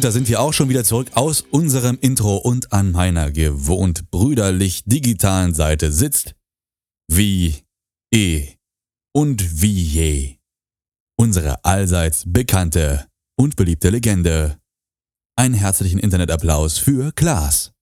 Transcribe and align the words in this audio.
Und 0.00 0.04
da 0.04 0.12
sind 0.12 0.30
wir 0.30 0.40
auch 0.40 0.54
schon 0.54 0.70
wieder 0.70 0.82
zurück 0.82 1.10
aus 1.12 1.42
unserem 1.42 1.98
Intro 2.00 2.38
und 2.38 2.72
an 2.72 2.90
meiner 2.90 3.30
gewohnt 3.30 4.10
brüderlich 4.10 4.82
digitalen 4.86 5.52
Seite 5.52 5.92
sitzt 5.92 6.34
wie 7.06 7.56
eh 8.10 8.54
und 9.12 9.60
wie 9.60 9.78
je 9.78 10.38
unsere 11.18 11.66
allseits 11.66 12.24
bekannte 12.26 13.08
und 13.36 13.56
beliebte 13.56 13.90
Legende. 13.90 14.58
Einen 15.36 15.52
herzlichen 15.52 15.98
Internetapplaus 15.98 16.78
für 16.78 17.12
Klaas. 17.12 17.72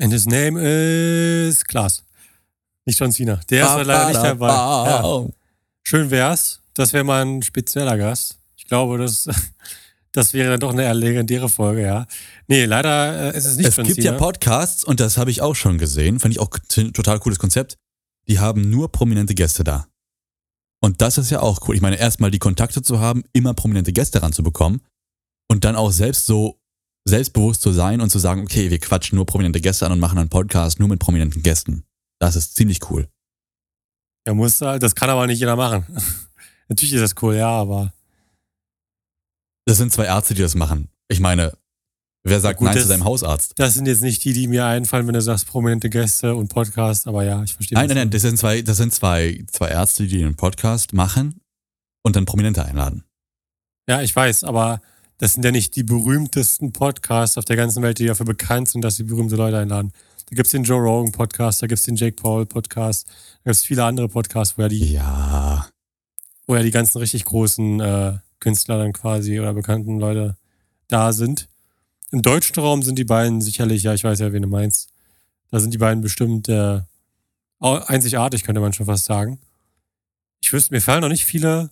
And 0.00 0.12
his 0.12 0.26
name 0.26 0.60
is 0.62 1.64
Klaas. 1.64 2.04
Nicht 2.86 3.00
John 3.00 3.10
Cena. 3.10 3.40
Der 3.50 3.64
ist 3.64 3.68
Ba, 3.68 3.74
halt 3.78 3.86
leider 3.88 4.06
nicht 4.06 4.16
da, 4.18 4.22
dabei. 4.22 4.46
Ja. 4.46 5.28
Schön 5.82 6.08
wär's. 6.12 6.60
Das 6.72 6.92
wäre 6.92 7.02
mal 7.02 7.26
ein 7.26 7.42
spezieller 7.42 7.98
Gast. 7.98 8.38
Ich 8.54 8.66
glaube, 8.66 8.98
das, 8.98 9.28
das 10.12 10.34
wäre 10.34 10.50
dann 10.50 10.60
doch 10.60 10.72
eine 10.72 10.82
eher 10.82 10.94
legendäre 10.94 11.48
Folge, 11.48 11.82
ja. 11.82 12.06
Nee, 12.46 12.66
leider 12.66 13.34
äh, 13.34 13.36
ist 13.36 13.46
es 13.46 13.56
nicht 13.56 13.68
Es 13.68 13.76
John 13.76 13.86
gibt 13.86 14.04
ja 14.04 14.12
Podcasts, 14.12 14.84
und 14.84 15.00
das 15.00 15.16
habe 15.16 15.30
ich 15.30 15.40
auch 15.40 15.54
schon 15.54 15.78
gesehen, 15.78 16.20
fand 16.20 16.34
ich 16.34 16.40
auch 16.40 16.50
total 16.92 17.18
cooles 17.18 17.38
Konzept. 17.38 17.76
Die 18.28 18.38
haben 18.38 18.70
nur 18.70 18.92
prominente 18.92 19.34
Gäste 19.34 19.64
da. 19.64 19.88
Und 20.80 21.00
das 21.00 21.16
ist 21.16 21.30
ja 21.30 21.40
auch 21.40 21.66
cool. 21.66 21.74
Ich 21.74 21.80
meine, 21.80 21.96
erstmal 21.96 22.30
die 22.30 22.38
Kontakte 22.38 22.82
zu 22.82 23.00
haben, 23.00 23.24
immer 23.32 23.54
prominente 23.54 23.92
Gäste 23.92 24.22
ranzubekommen 24.22 24.82
und 25.48 25.64
dann 25.64 25.76
auch 25.76 25.92
selbst 25.92 26.26
so 26.26 26.58
selbstbewusst 27.04 27.62
zu 27.62 27.72
sein 27.72 28.00
und 28.00 28.10
zu 28.10 28.18
sagen, 28.18 28.42
okay, 28.42 28.70
wir 28.70 28.78
quatschen 28.78 29.16
nur 29.16 29.26
prominente 29.26 29.60
Gäste 29.60 29.86
an 29.86 29.92
und 29.92 30.00
machen 30.00 30.18
einen 30.18 30.28
Podcast 30.28 30.78
nur 30.78 30.88
mit 30.88 31.00
prominenten 31.00 31.42
Gästen. 31.42 31.84
Das 32.20 32.36
ist 32.36 32.54
ziemlich 32.54 32.90
cool. 32.90 33.08
ja, 34.26 34.34
muss 34.34 34.60
halt, 34.60 34.82
das 34.82 34.94
kann 34.94 35.10
aber 35.10 35.26
nicht 35.26 35.40
jeder 35.40 35.56
machen. 35.56 35.84
Natürlich 36.68 36.94
ist 36.94 37.00
das 37.00 37.22
cool, 37.22 37.36
ja, 37.36 37.48
aber 37.48 37.92
Das 39.64 39.78
sind 39.78 39.92
zwei 39.92 40.06
Ärzte, 40.06 40.34
die 40.34 40.42
das 40.42 40.54
machen. 40.54 40.88
Ich 41.08 41.20
meine, 41.20 41.52
wer 42.24 42.40
sagt 42.40 42.58
gut, 42.58 42.66
Nein 42.66 42.74
zu 42.74 42.80
das- 42.80 42.88
seinem 42.88 43.04
Hausarzt? 43.04 43.52
das 43.56 43.74
sind 43.74 43.86
jetzt 43.86 44.02
nicht 44.02 44.24
die, 44.24 44.32
die 44.32 44.48
mir 44.48 44.64
einfallen, 44.66 45.06
wenn 45.06 45.14
du 45.14 45.20
sagst 45.22 45.46
prominente 45.46 45.88
Gäste 45.90 46.34
und 46.34 46.48
Podcast, 46.48 47.06
aber 47.06 47.24
ja, 47.24 47.42
ich 47.42 47.54
verstehe 47.54 47.76
Nein, 47.78 47.88
nein, 47.88 47.96
nein, 47.96 48.10
das 48.10 48.22
sind 48.22 48.38
zwei, 48.38 48.62
das 48.62 48.76
sind 48.78 48.92
zwei, 48.92 49.44
zwei 49.50 49.68
Ärzte, 49.68 50.06
die 50.06 50.24
einen 50.24 50.34
Podcast 50.36 50.92
machen 50.92 51.40
und 52.02 52.16
dann 52.16 52.24
Prominente 52.24 52.64
einladen. 52.64 53.04
Ja, 53.88 54.00
ich 54.02 54.14
weiß, 54.14 54.44
aber 54.44 54.80
das 55.18 55.34
sind 55.34 55.44
ja 55.44 55.50
nicht 55.52 55.76
die 55.76 55.84
berühmtesten 55.84 56.72
Podcasts 56.72 57.38
auf 57.38 57.44
der 57.44 57.56
ganzen 57.56 57.82
Welt, 57.82 57.98
die 57.98 58.06
dafür 58.06 58.26
bekannt 58.26 58.68
sind, 58.68 58.82
dass 58.82 58.96
sie 58.96 59.04
berühmte 59.04 59.36
Leute 59.36 59.58
einladen. 59.58 59.92
Da 60.28 60.34
gibt 60.36 60.46
es 60.46 60.52
den 60.52 60.64
Joe 60.64 60.80
Rogan 60.80 61.12
Podcast, 61.12 61.62
da 61.62 61.66
gibt 61.66 61.78
es 61.78 61.84
den 61.84 61.94
Jake 61.96 62.16
Paul 62.20 62.46
Podcast, 62.46 63.06
da 63.08 63.50
gibt 63.50 63.56
es 63.56 63.64
viele 63.64 63.84
andere 63.84 64.08
Podcasts, 64.08 64.56
wo 64.58 64.62
ja 64.62 64.68
die, 64.68 64.92
Ja, 64.94 65.68
wo 66.46 66.56
ja 66.56 66.62
die 66.62 66.70
ganzen 66.70 66.98
richtig 66.98 67.24
großen 67.24 67.80
äh, 67.80 68.18
Künstler 68.42 68.76
dann 68.78 68.92
quasi 68.92 69.40
oder 69.40 69.54
bekannten 69.54 69.98
Leute 69.98 70.36
da 70.88 71.12
sind. 71.14 71.48
Im 72.10 72.20
deutschen 72.20 72.60
Raum 72.60 72.82
sind 72.82 72.98
die 72.98 73.04
beiden 73.04 73.40
sicherlich, 73.40 73.84
ja, 73.84 73.94
ich 73.94 74.04
weiß 74.04 74.18
ja, 74.18 74.32
wen 74.34 74.42
du 74.42 74.48
meinst. 74.48 74.90
Da 75.50 75.60
sind 75.60 75.72
die 75.72 75.78
beiden 75.78 76.02
bestimmt 76.02 76.48
äh, 76.48 76.80
einzigartig, 77.60 78.44
könnte 78.44 78.60
man 78.60 78.72
schon 78.72 78.86
fast 78.86 79.04
sagen. 79.06 79.38
Ich 80.42 80.52
wüsste, 80.52 80.74
mir 80.74 80.80
fallen 80.82 81.00
noch 81.00 81.08
nicht 81.08 81.24
viele 81.24 81.70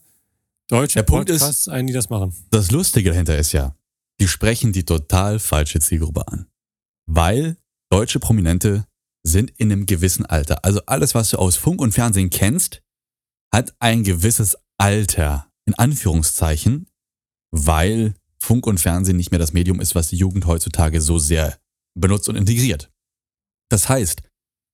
deutsche 0.68 0.94
Der 0.94 1.02
Punkt 1.02 1.28
ist- 1.28 1.40
Podcasts 1.40 1.68
ein, 1.68 1.86
die 1.86 1.92
das 1.92 2.08
machen. 2.08 2.32
Das 2.50 2.70
Lustige 2.70 3.10
dahinter 3.10 3.36
ist 3.36 3.52
ja, 3.52 3.74
die 4.20 4.28
sprechen 4.28 4.72
die 4.72 4.84
total 4.84 5.38
falsche 5.38 5.80
Zielgruppe 5.80 6.26
an. 6.28 6.46
Weil 7.06 7.56
deutsche 7.90 8.20
Prominente 8.20 8.86
sind 9.24 9.50
in 9.58 9.72
einem 9.72 9.84
gewissen 9.86 10.24
Alter. 10.24 10.64
Also 10.64 10.80
alles, 10.86 11.14
was 11.14 11.30
du 11.30 11.38
aus 11.38 11.56
Funk 11.56 11.80
und 11.80 11.92
Fernsehen 11.92 12.30
kennst, 12.30 12.80
hat 13.52 13.74
ein 13.80 14.04
gewisses 14.04 14.56
Alter, 14.78 15.49
in 15.70 15.78
Anführungszeichen, 15.78 16.88
weil 17.52 18.14
Funk 18.42 18.66
und 18.66 18.80
Fernsehen 18.80 19.16
nicht 19.16 19.30
mehr 19.30 19.38
das 19.38 19.52
Medium 19.52 19.80
ist, 19.80 19.94
was 19.94 20.08
die 20.08 20.16
Jugend 20.16 20.46
heutzutage 20.46 21.00
so 21.00 21.18
sehr 21.18 21.58
benutzt 21.94 22.28
und 22.28 22.36
integriert. 22.36 22.90
Das 23.70 23.88
heißt, 23.88 24.22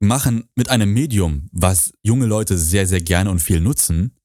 wir 0.01 0.09
machen 0.09 0.49
mit 0.55 0.71
einem 0.71 0.93
Medium, 0.93 1.49
was 1.53 1.93
junge 2.03 2.27
Leute 2.27 2.57
sehr, 2.57 2.87
sehr 2.87 3.03
gerne 3.03 3.31
und 3.31 3.41
viel 3.41 3.61
nutzen, 3.61 4.17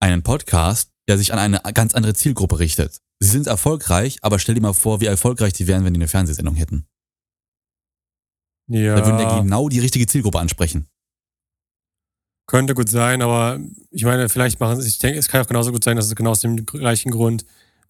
einen 0.00 0.22
Podcast, 0.22 0.92
der 1.08 1.18
sich 1.18 1.32
an 1.32 1.38
eine 1.38 1.60
ganz 1.74 1.94
andere 1.94 2.14
Zielgruppe 2.14 2.58
richtet. 2.58 3.00
Sie 3.20 3.28
sind 3.28 3.46
erfolgreich, 3.46 4.18
aber 4.22 4.38
stell 4.38 4.54
dir 4.54 4.60
mal 4.62 4.72
vor, 4.72 5.00
wie 5.00 5.06
erfolgreich 5.06 5.52
die 5.52 5.66
wären, 5.66 5.84
wenn 5.84 5.92
die 5.92 5.98
eine 5.98 6.08
Fernsehsendung 6.08 6.54
hätten. 6.54 6.86
Ja. 8.68 8.96
Da 8.96 9.06
würden 9.06 9.20
ja 9.20 9.40
genau 9.40 9.68
die 9.68 9.80
richtige 9.80 10.06
Zielgruppe 10.06 10.38
ansprechen. 10.38 10.88
Könnte 12.46 12.74
gut 12.74 12.88
sein, 12.88 13.22
aber 13.22 13.58
ich 13.90 14.04
meine, 14.04 14.28
vielleicht 14.28 14.60
machen 14.60 14.80
sie, 14.80 14.86
ich 14.88 14.98
denke, 14.98 15.18
es 15.18 15.26
kann 15.28 15.42
auch 15.42 15.48
genauso 15.48 15.72
gut 15.72 15.82
sein, 15.82 15.96
dass 15.96 16.06
es 16.06 16.14
genau 16.14 16.30
aus 16.30 16.40
dem 16.40 16.64
gleichen 16.64 17.10
Grund 17.10 17.44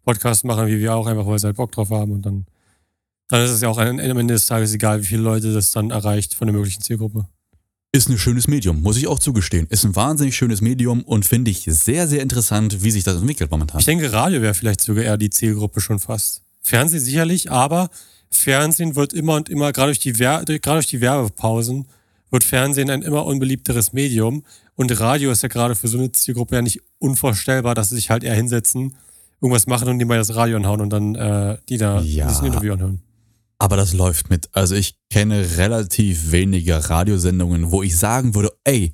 Podcasts 0.05 0.45
machen, 0.45 0.67
wie 0.69 0.79
wir 0.79 0.95
auch, 0.95 1.07
einfach 1.07 1.27
weil 1.27 1.39
sie 1.39 1.47
halt 1.47 1.57
Bock 1.57 1.73
drauf 1.73 1.91
haben 1.91 2.13
und 2.13 2.23
dann, 2.25 2.47
dann 3.29 3.43
ist 3.45 3.51
es 3.51 3.61
ja 3.61 3.69
auch 3.69 3.77
am 3.79 3.99
Ende 3.99 4.35
des 4.35 4.47
Tages 4.47 4.73
egal, 4.73 5.03
wie 5.03 5.07
viele 5.07 5.23
Leute 5.23 5.53
das 5.53 5.73
dann 5.73 5.91
erreicht 5.91 6.35
von 6.35 6.47
der 6.47 6.55
möglichen 6.57 6.81
Zielgruppe. 6.81 7.27
Ist 7.93 8.09
ein 8.09 8.19
schönes 8.19 8.47
Medium, 8.49 8.83
muss 8.83 8.97
ich 8.97 9.07
auch 9.09 9.19
zugestehen. 9.19 9.67
Ist 9.69 9.85
ein 9.85 9.97
wahnsinnig 9.97 10.37
schönes 10.37 10.61
Medium 10.61 11.03
und 11.03 11.25
finde 11.27 11.51
ich 11.51 11.65
sehr, 11.69 12.07
sehr 12.09 12.23
interessant, 12.23 12.83
wie 12.83 12.91
sich 12.91 13.05
das 13.05 13.17
entwickelt 13.17 13.51
momentan. 13.51 13.79
Ich 13.81 13.87
denke, 13.87 14.13
Radio 14.13 14.41
wäre 14.43 14.55
vielleicht 14.55 14.81
sogar 14.83 15.05
eher 15.05 15.17
die 15.17 15.31
Zielgruppe 15.31 15.81
schon 15.81 15.99
fast. 15.99 16.43
Fernsehen 16.63 17.01
sicherlich, 17.01 17.51
aber 17.51 17.91
Fernsehen 18.31 18.97
wird 18.97 19.13
immer 19.13 19.35
und 19.37 19.49
immer, 19.49 19.73
gerade 19.73 19.89
durch 19.89 19.99
die, 19.99 20.19
Wer 20.19 20.45
durch- 20.45 20.61
gerade 20.63 20.79
durch 20.79 20.89
die 20.89 21.01
Werbepausen, 21.01 21.87
wird 22.31 22.45
Fernsehen 22.45 22.91
ein 22.91 23.03
immer 23.03 23.25
unbeliebteres 23.27 23.93
Medium. 23.93 24.45
Und 24.75 24.99
Radio 25.01 25.31
ist 25.31 25.43
ja 25.43 25.49
gerade 25.49 25.75
für 25.75 25.89
so 25.89 25.99
eine 25.99 26.13
Zielgruppe 26.13 26.57
ja 26.57 26.63
nicht 26.63 26.81
unvorstellbar, 26.99 27.75
dass 27.75 27.91
sie 27.91 27.95
sich 27.97 28.11
halt 28.11 28.25
eher 28.25 28.35
hinsetzen, 28.35 28.95
irgendwas 29.41 29.67
machen 29.67 29.89
und 29.89 29.97
nebenbei 29.97 30.17
das 30.17 30.35
Radio 30.35 30.57
anhauen 30.57 30.81
und 30.81 30.91
dann 30.91 31.15
äh, 31.15 31.59
die 31.69 31.79
da 31.79 32.01
Ja. 32.01 32.27
dieses 32.29 32.43
Interview 32.43 32.73
anhören. 32.73 33.01
Aber 33.59 33.77
das 33.77 33.95
läuft 33.95 34.29
mit. 34.29 34.51
Also 34.53 34.75
ich 34.75 34.97
kenne 35.11 35.57
relativ 35.57 36.31
wenige 36.31 36.91
Radiosendungen, 36.91 37.71
wo 37.71 37.83
ich 37.83 37.97
sagen 37.97 38.35
würde, 38.35 38.51
ey, 38.65 38.93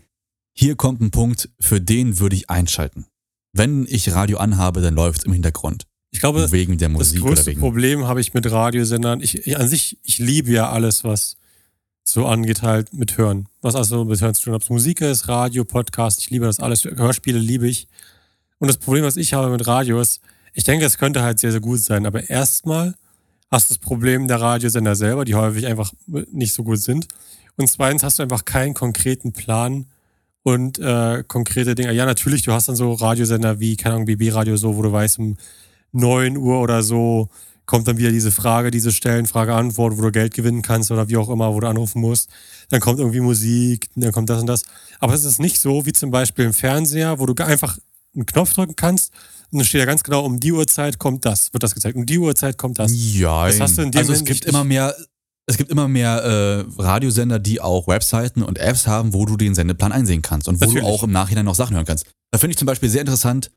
hier 0.54 0.76
kommt 0.76 1.00
ein 1.00 1.10
Punkt, 1.10 1.48
für 1.58 1.80
den 1.80 2.20
würde 2.20 2.36
ich 2.36 2.48
einschalten. 2.50 3.06
Wenn 3.52 3.86
ich 3.88 4.12
Radio 4.14 4.38
anhabe, 4.38 4.80
dann 4.80 4.94
läuft 4.94 5.20
es 5.20 5.24
im 5.24 5.32
Hintergrund. 5.32 5.86
Ich 6.12 6.20
glaube, 6.20 6.52
wegen 6.52 6.78
der 6.78 6.88
das 6.90 6.96
Musik 6.98 7.22
oder 7.24 7.34
größte. 7.34 7.54
Problem 7.54 8.06
habe 8.06 8.20
ich 8.20 8.34
mit 8.34 8.48
Radiosendern. 8.50 9.20
Ich, 9.20 9.46
ich 9.46 9.58
an 9.58 9.66
sich, 9.66 9.98
ich 10.04 10.18
liebe 10.18 10.52
ja 10.52 10.70
alles, 10.70 11.04
was 11.04 11.36
so 12.04 12.26
angeht, 12.26 12.62
halt 12.62 12.92
mit 12.92 13.16
Hören. 13.16 13.48
Was 13.60 13.74
also 13.74 14.04
mit 14.04 14.20
Hören 14.20 14.34
zu 14.34 14.42
tun. 14.44 14.54
Ob 14.54 14.62
es 14.62 14.70
Musik 14.70 15.00
ist, 15.00 15.28
Radio, 15.28 15.64
Podcast, 15.64 16.20
ich 16.20 16.30
liebe 16.30 16.46
das 16.46 16.60
alles. 16.60 16.84
Hörspiele 16.84 17.38
liebe 17.38 17.68
ich. 17.68 17.88
Und 18.58 18.68
das 18.68 18.76
Problem, 18.76 19.04
was 19.04 19.16
ich 19.16 19.34
habe 19.34 19.50
mit 19.50 19.66
Radio 19.66 20.00
ist, 20.00 20.20
ich 20.54 20.64
denke, 20.64 20.84
es 20.84 20.98
könnte 20.98 21.22
halt 21.22 21.38
sehr, 21.38 21.52
sehr 21.52 21.60
gut 21.60 21.80
sein. 21.80 22.06
Aber 22.06 22.28
erstmal 22.28 22.94
hast 23.50 23.70
du 23.70 23.74
das 23.74 23.78
Problem 23.78 24.28
der 24.28 24.40
Radiosender 24.40 24.96
selber, 24.96 25.24
die 25.24 25.34
häufig 25.34 25.66
einfach 25.66 25.92
nicht 26.06 26.52
so 26.54 26.64
gut 26.64 26.80
sind. 26.80 27.06
Und 27.56 27.68
zweitens 27.68 28.02
hast 28.02 28.18
du 28.18 28.22
einfach 28.22 28.44
keinen 28.44 28.74
konkreten 28.74 29.32
Plan 29.32 29.86
und 30.42 30.78
äh, 30.78 31.22
konkrete 31.26 31.74
Dinge. 31.74 31.92
Ja, 31.92 32.06
natürlich, 32.06 32.42
du 32.42 32.52
hast 32.52 32.68
dann 32.68 32.76
so 32.76 32.92
Radiosender 32.92 33.60
wie, 33.60 33.76
keine 33.76 33.96
Ahnung, 33.96 34.06
BB-Radio 34.06 34.56
so, 34.56 34.76
wo 34.76 34.82
du 34.82 34.92
weißt, 34.92 35.18
um 35.18 35.36
9 35.92 36.36
Uhr 36.36 36.60
oder 36.60 36.82
so 36.82 37.28
kommt 37.66 37.88
dann 37.88 37.98
wieder 37.98 38.10
diese 38.10 38.32
Frage, 38.32 38.70
diese 38.70 38.92
Stellen, 38.92 39.26
Frage-Antwort, 39.26 39.96
wo 39.96 40.02
du 40.02 40.12
Geld 40.12 40.34
gewinnen 40.34 40.62
kannst 40.62 40.90
oder 40.90 41.08
wie 41.08 41.16
auch 41.16 41.28
immer, 41.28 41.54
wo 41.54 41.60
du 41.60 41.68
anrufen 41.68 42.00
musst. 42.00 42.28
Dann 42.70 42.80
kommt 42.80 42.98
irgendwie 42.98 43.20
Musik, 43.20 43.88
dann 43.94 44.12
kommt 44.12 44.30
das 44.30 44.40
und 44.40 44.46
das. 44.46 44.62
Aber 44.98 45.14
es 45.14 45.24
ist 45.24 45.40
nicht 45.40 45.58
so 45.58 45.86
wie 45.86 45.92
zum 45.92 46.10
Beispiel 46.10 46.44
im 46.44 46.52
Fernseher, 46.52 47.18
wo 47.18 47.26
du 47.26 47.44
einfach 47.44 47.78
einen 48.14 48.26
Knopf 48.26 48.52
drücken 48.52 48.76
kannst 48.76 49.12
und 49.52 49.58
dann 49.58 49.66
steht 49.66 49.80
ja 49.80 49.84
ganz 49.84 50.02
genau, 50.02 50.24
um 50.24 50.40
die 50.40 50.50
Uhrzeit 50.50 50.98
kommt 50.98 51.26
das, 51.26 51.52
wird 51.52 51.62
das 51.62 51.74
gezeigt. 51.74 51.94
Um 51.94 52.06
die 52.06 52.18
Uhrzeit 52.18 52.56
kommt 52.56 52.78
das. 52.78 52.90
Ja, 52.94 53.46
Das 53.46 53.60
hast 53.60 53.76
du 53.76 53.82
in 53.82 53.90
dem 53.90 53.98
also 53.98 54.14
es 54.14 54.24
gibt 54.24 54.46
immer 54.46 54.64
mehr, 54.64 54.96
es 55.46 55.58
gibt 55.58 55.70
immer 55.70 55.88
mehr 55.88 56.64
äh, 56.78 56.82
Radiosender, 56.82 57.38
die 57.38 57.60
auch 57.60 57.86
Webseiten 57.86 58.42
und 58.42 58.58
Apps 58.58 58.86
haben, 58.86 59.12
wo 59.12 59.26
du 59.26 59.36
den 59.36 59.54
Sendeplan 59.54 59.92
einsehen 59.92 60.22
kannst 60.22 60.48
und 60.48 60.56
wo 60.56 60.64
Natürlich. 60.64 60.84
du 60.84 60.88
auch 60.88 61.02
im 61.02 61.10
Nachhinein 61.10 61.44
noch 61.44 61.54
Sachen 61.54 61.76
hören 61.76 61.84
kannst. 61.84 62.06
Da 62.30 62.38
finde 62.38 62.52
ich 62.52 62.56
zum 62.56 62.64
Beispiel 62.64 62.88
sehr 62.88 63.02
interessant. 63.02 63.50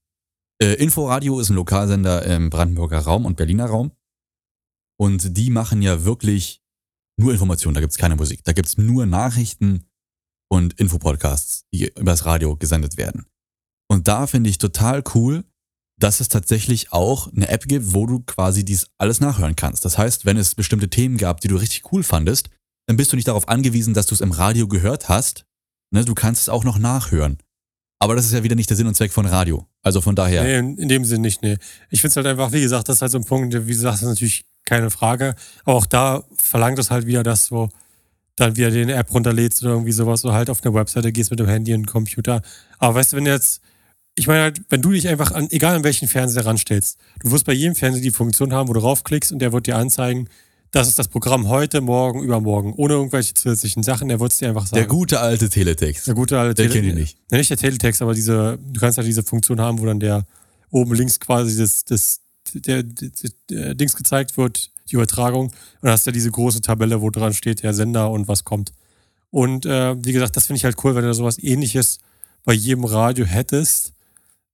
Äh, 0.61 0.73
Inforadio 0.73 1.39
ist 1.39 1.49
ein 1.49 1.55
Lokalsender 1.55 2.25
im 2.25 2.49
Brandenburger 2.49 2.99
Raum 2.99 3.25
und 3.25 3.37
Berliner 3.37 3.67
Raum. 3.67 3.91
Und 4.97 5.37
die 5.37 5.49
machen 5.49 5.81
ja 5.81 6.03
wirklich 6.05 6.61
nur 7.17 7.31
Informationen, 7.31 7.75
da 7.75 7.81
gibt's 7.81 7.97
keine 7.97 8.15
Musik. 8.15 8.43
Da 8.43 8.53
gibt's 8.53 8.77
nur 8.77 9.05
Nachrichten 9.05 9.85
und 10.49 10.73
Infopodcasts, 10.79 11.65
die 11.73 11.91
übers 11.97 12.25
Radio 12.25 12.55
gesendet 12.55 12.97
werden. 12.97 13.25
Und 13.89 14.07
da 14.07 14.27
finde 14.27 14.49
ich 14.49 14.57
total 14.57 15.03
cool, 15.13 15.43
dass 15.97 16.19
es 16.19 16.29
tatsächlich 16.29 16.91
auch 16.91 17.31
eine 17.31 17.47
App 17.47 17.67
gibt, 17.67 17.93
wo 17.93 18.05
du 18.05 18.19
quasi 18.19 18.65
dies 18.65 18.87
alles 18.97 19.21
nachhören 19.21 19.55
kannst. 19.55 19.85
Das 19.85 19.97
heißt, 19.97 20.25
wenn 20.25 20.37
es 20.37 20.55
bestimmte 20.55 20.89
Themen 20.89 21.17
gab, 21.17 21.39
die 21.39 21.47
du 21.47 21.55
richtig 21.55 21.91
cool 21.91 22.03
fandest, 22.03 22.49
dann 22.87 22.97
bist 22.97 23.11
du 23.11 23.15
nicht 23.15 23.27
darauf 23.27 23.47
angewiesen, 23.47 23.93
dass 23.93 24.07
du 24.07 24.13
es 24.13 24.21
im 24.21 24.31
Radio 24.31 24.67
gehört 24.67 25.09
hast. 25.09 25.45
Ne, 25.91 26.03
du 26.03 26.13
kannst 26.13 26.43
es 26.43 26.49
auch 26.49 26.63
noch 26.63 26.77
nachhören. 26.77 27.37
Aber 27.99 28.15
das 28.15 28.25
ist 28.25 28.33
ja 28.33 28.43
wieder 28.43 28.55
nicht 28.55 28.69
der 28.69 28.77
Sinn 28.77 28.87
und 28.87 28.95
Zweck 28.95 29.13
von 29.13 29.25
Radio. 29.25 29.67
Also 29.85 30.01
von 30.01 30.15
daher. 30.15 30.43
Nee, 30.43 30.81
in, 30.81 30.89
dem 30.89 31.05
Sinn 31.05 31.21
nicht, 31.21 31.43
nee. 31.43 31.57
Ich 31.91 32.01
finde 32.01 32.09
es 32.09 32.15
halt 32.17 32.25
einfach, 32.25 32.51
wie 32.51 32.61
gesagt, 32.61 32.89
das 32.89 32.95
ist 32.95 33.01
halt 33.03 33.11
so 33.11 33.19
ein 33.19 33.23
Punkt, 33.23 33.53
wie 33.53 33.71
gesagt, 33.71 33.93
das 33.93 34.01
ist 34.01 34.07
natürlich 34.07 34.45
keine 34.65 34.89
Frage. 34.89 35.35
Aber 35.63 35.77
auch 35.77 35.85
da 35.85 36.23
verlangt 36.35 36.79
es 36.79 36.89
halt 36.89 37.05
wieder, 37.05 37.21
dass 37.21 37.49
du 37.49 37.69
dann 38.35 38.57
wieder 38.57 38.71
den 38.71 38.89
App 38.89 39.13
runterlädst 39.13 39.61
oder 39.61 39.73
irgendwie 39.73 39.91
sowas 39.91 40.25
oder 40.25 40.33
halt 40.33 40.49
auf 40.49 40.65
eine 40.65 40.73
Webseite 40.73 41.11
gehst 41.11 41.29
mit 41.29 41.39
dem 41.39 41.47
Handy 41.47 41.75
und 41.75 41.85
Computer. 41.85 42.41
Aber 42.79 42.95
weißt 42.95 43.13
du, 43.13 43.17
wenn 43.17 43.27
jetzt, 43.27 43.61
ich 44.15 44.25
meine 44.25 44.41
halt, 44.41 44.61
wenn 44.69 44.81
du 44.81 44.91
dich 44.91 45.07
einfach 45.07 45.31
an, 45.31 45.49
egal 45.51 45.75
an 45.75 45.83
welchen 45.83 46.07
Fernseher 46.07 46.47
ranstellst, 46.47 46.97
du 47.19 47.29
wirst 47.29 47.45
bei 47.45 47.53
jedem 47.53 47.75
Fernseher 47.75 48.01
die 48.01 48.09
Funktion 48.09 48.53
haben, 48.53 48.67
wo 48.67 48.73
du 48.73 48.79
raufklickst 48.79 49.31
und 49.31 49.37
der 49.37 49.53
wird 49.53 49.67
dir 49.67 49.77
anzeigen, 49.77 50.29
das 50.75 50.89
ist 50.89 50.99
das 50.99 51.07
Programm 51.07 51.47
heute, 51.47 51.79
morgen, 51.79 52.21
übermorgen, 52.21 52.73
ohne 52.73 52.95
irgendwelche 52.95 53.33
zusätzlichen 53.33 53.81
Sachen. 53.81 54.09
Der 54.09 54.19
wird 54.19 54.33
es 54.33 54.39
dir 54.39 54.49
einfach 54.49 54.67
sagen. 54.67 54.75
Der 54.75 54.87
gute 54.87 55.21
alte 55.21 55.47
Teletext. 55.47 56.05
Der 56.05 56.13
gute 56.15 56.37
alte 56.37 56.61
Der 56.61 56.69
kennt 56.69 56.85
ihn 56.85 56.95
nicht. 56.95 57.17
Ja, 57.31 57.37
nicht 57.37 57.49
der 57.49 57.55
Teletext, 57.55 58.01
aber 58.01 58.13
diese, 58.13 58.59
du 58.61 58.79
kannst 58.81 58.97
halt 58.97 59.07
diese 59.07 59.23
Funktion 59.23 59.61
haben, 59.61 59.79
wo 59.79 59.85
dann 59.85 60.01
der 60.01 60.25
oben 60.71 60.93
links 60.93 61.17
quasi 61.17 61.57
das, 61.57 61.85
das, 61.85 62.19
der, 62.53 62.83
der, 62.83 63.09
der 63.49 63.75
Dings 63.75 63.95
gezeigt 63.95 64.35
wird, 64.35 64.69
die 64.91 64.95
Übertragung. 64.95 65.45
Und 65.45 65.53
dann 65.81 65.91
hast 65.91 66.05
du 66.05 66.09
ja 66.09 66.13
diese 66.13 66.29
große 66.29 66.59
Tabelle, 66.59 67.01
wo 67.01 67.09
dran 67.09 67.33
steht, 67.33 67.63
der 67.63 67.73
Sender 67.73 68.11
und 68.11 68.27
was 68.27 68.43
kommt. 68.43 68.73
Und 69.31 69.65
äh, 69.65 69.95
wie 70.03 70.11
gesagt, 70.11 70.35
das 70.35 70.47
finde 70.47 70.57
ich 70.57 70.65
halt 70.65 70.75
cool, 70.83 70.93
wenn 70.93 71.05
du 71.05 71.13
sowas 71.13 71.41
ähnliches 71.41 71.99
bei 72.43 72.51
jedem 72.51 72.83
Radio 72.83 73.25
hättest, 73.25 73.93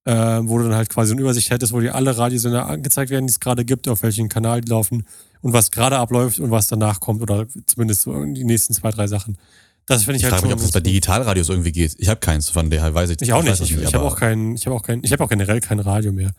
äh, 0.06 0.13
wo 0.13 0.57
du 0.57 0.65
dann 0.65 0.75
halt 0.75 0.89
quasi 0.89 1.12
eine 1.12 1.21
Übersicht 1.21 1.50
hättest, 1.51 1.74
wo 1.74 1.80
dir 1.80 1.95
alle 1.95 2.18
Radiosender 2.18 2.68
angezeigt 2.68 3.12
werden, 3.12 3.27
die 3.27 3.31
es 3.31 3.39
gerade 3.39 3.65
gibt, 3.65 3.88
auf 3.88 4.03
welchen 4.03 4.30
Kanal 4.30 4.62
die 4.62 4.69
laufen 4.69 5.06
und 5.42 5.53
was 5.53 5.71
gerade 5.71 5.98
abläuft 5.98 6.39
und 6.39 6.51
was 6.51 6.68
danach 6.68 7.00
kommt 7.00 7.21
oder 7.21 7.45
zumindest 7.65 8.01
so 8.03 8.25
die 8.25 8.44
nächsten 8.44 8.74
zwei, 8.74 8.92
drei 8.92 9.07
Sachen. 9.07 9.38
Das 9.86 10.03
finde 10.03 10.18
ich, 10.18 10.24
Ich 10.24 10.25
halt 10.25 10.36
frage 10.36 10.48
mich, 10.48 10.53
ob 10.53 10.62
das 10.62 10.71
bei 10.71 10.80
Digitalradios 10.80 11.50
irgendwie 11.50 11.71
geht. 11.71 11.95
Ich 11.98 12.07
habe 12.07 12.19
keins, 12.19 12.50
von 12.50 12.69
daher 12.69 12.94
weiß 12.94 13.09
ich 13.09 13.21
ich 13.21 13.33
auch 13.33 13.44
nicht. 13.44 13.59
Ich, 13.62 13.75
ich 13.75 13.94
habe 13.94 14.06
auch 14.06 14.15
kein, 14.15 14.56
ich 14.56 14.65
habe 14.65 14.75
auch 14.75 14.83
kein, 14.83 15.03
ich 15.03 15.12
habe 15.12 15.24
auch 15.24 15.30
generell 15.30 15.59
kein 15.59 15.80
Radio 15.80 16.12
mehr. 16.12 16.31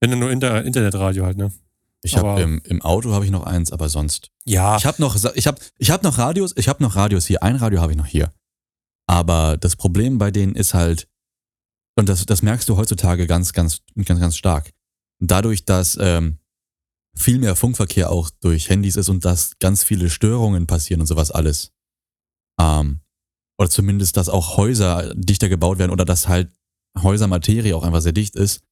Wenn 0.00 0.10
dann 0.10 0.18
nur 0.18 0.30
Inter 0.30 0.64
Internetradio 0.64 1.24
halt, 1.24 1.38
ne? 1.38 1.50
Ich 2.02 2.16
habe 2.16 2.40
im, 2.40 2.60
im 2.64 2.82
Auto 2.82 3.12
habe 3.12 3.24
ich 3.24 3.30
noch 3.30 3.44
eins, 3.44 3.72
aber 3.72 3.88
sonst. 3.88 4.30
Ja. 4.44 4.76
Ich 4.76 4.86
habe 4.86 5.00
noch, 5.00 5.16
ich 5.34 5.46
habe, 5.46 5.58
ich 5.78 5.90
habe 5.90 6.04
noch 6.04 6.18
Radios, 6.18 6.52
ich 6.56 6.68
habe 6.68 6.82
noch 6.82 6.94
Radios 6.94 7.26
hier. 7.26 7.42
Ein 7.42 7.56
Radio 7.56 7.80
habe 7.80 7.92
ich 7.92 7.98
noch 7.98 8.06
hier. 8.06 8.30
Aber 9.06 9.56
das 9.56 9.76
Problem 9.76 10.18
bei 10.18 10.30
denen 10.30 10.54
ist 10.54 10.74
halt, 10.74 11.08
und 11.96 12.08
das, 12.08 12.24
das 12.26 12.42
merkst 12.42 12.68
du 12.68 12.76
heutzutage 12.76 13.26
ganz, 13.26 13.52
ganz, 13.52 13.80
ganz, 14.04 14.20
ganz 14.20 14.36
stark. 14.36 14.72
Dadurch, 15.18 15.64
dass 15.64 15.96
ähm, 16.00 16.38
viel 17.16 17.38
mehr 17.38 17.56
Funkverkehr 17.56 18.10
auch 18.10 18.30
durch 18.40 18.68
Handys 18.68 18.96
ist 18.96 19.08
und 19.08 19.24
dass 19.24 19.58
ganz 19.58 19.82
viele 19.82 20.10
Störungen 20.10 20.66
passieren 20.66 21.00
und 21.00 21.06
sowas 21.06 21.30
alles. 21.30 21.72
Ähm, 22.60 23.00
oder 23.58 23.70
zumindest, 23.70 24.16
dass 24.18 24.28
auch 24.28 24.58
Häuser 24.58 25.14
dichter 25.14 25.48
gebaut 25.48 25.78
werden 25.78 25.90
oder 25.90 26.04
dass 26.04 26.28
halt 26.28 26.50
Häusermaterie 27.02 27.72
auch 27.72 27.82
einfach 27.82 28.02
sehr 28.02 28.12
dicht 28.12 28.36
ist. 28.36 28.62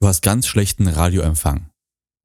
Du 0.00 0.08
hast 0.08 0.22
ganz 0.22 0.46
schlechten 0.46 0.88
Radioempfang. 0.88 1.70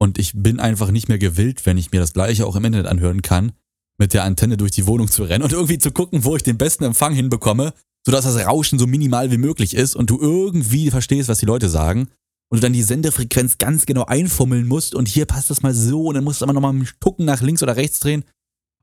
Und 0.02 0.18
ich 0.18 0.34
bin 0.34 0.60
einfach 0.60 0.92
nicht 0.92 1.10
mehr 1.10 1.20
gewillt, 1.20 1.66
wenn 1.66 1.78
ich 1.78 1.92
mir 1.92 2.00
das 2.00 2.14
gleiche 2.14 2.48
auch 2.48 2.56
im 2.56 2.66
Internet 2.66 2.88
anhören 2.88 3.22
kann, 3.22 3.52
mit 4.00 4.14
der 4.14 4.24
Antenne 4.24 4.58
durch 4.58 4.72
die 4.72 4.88
Wohnung 4.88 5.10
zu 5.10 5.24
rennen 5.24 5.44
und 5.44 5.52
irgendwie 5.52 5.78
zu 5.78 5.92
gucken, 5.92 6.24
wo 6.24 6.36
ich 6.36 6.44
den 6.44 6.58
besten 6.58 6.86
Empfang 6.86 7.14
hinbekomme, 7.14 7.74
sodass 8.06 8.26
das 8.26 8.46
Rauschen 8.46 8.80
so 8.80 8.88
minimal 8.88 9.32
wie 9.32 9.38
möglich 9.38 9.76
ist 9.76 9.96
und 9.96 10.10
du 10.10 10.20
irgendwie 10.20 10.90
verstehst, 10.92 11.30
was 11.30 11.40
die 11.40 11.46
Leute 11.46 11.70
sagen. 11.70 12.10
Und 12.52 12.58
du 12.58 12.62
dann 12.62 12.74
die 12.74 12.82
Sendefrequenz 12.82 13.60
ganz 13.60 13.86
genau 13.86 14.06
einfummeln 14.06 14.68
musst 14.68 14.96
und 14.96 15.08
hier 15.08 15.26
passt 15.26 15.52
das 15.52 15.62
mal 15.62 15.74
so 15.74 16.06
und 16.06 16.16
dann 16.16 16.24
musst 16.24 16.42
du 16.42 16.46
aber 16.46 16.54
nochmal 16.54 16.74
gucken 17.00 17.26
nach 17.26 17.42
links 17.42 17.62
oder 17.62 17.76
rechts 17.76 18.00
drehen. 18.00 18.24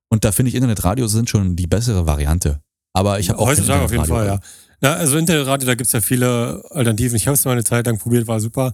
Und 0.09 0.25
da 0.25 0.31
finde 0.31 0.51
ich 0.51 0.55
Internetradios 0.55 1.11
sind 1.11 1.29
schon 1.29 1.57
die 1.57 1.67
bessere 1.67 2.07
Variante. 2.07 2.61
Aber 2.93 3.19
ich 3.19 3.29
habe 3.29 3.41
auch 3.41 3.49
Heutzutage 3.49 3.85
auf 3.85 3.91
jeden 3.91 4.05
Fall, 4.05 4.27
ja. 4.27 4.41
ja. 4.83 4.95
Also 4.95 5.19
Internetradio, 5.19 5.67
da 5.67 5.75
gibt 5.75 5.87
es 5.89 5.93
ja 5.93 6.01
viele 6.01 6.63
Alternativen. 6.71 7.17
Ich 7.17 7.27
habe 7.27 7.35
es 7.35 7.45
mal 7.45 7.53
eine 7.53 7.65
Zeit 7.65 7.87
lang 7.87 7.99
probiert, 7.99 8.29
war 8.29 8.41
super. 8.41 8.73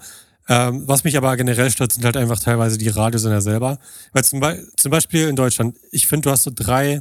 Ähm, 0.48 0.82
was 0.86 1.04
mich 1.04 1.16
aber 1.16 1.36
generell 1.36 1.70
stört, 1.70 1.92
sind 1.92 2.04
halt 2.04 2.16
einfach 2.16 2.38
teilweise 2.38 2.76
die 2.76 2.88
Radiosender 2.88 3.40
selber. 3.40 3.78
Weil 4.12 4.24
zum, 4.24 4.40
Be 4.40 4.66
zum 4.76 4.90
Beispiel 4.90 5.28
in 5.28 5.36
Deutschland, 5.36 5.76
ich 5.90 6.06
finde, 6.06 6.26
du 6.26 6.30
hast 6.30 6.42
so 6.42 6.52
drei, 6.54 7.00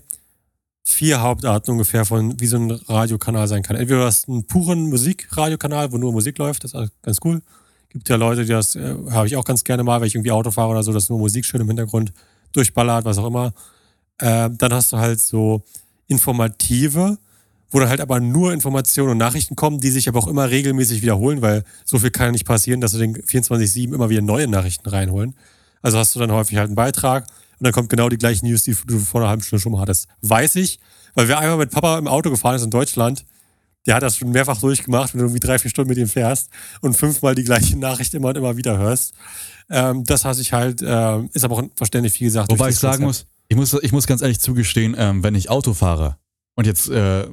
vier 0.83 1.21
Hauptarten 1.21 1.71
ungefähr 1.71 2.05
von, 2.05 2.39
wie 2.39 2.47
so 2.47 2.57
ein 2.57 2.71
Radiokanal 2.71 3.47
sein 3.47 3.63
kann. 3.63 3.75
Entweder 3.75 4.01
du 4.01 4.05
hast 4.05 4.27
einen 4.27 4.45
puren 4.45 4.89
Musikradiokanal, 4.89 5.91
wo 5.91 5.97
nur 5.97 6.11
Musik 6.11 6.37
läuft, 6.37 6.63
das 6.63 6.73
ist 6.73 6.91
ganz 7.01 7.19
cool. 7.23 7.41
Gibt 7.89 8.09
ja 8.09 8.15
Leute, 8.15 8.43
die 8.43 8.49
das 8.51 8.75
äh, 8.75 8.95
habe 9.11 9.27
ich 9.27 9.35
auch 9.35 9.43
ganz 9.43 9.63
gerne 9.63 9.83
mal, 9.83 9.99
wenn 9.99 10.07
ich 10.07 10.15
irgendwie 10.15 10.31
Auto 10.31 10.51
fahre 10.51 10.69
oder 10.69 10.83
so, 10.83 10.93
dass 10.93 11.09
nur 11.09 11.19
Musik 11.19 11.45
schön 11.45 11.61
im 11.61 11.67
Hintergrund 11.67 12.13
durchballert, 12.53 13.05
was 13.05 13.17
auch 13.17 13.27
immer. 13.27 13.53
Ähm, 14.19 14.57
dann 14.57 14.73
hast 14.73 14.93
du 14.93 14.97
halt 14.97 15.19
so 15.19 15.63
informative, 16.07 17.17
wo 17.69 17.79
dann 17.79 17.89
halt 17.89 18.01
aber 18.01 18.19
nur 18.19 18.53
Informationen 18.53 19.11
und 19.11 19.17
Nachrichten 19.17 19.55
kommen, 19.55 19.79
die 19.79 19.89
sich 19.89 20.07
aber 20.07 20.19
auch 20.19 20.27
immer 20.27 20.49
regelmäßig 20.49 21.01
wiederholen, 21.01 21.41
weil 21.41 21.63
so 21.85 21.99
viel 21.99 22.11
kann 22.11 22.27
ja 22.27 22.31
nicht 22.31 22.45
passieren, 22.45 22.81
dass 22.81 22.93
du 22.93 22.97
den 22.97 23.15
24-7 23.15 23.93
immer 23.93 24.09
wieder 24.09 24.21
neue 24.21 24.47
Nachrichten 24.47 24.87
reinholen. 24.87 25.35
Also 25.81 25.97
hast 25.97 26.15
du 26.15 26.19
dann 26.19 26.31
häufig 26.31 26.57
halt 26.57 26.67
einen 26.67 26.75
Beitrag 26.75 27.25
und 27.61 27.65
dann 27.65 27.73
kommt 27.73 27.89
genau 27.89 28.09
die 28.09 28.17
gleichen 28.17 28.47
News, 28.47 28.63
die 28.63 28.75
du 28.87 28.97
vor 28.97 29.21
einer 29.21 29.29
halben 29.29 29.43
Stunde 29.43 29.61
schon 29.61 29.71
mal 29.71 29.81
hattest. 29.81 30.07
Weiß 30.21 30.55
ich, 30.55 30.79
weil 31.13 31.27
wer 31.27 31.37
einmal 31.37 31.57
mit 31.57 31.69
Papa 31.69 31.99
im 31.99 32.07
Auto 32.07 32.31
gefahren 32.31 32.55
ist 32.55 32.63
in 32.63 32.71
Deutschland, 32.71 33.23
der 33.85 33.93
hat 33.93 34.01
das 34.01 34.17
schon 34.17 34.31
mehrfach 34.31 34.59
durchgemacht, 34.59 35.13
wenn 35.13 35.19
du 35.19 35.25
irgendwie 35.25 35.39
drei, 35.39 35.59
vier 35.59 35.69
Stunden 35.69 35.89
mit 35.89 35.99
ihm 35.99 36.07
fährst 36.07 36.49
und 36.81 36.95
fünfmal 36.95 37.35
die 37.35 37.43
gleiche 37.43 37.77
Nachricht 37.77 38.15
immer 38.15 38.29
und 38.29 38.37
immer 38.37 38.57
wieder 38.57 38.79
hörst. 38.79 39.13
Ähm, 39.69 40.03
das 40.05 40.25
hasse 40.25 40.41
ich 40.41 40.53
halt, 40.53 40.81
ähm, 40.83 41.29
ist 41.33 41.45
aber 41.45 41.57
auch 41.57 41.63
verständlich, 41.75 42.19
wie 42.19 42.23
gesagt. 42.23 42.49
Wobei 42.51 42.69
ich 42.69 42.79
sagen 42.79 43.03
muss, 43.03 43.27
ich 43.47 43.55
muss, 43.55 43.73
ich 43.79 43.91
muss 43.91 44.07
ganz 44.07 44.23
ehrlich 44.23 44.39
zugestehen, 44.39 44.95
ähm, 44.97 45.23
wenn 45.23 45.35
ich 45.35 45.51
Auto 45.51 45.75
fahre 45.75 46.17
und 46.55 46.65
jetzt 46.65 46.89
äh, 46.89 47.27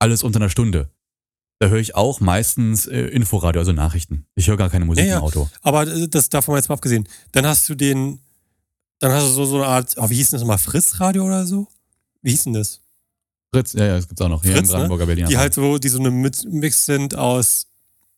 alles 0.00 0.24
unter 0.24 0.40
einer 0.40 0.50
Stunde, 0.50 0.90
da 1.60 1.68
höre 1.68 1.78
ich 1.78 1.94
auch 1.94 2.18
meistens 2.18 2.88
äh, 2.88 3.02
Inforadio, 3.02 3.60
also 3.60 3.70
Nachrichten. 3.70 4.26
Ich 4.34 4.48
höre 4.48 4.56
gar 4.56 4.70
keine 4.70 4.84
Musik 4.84 5.04
Ja, 5.04 5.10
ja. 5.10 5.18
im 5.18 5.22
Auto. 5.22 5.48
Aber 5.62 5.86
äh, 5.86 6.08
das 6.08 6.28
davon 6.28 6.56
jetzt 6.56 6.68
mal 6.68 6.74
abgesehen. 6.74 7.08
Dann 7.30 7.46
hast 7.46 7.68
du 7.68 7.76
den, 7.76 8.18
dann 9.02 9.12
hast 9.12 9.24
du 9.24 9.32
so, 9.32 9.44
so 9.44 9.56
eine 9.56 9.66
Art, 9.66 9.94
oh, 9.96 10.08
wie 10.08 10.14
hieß 10.14 10.30
denn 10.30 10.36
das 10.36 10.42
nochmal, 10.42 10.58
Fritzradio 10.58 11.24
oder 11.24 11.44
so? 11.44 11.66
Wie 12.22 12.30
hieß 12.30 12.44
denn 12.44 12.52
das? 12.52 12.80
Fritz, 13.52 13.72
ja, 13.72 13.84
ja, 13.84 13.96
das 13.96 14.06
gibt's 14.08 14.22
auch 14.22 14.28
noch 14.28 14.42
hier 14.42 14.52
Fritz, 14.52 14.62
im 14.62 14.66
ne? 14.68 14.72
Brandenburger 14.74 15.06
Berliner. 15.06 15.28
Die 15.28 15.36
halt 15.36 15.52
so, 15.54 15.78
die 15.78 15.88
so 15.88 15.98
eine 15.98 16.10
Mix 16.10 16.84
sind 16.86 17.16
aus 17.16 17.66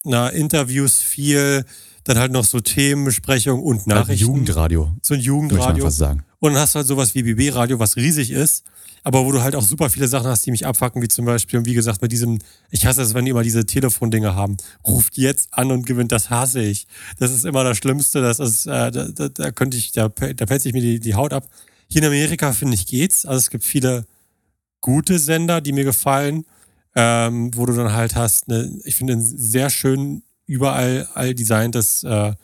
na, 0.04 0.28
Interviews 0.28 0.96
viel, 0.98 1.64
dann 2.04 2.18
halt 2.18 2.32
noch 2.32 2.44
so 2.44 2.60
Themenbesprechung 2.60 3.62
und 3.62 3.78
Halt 3.78 3.86
Nachrichten. 3.86 4.26
Jugendradio, 4.26 4.92
So 5.02 5.14
ein 5.14 5.18
möchte 5.18 5.30
man 5.30 5.40
Jugendradio. 5.40 5.84
fast 5.86 5.96
sagen. 5.96 6.24
Und 6.44 6.52
dann 6.52 6.60
hast 6.60 6.74
du 6.74 6.80
halt 6.80 6.86
sowas 6.86 7.14
wie 7.14 7.22
BB-Radio, 7.22 7.78
was 7.78 7.96
riesig 7.96 8.30
ist, 8.30 8.66
aber 9.02 9.24
wo 9.24 9.32
du 9.32 9.42
halt 9.42 9.56
auch 9.56 9.62
super 9.62 9.88
viele 9.88 10.08
Sachen 10.08 10.26
hast, 10.26 10.44
die 10.44 10.50
mich 10.50 10.66
abfacken, 10.66 11.00
wie 11.00 11.08
zum 11.08 11.24
Beispiel, 11.24 11.64
wie 11.64 11.72
gesagt, 11.72 12.02
mit 12.02 12.12
diesem, 12.12 12.38
ich 12.68 12.84
hasse 12.84 13.00
es, 13.00 13.14
wenn 13.14 13.24
die 13.24 13.30
immer 13.30 13.42
diese 13.42 13.64
Telefondinger 13.64 14.34
haben. 14.34 14.58
Ruft 14.86 15.16
jetzt 15.16 15.48
an 15.52 15.72
und 15.72 15.86
gewinnt, 15.86 16.12
das 16.12 16.28
hasse 16.28 16.60
ich. 16.60 16.86
Das 17.18 17.32
ist 17.32 17.46
immer 17.46 17.64
das 17.64 17.78
Schlimmste, 17.78 18.20
das 18.20 18.40
ist, 18.40 18.66
äh, 18.66 18.90
da, 18.90 19.08
da, 19.08 19.30
da 19.30 19.52
könnte 19.52 19.78
ich, 19.78 19.92
da, 19.92 20.10
da 20.10 20.44
pelzt 20.44 20.64
sich 20.64 20.74
mir 20.74 20.82
die, 20.82 21.00
die 21.00 21.14
Haut 21.14 21.32
ab. 21.32 21.48
Hier 21.88 22.02
in 22.02 22.08
Amerika, 22.08 22.52
finde 22.52 22.74
ich, 22.74 22.86
geht's. 22.86 23.24
Also 23.24 23.38
es 23.38 23.48
gibt 23.48 23.64
viele 23.64 24.04
gute 24.82 25.18
Sender, 25.18 25.62
die 25.62 25.72
mir 25.72 25.84
gefallen, 25.84 26.44
ähm, 26.94 27.52
wo 27.56 27.64
du 27.64 27.72
dann 27.72 27.94
halt 27.94 28.16
hast, 28.16 28.48
ne, 28.48 28.70
ich 28.84 28.96
finde, 28.96 29.18
sehr 29.18 29.70
schön 29.70 30.22
überall 30.44 31.08
all 31.14 31.34
designtes 31.34 32.02
äh, 32.02 32.34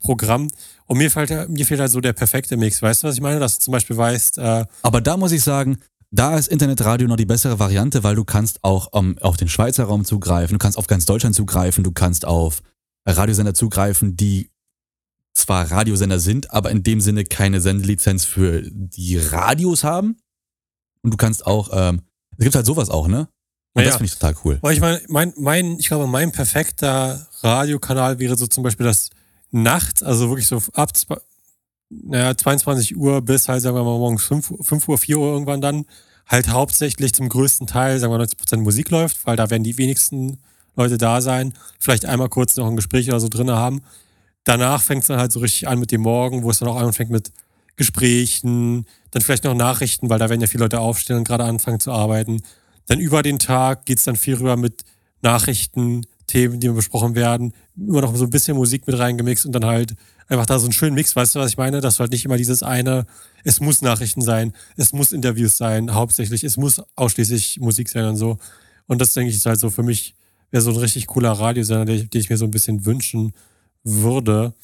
Programm. 0.00 0.48
Und 0.86 0.98
mir 0.98 1.10
fehlt, 1.10 1.30
halt- 1.30 1.48
mir 1.50 1.64
fehlt 1.64 1.80
halt 1.80 1.92
so 1.92 2.00
der 2.00 2.12
perfekte 2.12 2.56
Mix. 2.56 2.82
Weißt 2.82 3.02
du, 3.02 3.08
was 3.08 3.14
ich 3.14 3.20
meine? 3.20 3.38
Dass 3.40 3.58
du 3.58 3.64
zum 3.64 3.72
Beispiel 3.72 3.96
weißt, 3.96 4.38
äh, 4.38 4.64
Aber 4.82 5.00
da 5.00 5.16
muss 5.16 5.32
ich 5.32 5.42
sagen, 5.42 5.78
da 6.10 6.36
ist 6.36 6.48
Internetradio 6.48 7.06
noch 7.06 7.16
die 7.16 7.26
bessere 7.26 7.58
Variante, 7.60 8.02
weil 8.02 8.16
du 8.16 8.24
kannst 8.24 8.64
auch 8.64 8.88
ähm, 8.94 9.16
auf 9.20 9.36
den 9.36 9.48
Schweizer 9.48 9.84
Raum 9.84 10.04
zugreifen, 10.04 10.54
du 10.54 10.58
kannst 10.58 10.76
auf 10.78 10.88
ganz 10.88 11.06
Deutschland 11.06 11.36
zugreifen, 11.36 11.84
du 11.84 11.92
kannst 11.92 12.24
auf 12.24 12.62
Radiosender 13.06 13.54
zugreifen, 13.54 14.16
die 14.16 14.50
zwar 15.32 15.70
Radiosender 15.70 16.18
sind, 16.18 16.50
aber 16.52 16.70
in 16.70 16.82
dem 16.82 17.00
Sinne 17.00 17.24
keine 17.24 17.60
Sendelizenz 17.60 18.24
für 18.24 18.62
die 18.68 19.16
Radios 19.18 19.84
haben. 19.84 20.16
Und 21.02 21.12
du 21.12 21.16
kannst 21.16 21.46
auch, 21.46 21.70
ähm, 21.72 22.02
es 22.36 22.44
gibt 22.44 22.54
halt 22.56 22.66
sowas 22.66 22.90
auch, 22.90 23.06
ne? 23.08 23.28
Und 23.74 23.82
Ja, 23.82 23.88
das 23.88 23.96
finde 23.98 24.06
ich 24.12 24.18
total 24.18 24.34
cool. 24.44 24.58
weil 24.62 24.74
ich 24.74 24.80
meine, 24.80 25.00
mein, 25.08 25.32
mein, 25.36 25.78
ich 25.78 25.86
glaube, 25.86 26.08
mein 26.08 26.32
perfekter 26.32 27.28
Radiokanal 27.42 28.18
wäre 28.18 28.36
so 28.36 28.48
zum 28.48 28.64
Beispiel 28.64 28.84
das 28.84 29.10
nachts, 29.50 30.02
also 30.02 30.28
wirklich 30.28 30.46
so 30.46 30.60
ab 30.74 30.92
naja, 31.90 32.36
22 32.36 32.96
Uhr 32.96 33.20
bis 33.20 33.48
halt, 33.48 33.62
sagen 33.62 33.76
wir 33.76 33.82
mal, 33.82 33.98
morgens 33.98 34.24
5, 34.24 34.54
5 34.60 34.88
Uhr, 34.88 34.98
4 34.98 35.18
Uhr 35.18 35.32
irgendwann 35.32 35.60
dann, 35.60 35.86
halt 36.26 36.48
hauptsächlich 36.48 37.12
zum 37.12 37.28
größten 37.28 37.66
Teil, 37.66 37.98
sagen 37.98 38.12
wir 38.12 38.18
90 38.18 38.38
Prozent 38.38 38.62
Musik 38.62 38.90
läuft, 38.90 39.26
weil 39.26 39.36
da 39.36 39.50
werden 39.50 39.64
die 39.64 39.76
wenigsten 39.76 40.38
Leute 40.76 40.96
da 40.96 41.20
sein, 41.20 41.52
vielleicht 41.80 42.06
einmal 42.06 42.28
kurz 42.28 42.56
noch 42.56 42.68
ein 42.68 42.76
Gespräch 42.76 43.08
oder 43.08 43.18
so 43.18 43.28
drin 43.28 43.50
haben. 43.50 43.82
Danach 44.44 44.82
fängt 44.82 45.02
es 45.02 45.08
dann 45.08 45.18
halt 45.18 45.32
so 45.32 45.40
richtig 45.40 45.66
an 45.68 45.80
mit 45.80 45.90
dem 45.90 46.02
Morgen, 46.02 46.44
wo 46.44 46.50
es 46.50 46.60
dann 46.60 46.68
auch 46.68 46.76
anfängt 46.76 47.10
mit 47.10 47.32
Gesprächen, 47.76 48.86
dann 49.10 49.22
vielleicht 49.22 49.44
noch 49.44 49.54
Nachrichten, 49.54 50.08
weil 50.08 50.18
da 50.18 50.28
werden 50.28 50.40
ja 50.40 50.46
viele 50.46 50.64
Leute 50.64 50.80
aufstehen 50.80 51.16
und 51.16 51.24
gerade 51.24 51.44
anfangen 51.44 51.80
zu 51.80 51.90
arbeiten. 51.90 52.42
Dann 52.86 53.00
über 53.00 53.22
den 53.22 53.38
Tag 53.38 53.84
geht 53.86 53.98
es 53.98 54.04
dann 54.04 54.16
viel 54.16 54.34
rüber 54.34 54.56
mit 54.56 54.84
Nachrichten, 55.22 56.06
Themen, 56.30 56.60
die 56.60 56.68
besprochen 56.68 57.16
werden, 57.16 57.52
immer 57.76 58.02
noch 58.02 58.14
so 58.14 58.24
ein 58.24 58.30
bisschen 58.30 58.56
Musik 58.56 58.86
mit 58.86 58.96
reingemixt 58.96 59.46
und 59.46 59.52
dann 59.52 59.66
halt 59.66 59.94
einfach 60.28 60.46
da 60.46 60.58
so 60.60 60.66
einen 60.66 60.72
schönen 60.72 60.94
Mix, 60.94 61.16
weißt 61.16 61.34
du, 61.34 61.40
was 61.40 61.50
ich 61.50 61.56
meine? 61.56 61.80
Dass 61.80 61.96
du 61.96 62.00
halt 62.00 62.12
nicht 62.12 62.24
immer 62.24 62.36
dieses 62.36 62.62
eine, 62.62 63.04
es 63.42 63.60
muss 63.60 63.82
Nachrichten 63.82 64.22
sein, 64.22 64.52
es 64.76 64.92
muss 64.92 65.10
Interviews 65.10 65.56
sein, 65.56 65.92
hauptsächlich, 65.92 66.44
es 66.44 66.56
muss 66.56 66.80
ausschließlich 66.94 67.58
Musik 67.58 67.88
sein 67.88 68.04
und 68.04 68.16
so. 68.16 68.38
Und 68.86 69.00
das, 69.00 69.12
denke 69.12 69.30
ich, 69.30 69.36
ist 69.36 69.46
halt 69.46 69.58
so 69.58 69.70
für 69.70 69.82
mich, 69.82 70.14
wäre 70.52 70.62
so 70.62 70.70
ein 70.70 70.76
richtig 70.76 71.08
cooler 71.08 71.32
Radiosender, 71.32 71.84
den, 71.84 72.08
den 72.08 72.20
ich 72.20 72.30
mir 72.30 72.36
so 72.36 72.44
ein 72.44 72.52
bisschen 72.52 72.86
wünschen 72.86 73.32
würde. 73.82 74.54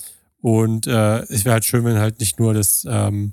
Und 0.40 0.87
äh, 0.87 1.23
es 1.23 1.44
wäre 1.44 1.54
halt 1.54 1.64
schön, 1.64 1.85
wenn 1.85 1.99
halt 1.99 2.20
nicht 2.20 2.38
nur 2.38 2.54
das, 2.54 2.87
ähm, 2.88 3.32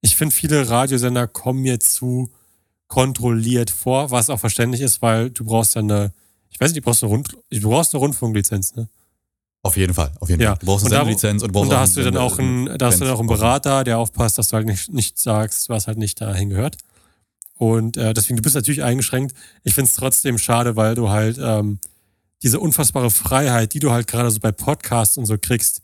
ich 0.00 0.14
finde, 0.14 0.32
viele 0.32 0.68
Radiosender 0.68 1.26
kommen 1.26 1.62
mir 1.62 1.80
zu 1.80 2.30
kontrolliert 2.86 3.70
vor, 3.70 4.12
was 4.12 4.30
auch 4.30 4.38
verständlich 4.38 4.80
ist, 4.80 5.02
weil 5.02 5.30
du 5.30 5.44
brauchst 5.44 5.74
ja 5.74 5.80
eine, 5.80 6.12
ich 6.58 6.60
weiß 6.60 6.72
nicht, 6.72 6.84
du 6.84 6.90
brauchst 6.90 7.04
eine, 7.04 7.12
Rund, 7.12 7.36
du 7.50 7.60
brauchst 7.68 7.94
eine 7.94 8.00
Rundfunklizenz, 8.00 8.74
ne? 8.74 8.88
Auf 9.62 9.76
jeden 9.76 9.94
Fall, 9.94 10.12
auf 10.18 10.28
jeden 10.28 10.42
Ja. 10.42 10.50
Fall. 10.50 10.58
Du 10.58 10.66
brauchst 10.66 10.84
eine 10.86 10.90
da- 10.94 11.00
Sendelizenz 11.02 11.42
und, 11.42 11.52
brauchst 11.52 11.64
Und 11.64 11.70
da 11.70 11.80
hast 11.80 11.96
du 11.96 12.02
dann 12.02 12.16
auch 12.16 12.38
einen, 12.38 12.78
da 12.78 12.86
hast 12.86 13.00
du 13.00 13.04
dann 13.04 13.14
auch 13.14 13.18
einen. 13.20 13.28
Berater, 13.28 13.84
der 13.84 13.98
aufpasst, 13.98 14.38
dass 14.38 14.48
du 14.48 14.56
halt 14.56 14.66
nicht, 14.66 14.92
nicht 14.92 15.20
sagst, 15.20 15.68
was 15.68 15.86
halt 15.86 15.98
nicht 15.98 16.20
dahin 16.20 16.50
gehört. 16.50 16.76
Und 17.56 17.96
äh, 17.96 18.14
deswegen, 18.14 18.36
du 18.36 18.42
bist 18.42 18.54
natürlich 18.54 18.82
eingeschränkt. 18.82 19.34
Ich 19.64 19.74
finde 19.74 19.88
es 19.88 19.94
trotzdem 19.94 20.38
schade, 20.38 20.76
weil 20.76 20.94
du 20.94 21.10
halt 21.10 21.38
ähm, 21.40 21.78
diese 22.42 22.60
unfassbare 22.60 23.10
Freiheit, 23.10 23.74
die 23.74 23.80
du 23.80 23.90
halt 23.90 24.06
gerade 24.06 24.30
so 24.30 24.38
bei 24.40 24.52
Podcasts 24.52 25.16
und 25.18 25.26
so 25.26 25.36
kriegst, 25.38 25.82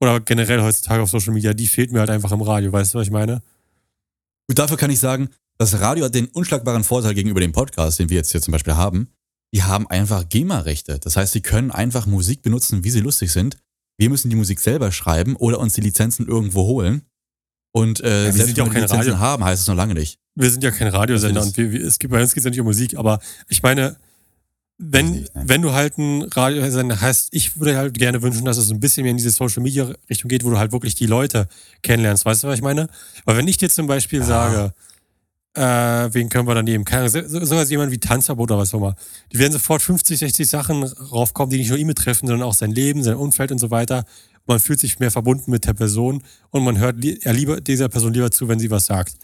oder 0.00 0.20
generell 0.20 0.62
heutzutage 0.62 1.02
auf 1.02 1.10
Social 1.10 1.32
Media, 1.34 1.52
die 1.54 1.66
fehlt 1.66 1.92
mir 1.92 2.00
halt 2.00 2.10
einfach 2.10 2.32
im 2.32 2.42
Radio. 2.42 2.72
Weißt 2.72 2.92
du, 2.94 2.98
was 2.98 3.06
ich 3.06 3.12
meine? 3.12 3.42
Gut, 4.48 4.58
dafür 4.58 4.76
kann 4.76 4.90
ich 4.90 5.00
sagen, 5.00 5.28
das 5.58 5.80
Radio 5.80 6.04
hat 6.06 6.14
den 6.14 6.26
unschlagbaren 6.26 6.84
Vorteil 6.84 7.14
gegenüber 7.14 7.40
dem 7.40 7.52
Podcast, 7.52 7.98
den 7.98 8.08
wir 8.10 8.16
jetzt 8.16 8.32
hier 8.32 8.40
zum 8.42 8.52
Beispiel 8.52 8.74
haben. 8.76 9.08
Die 9.56 9.62
haben 9.62 9.86
einfach 9.88 10.28
GEMA-Rechte. 10.28 10.98
Das 11.00 11.16
heißt, 11.16 11.32
sie 11.32 11.40
können 11.40 11.70
einfach 11.70 12.04
Musik 12.04 12.42
benutzen, 12.42 12.84
wie 12.84 12.90
sie 12.90 13.00
lustig 13.00 13.32
sind. 13.32 13.56
Wir 13.96 14.10
müssen 14.10 14.28
die 14.28 14.36
Musik 14.36 14.60
selber 14.60 14.92
schreiben 14.92 15.34
oder 15.36 15.58
uns 15.60 15.72
die 15.72 15.80
Lizenzen 15.80 16.28
irgendwo 16.28 16.64
holen. 16.66 17.06
Und 17.72 18.00
äh, 18.00 18.04
Ja, 18.04 18.24
wir 18.26 18.32
selbst 18.34 18.46
sind 18.48 18.58
ja 18.58 18.64
wenn 18.64 18.70
auch 18.70 18.74
wir 18.74 18.82
Lizenzen 18.82 18.98
Radio. 19.12 19.18
haben, 19.18 19.44
heißt 19.44 19.62
es 19.62 19.68
noch 19.68 19.74
lange 19.74 19.94
nicht. 19.94 20.18
Wir 20.34 20.50
sind 20.50 20.62
ja 20.62 20.70
kein 20.70 20.88
Radiosender 20.88 21.40
und 21.40 21.56
wir, 21.56 21.72
wir, 21.72 21.86
es 21.86 21.98
gibt, 21.98 22.12
bei 22.12 22.20
uns 22.20 22.34
geht 22.34 22.42
es 22.42 22.44
ja 22.44 22.50
nicht 22.50 22.60
um 22.60 22.66
Musik, 22.66 22.98
aber 22.98 23.18
ich 23.48 23.62
meine, 23.62 23.96
wenn, 24.78 25.10
Nicht, 25.12 25.32
wenn 25.34 25.62
du 25.62 25.72
halt 25.72 25.96
ein 25.96 26.20
Radiosender 26.24 27.00
hast, 27.00 27.28
ich 27.32 27.58
würde 27.58 27.78
halt 27.78 27.94
gerne 27.98 28.20
wünschen, 28.20 28.44
dass 28.44 28.58
es 28.58 28.70
ein 28.70 28.78
bisschen 28.78 29.04
mehr 29.04 29.12
in 29.12 29.16
diese 29.16 29.30
Social 29.30 29.62
Media 29.62 29.90
Richtung 30.10 30.28
geht, 30.28 30.44
wo 30.44 30.50
du 30.50 30.58
halt 30.58 30.72
wirklich 30.72 30.94
die 30.94 31.06
Leute 31.06 31.48
kennenlernst. 31.82 32.26
Weißt 32.26 32.42
du, 32.44 32.48
was 32.48 32.56
ich 32.56 32.62
meine? 32.62 32.88
Weil 33.24 33.38
wenn 33.38 33.48
ich 33.48 33.56
dir 33.56 33.70
zum 33.70 33.86
Beispiel 33.86 34.18
Ja. 34.20 34.26
sage, 34.26 34.74
äh, 35.56 36.14
wen 36.14 36.28
können 36.28 36.46
wir 36.46 36.54
dann 36.54 36.64
nehmen? 36.64 36.84
Keine 36.84 37.08
so- 37.08 37.22
sogar 37.26 37.64
jemand 37.64 37.90
wie 37.92 37.98
Tanzverbot 37.98 38.50
oder 38.50 38.60
was 38.60 38.72
auch 38.74 38.78
immer. 38.78 38.94
Die 39.32 39.38
werden 39.38 39.52
sofort 39.52 39.82
50, 39.82 40.18
60 40.18 40.48
Sachen 40.48 40.84
raufkommen, 40.84 41.50
die 41.50 41.58
nicht 41.58 41.70
nur 41.70 41.78
ihn 41.78 41.86
betreffen, 41.86 42.26
sondern 42.26 42.46
auch 42.46 42.54
sein 42.54 42.70
Leben, 42.72 43.02
sein 43.02 43.16
Umfeld 43.16 43.50
und 43.52 43.58
so 43.58 43.70
weiter. 43.70 44.04
Man 44.46 44.60
fühlt 44.60 44.78
sich 44.78 44.98
mehr 44.98 45.10
verbunden 45.10 45.50
mit 45.50 45.66
der 45.66 45.72
Person 45.74 46.22
und 46.50 46.62
man 46.62 46.78
hört 46.78 46.96
li 47.02 47.18
lieber 47.24 47.60
dieser 47.60 47.88
Person 47.88 48.12
lieber 48.14 48.30
zu, 48.30 48.46
wenn 48.48 48.58
sie 48.60 48.70
was 48.70 48.86
sagt. 48.86 49.14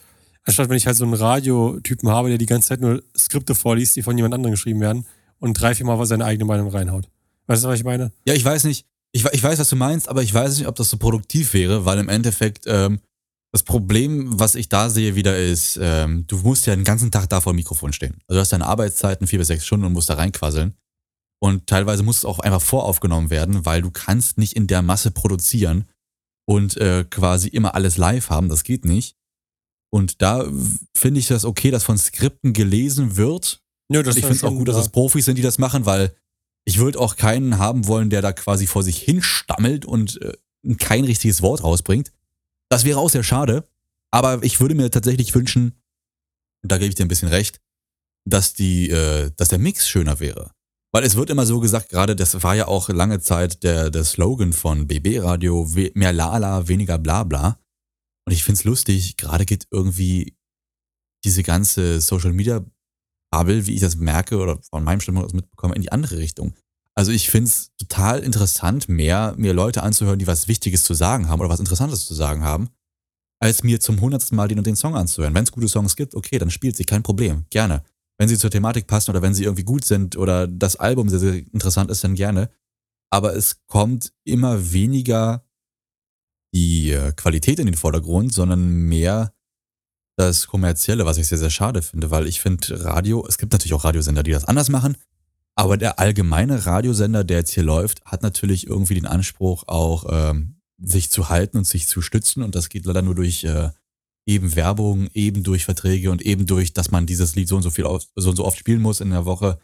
Anstatt 0.45 0.69
wenn 0.69 0.77
ich 0.77 0.87
halt 0.87 0.97
so 0.97 1.05
einen 1.05 1.15
Radiotypen 1.15 2.09
habe, 2.09 2.29
der 2.29 2.39
die 2.39 2.47
ganze 2.47 2.71
Zeit 2.71 2.81
nur 2.81 3.03
Skripte 3.17 3.55
vorliest, 3.55 3.95
die 3.95 4.03
von 4.03 4.17
jemand 4.17 4.35
anderem 4.35 4.51
geschrieben 4.53 4.81
werden 4.81 5.07
und 5.39 5.55
drei, 5.61 5.75
vier 5.75 5.87
Mal 5.87 6.05
seine 6.07 6.25
eigene 6.25 6.45
Meinung 6.47 6.69
reinhaut. 6.69 7.09
Weißt 7.47 7.62
du, 7.62 7.69
was 7.69 7.79
ich 7.79 7.85
meine? 7.85 8.11
Ja, 8.27 8.35
ich 8.35 8.45
weiß 8.45 8.65
nicht. 8.65 8.87
Ich, 9.12 9.25
ich 9.33 9.43
weiß, 9.43 9.59
was 9.59 9.69
du 9.69 9.77
meinst, 9.77 10.09
aber 10.09 10.23
ich 10.23 10.33
weiß 10.33 10.57
nicht, 10.59 10.67
ob 10.67 10.75
das 10.77 10.89
so 10.89 10.97
produktiv 10.97 11.53
wäre, 11.53 11.85
weil 11.85 11.99
im 11.99 12.09
Endeffekt 12.09 12.65
ähm, 12.67 12.99
das 13.53 13.63
Problem, 13.63 14.41
was 14.41 14.55
ich 14.55 14.71
da 14.71 14.89
sehe, 14.89 15.15
wieder 15.15 15.39
ist, 15.39 15.79
ähm, 15.81 16.27
du 16.27 16.39
musst 16.39 16.67
ja 16.67 16.75
den 16.75 16.85
ganzen 16.85 17.11
Tag 17.11 17.29
da 17.29 17.41
vor 17.43 17.53
dem 17.53 17.57
Mikrofon 17.57 17.93
stehen. 17.93 18.17
Also 18.27 18.39
du 18.39 18.41
hast 18.41 18.53
deine 18.53 18.67
Arbeitszeiten 18.67 19.27
vier 19.27 19.39
bis 19.39 19.49
sechs 19.49 19.67
Stunden 19.67 19.85
und 19.85 19.93
musst 19.93 20.09
da 20.09 20.15
reinquasseln. 20.15 20.75
Und 21.39 21.67
teilweise 21.67 22.03
muss 22.03 22.19
es 22.19 22.25
auch 22.25 22.39
einfach 22.39 22.63
voraufgenommen 22.63 23.29
werden, 23.29 23.67
weil 23.67 23.83
du 23.83 23.91
kannst 23.91 24.39
nicht 24.39 24.55
in 24.55 24.69
der 24.69 24.81
Masse 24.81 25.11
produzieren 25.11 25.87
und 26.47 26.77
äh, 26.79 27.05
quasi 27.09 27.49
immer 27.49 27.75
alles 27.75 27.99
live 27.99 28.31
haben. 28.31 28.49
Das 28.49 28.65
geht 28.65 28.85
nicht. 28.87 29.17
Und 29.91 30.23
da 30.23 30.49
finde 30.97 31.21
ich 31.21 31.27
das 31.27 31.45
okay, 31.45 31.71
dass 31.71 31.85
von 31.85 31.99
Skripten 31.99 32.55
gelesen 32.55 33.17
wird, 33.17 33.61
Ja, 33.91 34.03
das 34.03 34.17
ich 34.17 34.23
finde 34.23 34.37
es 34.37 34.45
auch 34.45 34.55
gut, 34.55 34.69
dass 34.69 34.77
es 34.77 34.89
Profis 34.89 35.27
sind, 35.27 35.37
die 35.37 35.43
das 35.43 35.59
machen, 35.59 35.85
weil 35.85 36.15
ich 36.65 36.79
würde 36.79 36.99
auch 36.99 37.17
keinen 37.17 37.59
haben 37.59 37.87
wollen, 37.87 38.09
der 38.09 38.23
da 38.23 38.33
quasi 38.33 38.67
vor 38.67 38.83
sich 38.83 38.99
hinstammelt 38.99 39.85
und 39.85 40.23
äh, 40.23 40.33
kein 40.79 41.05
richtiges 41.05 41.43
Wort 41.43 41.63
rausbringt. 41.63 42.13
Das 42.73 42.85
wäre 42.85 42.99
auch 42.99 43.11
sehr 43.11 43.23
schade. 43.23 43.69
Aber 44.11 44.43
ich 44.43 44.59
würde 44.59 44.75
mir 44.75 44.91
tatsächlich 44.91 45.35
wünschen, 45.35 45.83
da 46.67 46.79
gebe 46.79 46.88
ich 46.88 46.95
dir 46.95 47.05
ein 47.05 47.09
bisschen 47.09 47.29
recht, 47.29 47.61
dass 48.26 48.55
die, 48.55 48.88
äh, 48.88 49.31
dass 49.37 49.50
der 49.50 49.59
Mix 49.59 49.87
schöner 49.87 50.21
wäre. 50.21 50.52
Weil 50.91 51.05
es 51.05 51.17
wird 51.17 51.29
immer 51.29 51.45
so 51.45 51.61
gesagt, 51.61 51.91
gerade 51.91 52.17
das 52.17 52.43
war 52.43 52.55
ja 52.55 52.69
auch 52.69 52.88
lange 52.88 53.21
Zeit 53.21 53.62
der, 53.62 53.91
der 53.91 54.05
Slogan 54.05 54.55
von 54.55 54.87
BB 54.87 55.21
Radio, 55.21 55.69
mehr 55.93 56.14
Lala, 56.14 56.67
weniger 56.67 56.97
Blabla. 56.97 57.59
Und 58.26 58.33
ich 58.33 58.43
find's 58.43 58.64
lustig, 58.64 59.19
gerade 59.19 59.45
geht 59.45 59.67
irgendwie 59.71 60.38
diese 61.26 61.43
ganze 61.43 62.00
Social 62.00 62.33
Media 62.33 62.64
Bubble, 63.31 63.67
wie 63.67 63.75
ich 63.75 63.83
das 63.83 63.97
merke 63.97 64.38
oder 64.38 64.62
von 64.62 64.83
meinem 64.83 65.00
Stimmung 65.00 65.25
aus 65.25 65.35
mitbekomme, 65.35 65.75
in 65.75 65.83
die 65.83 65.93
andere 65.93 66.17
Richtung. 66.17 66.55
Also 66.95 67.11
ich 67.11 67.31
find's 67.31 67.71
total 67.79 68.21
interessant, 68.21 68.89
mehr 68.89 69.35
mir 69.37 69.55
Leute 69.55 69.83
anzuhören, 69.83 70.19
die 70.19 70.27
was 70.27 70.49
Wichtiges 70.49 70.85
zu 70.85 70.95
sagen 70.95 71.29
haben 71.29 71.41
oder 71.41 71.49
was 71.49 71.61
Interessantes 71.61 72.05
zu 72.07 72.15
sagen 72.15 72.45
haben, 72.45 72.69
als 73.41 73.63
mir 73.63 73.81
zum 73.81 74.01
hundertsten 74.01 74.37
Mal 74.37 74.49
den 74.49 74.59
und 74.59 74.67
den 74.67 74.77
Song 74.77 74.95
anzuhören. 74.95 75.35
Wenn 75.35 75.45
es 75.45 75.53
gute 75.53 75.69
Songs 75.69 75.97
gibt, 75.97 76.15
okay, 76.15 76.39
dann 76.39 76.51
spielt 76.51 76.77
sie, 76.77 76.85
kein 76.85 77.03
Problem, 77.03 77.47
gerne. 77.51 77.83
Wenn 78.19 78.29
sie 78.29 78.39
zur 78.39 78.51
Thematik 78.51 78.87
passen 78.87 79.11
oder 79.11 79.23
wenn 79.23 79.35
sie 79.35 79.45
irgendwie 79.45 79.65
gut 79.65 79.85
sind 79.85 80.17
oder 80.17 80.47
das 80.47 80.77
Album 80.77 81.09
sehr, 81.09 81.19
sehr 81.19 81.35
interessant 81.35 81.91
ist, 81.91 82.05
dann 82.05 82.15
gerne. 82.15 82.51
Aber 83.11 83.35
es 83.35 83.67
kommt 83.67 84.13
immer 84.25 84.73
weniger 84.73 85.45
die 86.55 86.93
äh, 86.93 87.13
Qualität 87.13 87.59
in 87.59 87.67
den 87.67 87.75
Vordergrund, 87.75 88.33
sondern 88.33 88.69
mehr 88.71 89.33
das 90.17 90.47
Kommerzielle, 90.47 91.07
was 91.07 91.17
ich 91.17 91.27
sehr, 91.27 91.39
sehr 91.39 91.51
schade 91.51 91.83
finde, 91.83 92.11
weil 92.11 92.27
ich 92.27 92.41
finde 92.41 92.85
Radio, 92.85 93.27
es 93.27 93.39
gibt 93.39 93.53
natürlich 93.53 93.73
auch 93.73 93.85
Radiosender, 93.85 94.23
die 94.23 94.33
das 94.33 94.45
anders 94.45 94.69
machen, 94.69 94.97
aber 95.55 95.77
der 95.77 95.99
allgemeine 95.99 96.67
Radiosender, 96.67 97.25
der 97.25 97.39
jetzt 97.39 97.53
hier 97.53 97.63
läuft, 97.63 98.05
hat 98.05 98.23
natürlich 98.23 98.67
irgendwie 98.67 98.95
den 98.95 99.07
Anspruch, 99.07 99.65
auch 99.67 100.07
ähm, 100.09 100.57
sich 100.79 101.11
zu 101.11 101.29
halten 101.29 101.59
und 101.59 101.67
sich 101.67 101.87
zu 101.87 102.03
stützen 102.03 102.43
und 102.43 102.55
das 102.55 102.69
geht 102.69 102.87
leider 102.87 103.03
nur 103.03 103.15
durch 103.15 103.45
äh, 103.45 103.71
eben 104.27 104.55
Werbung, 104.55 105.09
eben 105.15 105.43
durch 105.43 105.65
Verträge 105.65 106.11
und 106.11 106.23
eben 106.23 106.47
durch, 106.47 106.73
dass 106.73 106.91
man 106.91 107.07
dieses 107.07 107.35
Lied 107.35 107.49
so 107.49 107.57
und 107.57 107.63
so 107.63 107.71
viel 107.71 107.85
auf, 107.85 108.05
so 108.15 108.31
und 108.31 108.37
so 108.37 108.45
oft 108.45 108.59
spielen 108.59 108.81
muss 108.81 109.01
in 109.01 109.11
der 109.11 109.25
Woche. 109.25 109.59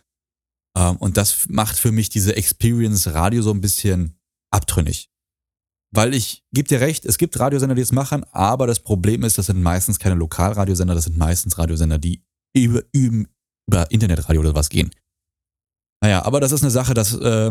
Ähm, 0.77 0.97
und 0.97 1.17
das 1.17 1.49
macht 1.49 1.79
für 1.79 1.93
mich 1.93 2.09
diese 2.09 2.37
Experience 2.37 3.07
Radio 3.09 3.43
so 3.43 3.53
ein 3.53 3.61
bisschen 3.61 4.19
abtrünnig. 4.51 5.11
Weil 5.91 6.13
ich 6.13 6.45
gebe 6.53 6.69
dir 6.69 6.81
recht, 6.81 7.07
es 7.07 7.17
gibt 7.17 7.39
Radiosender, 7.39 7.75
die 7.75 7.83
es 7.83 7.93
machen, 7.93 8.25
aber 8.33 8.67
das 8.67 8.81
Problem 8.81 9.23
ist, 9.23 9.39
das 9.39 9.47
sind 9.47 9.63
meistens 9.63 9.99
keine 9.99 10.17
Lokalradiosender, 10.17 10.95
das 10.95 11.05
sind 11.05 11.17
meistens 11.17 11.57
Radiosender, 11.57 11.99
die 11.99 12.23
über, 12.55 12.83
über, 12.93 13.27
über 13.67 13.91
Internetradio 13.91 14.41
oder 14.41 14.55
was 14.55 14.69
gehen. 14.69 14.91
Naja, 16.01 16.25
aber 16.25 16.41
das 16.41 16.53
ist 16.53 16.63
eine 16.63 16.71
Sache, 16.71 16.95
das 16.95 17.15
äh, 17.15 17.51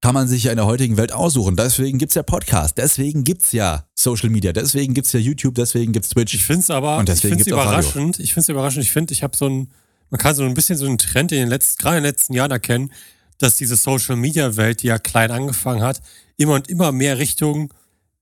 kann 0.00 0.14
man 0.14 0.28
sich 0.28 0.44
ja 0.44 0.52
in 0.52 0.56
der 0.56 0.66
heutigen 0.66 0.96
Welt 0.96 1.12
aussuchen. 1.12 1.56
Deswegen 1.56 1.98
gibt's 1.98 2.14
ja 2.14 2.22
Podcast, 2.22 2.78
deswegen 2.78 3.24
gibt's 3.24 3.52
ja 3.52 3.84
Social 3.96 4.30
Media, 4.30 4.52
deswegen 4.52 4.94
gibt's 4.94 5.12
ja 5.12 5.18
YouTube, 5.20 5.56
deswegen 5.56 5.92
gibt's 5.92 6.10
Twitch. 6.10 6.34
Ich 6.34 6.44
finde 6.44 6.60
es 6.60 6.70
aber 6.70 6.98
Und 6.98 7.08
ich 7.08 7.16
deswegen 7.16 7.36
find's 7.36 7.52
auch 7.52 7.58
Radio. 7.58 7.72
überraschend. 7.80 8.20
Ich 8.20 8.32
finde 8.32 8.42
es 8.42 8.48
überraschend. 8.48 8.84
Ich 8.84 8.92
finde, 8.92 9.12
ich 9.12 9.22
habe 9.22 9.36
so 9.36 9.48
ein, 9.48 9.70
man 10.10 10.20
kann 10.20 10.34
so 10.34 10.44
ein 10.44 10.54
bisschen 10.54 10.76
so 10.78 10.86
einen 10.86 10.98
Trend 10.98 11.32
in 11.32 11.38
den 11.38 11.48
letzten, 11.48 11.82
gerade 11.82 11.96
in 11.96 12.04
den 12.04 12.10
letzten 12.10 12.34
Jahren 12.34 12.50
erkennen, 12.52 12.92
dass 13.38 13.56
diese 13.56 13.76
Social 13.76 14.16
Media 14.16 14.56
Welt, 14.56 14.82
die 14.82 14.88
ja 14.88 14.98
klein 14.98 15.30
angefangen 15.30 15.82
hat, 15.82 16.00
immer 16.36 16.54
und 16.54 16.68
immer 16.68 16.92
mehr 16.92 17.18
Richtung 17.18 17.72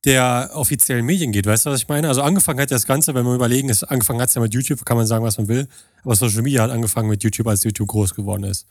der 0.06 0.50
offiziellen 0.54 1.04
Medien 1.04 1.32
geht. 1.32 1.46
Weißt 1.46 1.66
du, 1.66 1.70
was 1.70 1.80
ich 1.80 1.88
meine? 1.88 2.08
Also 2.08 2.22
angefangen 2.22 2.60
hat 2.60 2.70
das 2.70 2.86
Ganze, 2.86 3.12
wenn 3.14 3.24
wir 3.26 3.34
überlegen, 3.34 3.68
es 3.68 3.82
angefangen 3.82 4.20
hat 4.20 4.28
es 4.28 4.34
ja 4.34 4.40
mit 4.40 4.54
YouTube, 4.54 4.84
kann 4.84 4.96
man 4.96 5.06
sagen, 5.06 5.24
was 5.24 5.36
man 5.36 5.48
will. 5.48 5.68
Aber 6.04 6.14
Social 6.14 6.42
Media 6.42 6.62
hat 6.62 6.70
angefangen 6.70 7.08
mit 7.08 7.22
YouTube, 7.24 7.48
als 7.48 7.64
YouTube 7.64 7.88
groß 7.88 8.14
geworden 8.14 8.44
ist. 8.44 8.66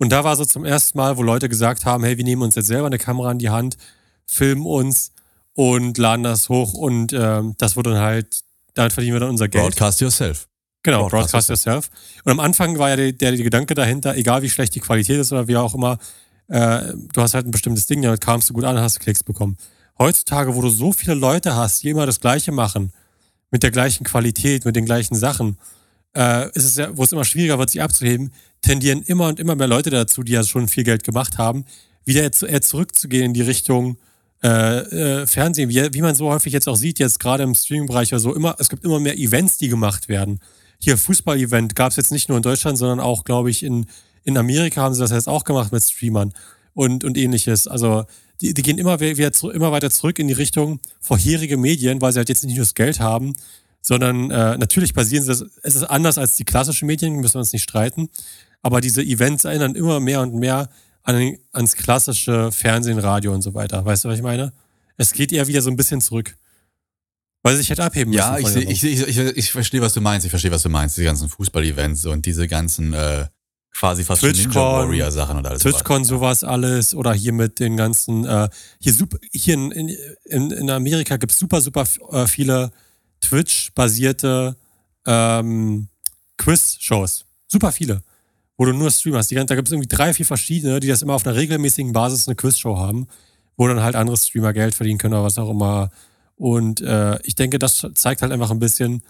Und 0.00 0.10
da 0.10 0.24
war 0.24 0.34
so 0.34 0.46
zum 0.46 0.64
ersten 0.64 0.96
Mal, 0.96 1.18
wo 1.18 1.22
Leute 1.22 1.50
gesagt 1.50 1.84
haben, 1.84 2.02
hey, 2.04 2.16
wir 2.16 2.24
nehmen 2.24 2.40
uns 2.40 2.54
jetzt 2.54 2.68
selber 2.68 2.86
eine 2.86 2.96
Kamera 2.96 3.30
in 3.32 3.38
die 3.38 3.50
Hand, 3.50 3.76
filmen 4.24 4.64
uns 4.64 5.12
und 5.52 5.98
laden 5.98 6.22
das 6.22 6.48
hoch 6.48 6.72
und 6.72 7.12
ähm, 7.12 7.54
das 7.58 7.76
wird 7.76 7.86
dann 7.86 7.98
halt, 7.98 8.40
damit 8.72 8.94
verdienen 8.94 9.16
wir 9.16 9.20
dann 9.20 9.28
unser 9.28 9.48
Geld. 9.48 9.62
Broadcast 9.62 10.00
yourself. 10.00 10.48
Genau, 10.82 11.08
Broadcast 11.08 11.32
Broadcast 11.32 11.48
yourself. 11.50 11.90
Und 12.24 12.32
am 12.32 12.40
Anfang 12.40 12.78
war 12.78 12.88
ja 12.88 12.96
der, 12.96 13.12
der, 13.12 13.32
der 13.32 13.44
Gedanke 13.44 13.74
dahinter, 13.74 14.16
egal 14.16 14.40
wie 14.40 14.48
schlecht 14.48 14.74
die 14.74 14.80
Qualität 14.80 15.20
ist 15.20 15.32
oder 15.32 15.46
wie 15.48 15.58
auch 15.58 15.74
immer, 15.74 15.98
äh, 16.48 16.94
du 17.12 17.20
hast 17.20 17.34
halt 17.34 17.46
ein 17.46 17.50
bestimmtes 17.50 17.86
Ding, 17.86 18.00
damit 18.00 18.22
kamst 18.22 18.48
du 18.48 18.54
gut 18.54 18.64
an 18.64 18.78
hast 18.80 19.00
Klicks 19.00 19.22
bekommen. 19.22 19.58
Heutzutage, 19.98 20.56
wo 20.56 20.62
du 20.62 20.70
so 20.70 20.92
viele 20.92 21.12
Leute 21.12 21.56
hast, 21.56 21.82
die 21.82 21.90
immer 21.90 22.06
das 22.06 22.20
Gleiche 22.20 22.52
machen, 22.52 22.94
mit 23.50 23.62
der 23.62 23.70
gleichen 23.70 24.04
Qualität, 24.04 24.64
mit 24.64 24.76
den 24.76 24.86
gleichen 24.86 25.14
Sachen, 25.14 25.58
äh, 26.16 26.48
ist 26.52 26.64
es 26.64 26.76
ja, 26.76 26.96
wo 26.96 27.04
es 27.04 27.12
immer 27.12 27.24
schwieriger 27.24 27.58
wird, 27.58 27.70
sich 27.70 27.82
abzuheben, 27.82 28.32
tendieren 28.62 29.02
immer 29.02 29.28
und 29.28 29.40
immer 29.40 29.54
mehr 29.54 29.68
Leute 29.68 29.90
dazu, 29.90 30.22
die 30.22 30.32
ja 30.32 30.44
schon 30.44 30.68
viel 30.68 30.84
Geld 30.84 31.04
gemacht 31.04 31.38
haben, 31.38 31.64
wieder 32.04 32.22
eher 32.22 32.62
zurückzugehen 32.62 33.26
in 33.26 33.34
die 33.34 33.42
Richtung 33.42 33.98
äh, 34.42 35.20
äh, 35.20 35.26
Fernsehen, 35.26 35.68
wie, 35.68 35.92
wie 35.92 36.02
man 36.02 36.14
so 36.14 36.30
häufig 36.30 36.52
jetzt 36.52 36.68
auch 36.68 36.76
sieht, 36.76 36.98
jetzt 36.98 37.20
gerade 37.20 37.42
im 37.42 37.54
Streaming-Bereich 37.54 38.12
oder 38.12 38.20
so, 38.20 38.34
immer, 38.34 38.56
es 38.58 38.68
gibt 38.68 38.84
immer 38.84 38.98
mehr 38.98 39.18
Events, 39.18 39.58
die 39.58 39.68
gemacht 39.68 40.08
werden. 40.08 40.40
hier 40.78 40.96
Fußball-Event 40.96 41.74
gab 41.74 41.90
es 41.90 41.96
jetzt 41.96 42.10
nicht 42.10 42.28
nur 42.28 42.38
in 42.38 42.42
Deutschland, 42.42 42.78
sondern 42.78 43.00
auch, 43.00 43.24
glaube 43.24 43.50
ich, 43.50 43.62
in, 43.62 43.86
in 44.24 44.38
Amerika 44.38 44.80
haben 44.80 44.94
sie 44.94 45.00
das 45.00 45.10
jetzt 45.10 45.28
auch 45.28 45.44
gemacht 45.44 45.72
mit 45.72 45.82
Streamern 45.84 46.32
und, 46.72 47.04
und 47.04 47.18
ähnliches. 47.18 47.68
Also 47.68 48.04
die, 48.40 48.54
die 48.54 48.62
gehen 48.62 48.78
immer, 48.78 49.00
wieder, 49.00 49.30
immer 49.52 49.72
weiter 49.72 49.90
zurück 49.90 50.18
in 50.18 50.28
die 50.28 50.34
Richtung 50.34 50.80
vorherige 51.00 51.56
Medien, 51.58 52.00
weil 52.00 52.12
sie 52.12 52.18
halt 52.18 52.30
jetzt 52.30 52.44
nicht 52.44 52.56
nur 52.56 52.64
das 52.64 52.74
Geld 52.74 53.00
haben, 53.00 53.34
sondern 53.80 54.30
äh, 54.30 54.58
natürlich 54.58 54.94
basieren 54.94 55.22
sie 55.22 55.28
das, 55.28 55.44
es 55.62 55.76
ist 55.76 55.84
anders 55.84 56.18
als 56.18 56.36
die 56.36 56.44
klassischen 56.44 56.86
Medien, 56.86 57.16
müssen 57.16 57.34
wir 57.34 57.40
uns 57.40 57.52
nicht 57.52 57.62
streiten, 57.62 58.08
aber 58.62 58.80
diese 58.80 59.02
Events 59.02 59.44
erinnern 59.44 59.74
immer 59.74 60.00
mehr 60.00 60.20
und 60.20 60.34
mehr 60.34 60.68
an, 61.02 61.36
ans 61.52 61.76
klassische 61.76 62.52
Fernsehen, 62.52 62.98
Radio 62.98 63.32
und 63.32 63.42
so 63.42 63.54
weiter. 63.54 63.84
Weißt 63.84 64.04
du, 64.04 64.08
was 64.08 64.16
ich 64.16 64.22
meine? 64.22 64.52
Es 64.96 65.12
geht 65.12 65.32
eher 65.32 65.46
wieder 65.46 65.62
so 65.62 65.70
ein 65.70 65.76
bisschen 65.76 66.00
zurück. 66.00 66.36
Weil 67.42 67.54
sie 67.54 67.62
sich 67.62 67.70
halt 67.70 67.80
abheben 67.80 68.12
müssen. 68.12 68.20
Ja, 68.20 68.38
ich, 68.38 68.84
ich, 68.84 68.84
ich, 68.84 69.18
ich, 69.18 69.50
verstehe, 69.50 69.80
was 69.80 69.94
du 69.94 70.02
meinst. 70.02 70.26
Ich 70.26 70.30
verstehe, 70.30 70.50
was 70.50 70.62
du 70.62 70.68
meinst. 70.68 70.98
Die 70.98 71.04
ganzen 71.04 71.26
Fußball-Events 71.26 72.04
und 72.04 72.26
diese 72.26 72.46
ganzen 72.46 72.92
äh, 72.92 73.26
quasi 73.72 74.04
fast 74.04 74.22
Ninja 74.22 74.54
Warrior 74.54 75.10
Sachen 75.10 75.38
und 75.38 75.46
alles. 75.46 75.62
TwitchCon, 75.62 76.04
sowas 76.04 76.44
alles. 76.44 76.94
Oder 76.94 77.14
hier 77.14 77.32
mit 77.32 77.58
den 77.58 77.78
ganzen, 77.78 78.26
äh, 78.26 78.50
hier, 78.78 78.92
super, 78.92 79.16
hier 79.32 79.54
in, 79.54 79.70
in, 79.70 80.50
in 80.50 80.70
Amerika 80.70 81.16
gibt 81.16 81.32
es 81.32 81.38
super, 81.38 81.62
super 81.62 81.86
äh, 82.10 82.26
viele 82.26 82.70
Twitch-basierte 83.20 84.56
ähm, 85.06 85.88
Quiz-Shows. 86.38 87.24
Super 87.46 87.72
viele. 87.72 88.02
Wo 88.56 88.64
du 88.64 88.72
nur 88.72 88.90
streamst. 88.90 89.32
da 89.32 89.54
gibt 89.54 89.68
es 89.68 89.72
irgendwie 89.72 89.88
drei, 89.88 90.12
vier 90.12 90.26
verschiedene, 90.26 90.80
die 90.80 90.88
das 90.88 91.02
immer 91.02 91.14
auf 91.14 91.26
einer 91.26 91.36
regelmäßigen 91.36 91.92
Basis 91.92 92.28
eine 92.28 92.36
Quiz-Show 92.36 92.76
haben, 92.76 93.06
wo 93.56 93.66
dann 93.66 93.82
halt 93.82 93.96
andere 93.96 94.16
Streamer 94.16 94.52
Geld 94.52 94.74
verdienen 94.74 94.98
können 94.98 95.14
oder 95.14 95.24
was 95.24 95.38
auch 95.38 95.50
immer. 95.50 95.90
Und 96.36 96.80
äh, 96.80 97.18
ich 97.22 97.34
denke, 97.34 97.58
das 97.58 97.86
zeigt 97.94 98.22
halt 98.22 98.32
einfach 98.32 98.50
ein 98.50 98.58
bisschen, 98.58 99.02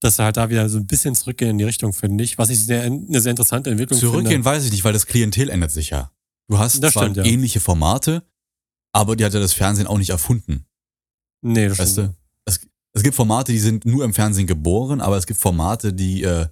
dass 0.00 0.16
sie 0.16 0.24
halt 0.24 0.36
da 0.36 0.50
wieder 0.50 0.68
so 0.68 0.78
ein 0.78 0.86
bisschen 0.86 1.14
zurückgehen 1.14 1.52
in 1.52 1.58
die 1.58 1.64
Richtung, 1.64 1.92
finde 1.92 2.24
ich. 2.24 2.38
Was 2.38 2.50
ich 2.50 2.64
sehr, 2.64 2.82
eine 2.82 3.20
sehr 3.20 3.30
interessante 3.30 3.70
Entwicklung 3.70 3.98
Zurückgehen 3.98 4.30
finde. 4.30 4.44
weiß 4.44 4.64
ich 4.64 4.70
nicht, 4.70 4.84
weil 4.84 4.92
das 4.92 5.06
Klientel 5.06 5.48
ändert 5.48 5.70
sich 5.70 5.90
ja. 5.90 6.12
Du 6.48 6.58
hast 6.58 6.82
das 6.82 6.92
zwar 6.92 7.04
stimmt, 7.04 7.18
ja. 7.18 7.24
ähnliche 7.24 7.60
Formate, 7.60 8.22
aber 8.92 9.16
die 9.16 9.24
hat 9.24 9.34
ja 9.34 9.40
das 9.40 9.52
Fernsehen 9.52 9.86
auch 9.86 9.98
nicht 9.98 10.10
erfunden. 10.10 10.64
Nee, 11.42 11.68
das 11.68 11.78
weißt 11.78 11.92
stimmt. 11.92 12.08
Du? 12.08 12.27
Es, 12.98 13.04
gibt 13.04 13.14
Formate, 13.14 13.52
die 13.52 13.60
sind 13.60 13.84
nur 13.84 14.04
im 14.04 14.12
Fernsehen 14.12 14.48
geboren, 14.48 15.00
aber 15.00 15.16
es 15.16 15.26
gibt 15.26 15.38
Formate, 15.38 15.92
die, 15.92 16.24
äh, 16.24 16.48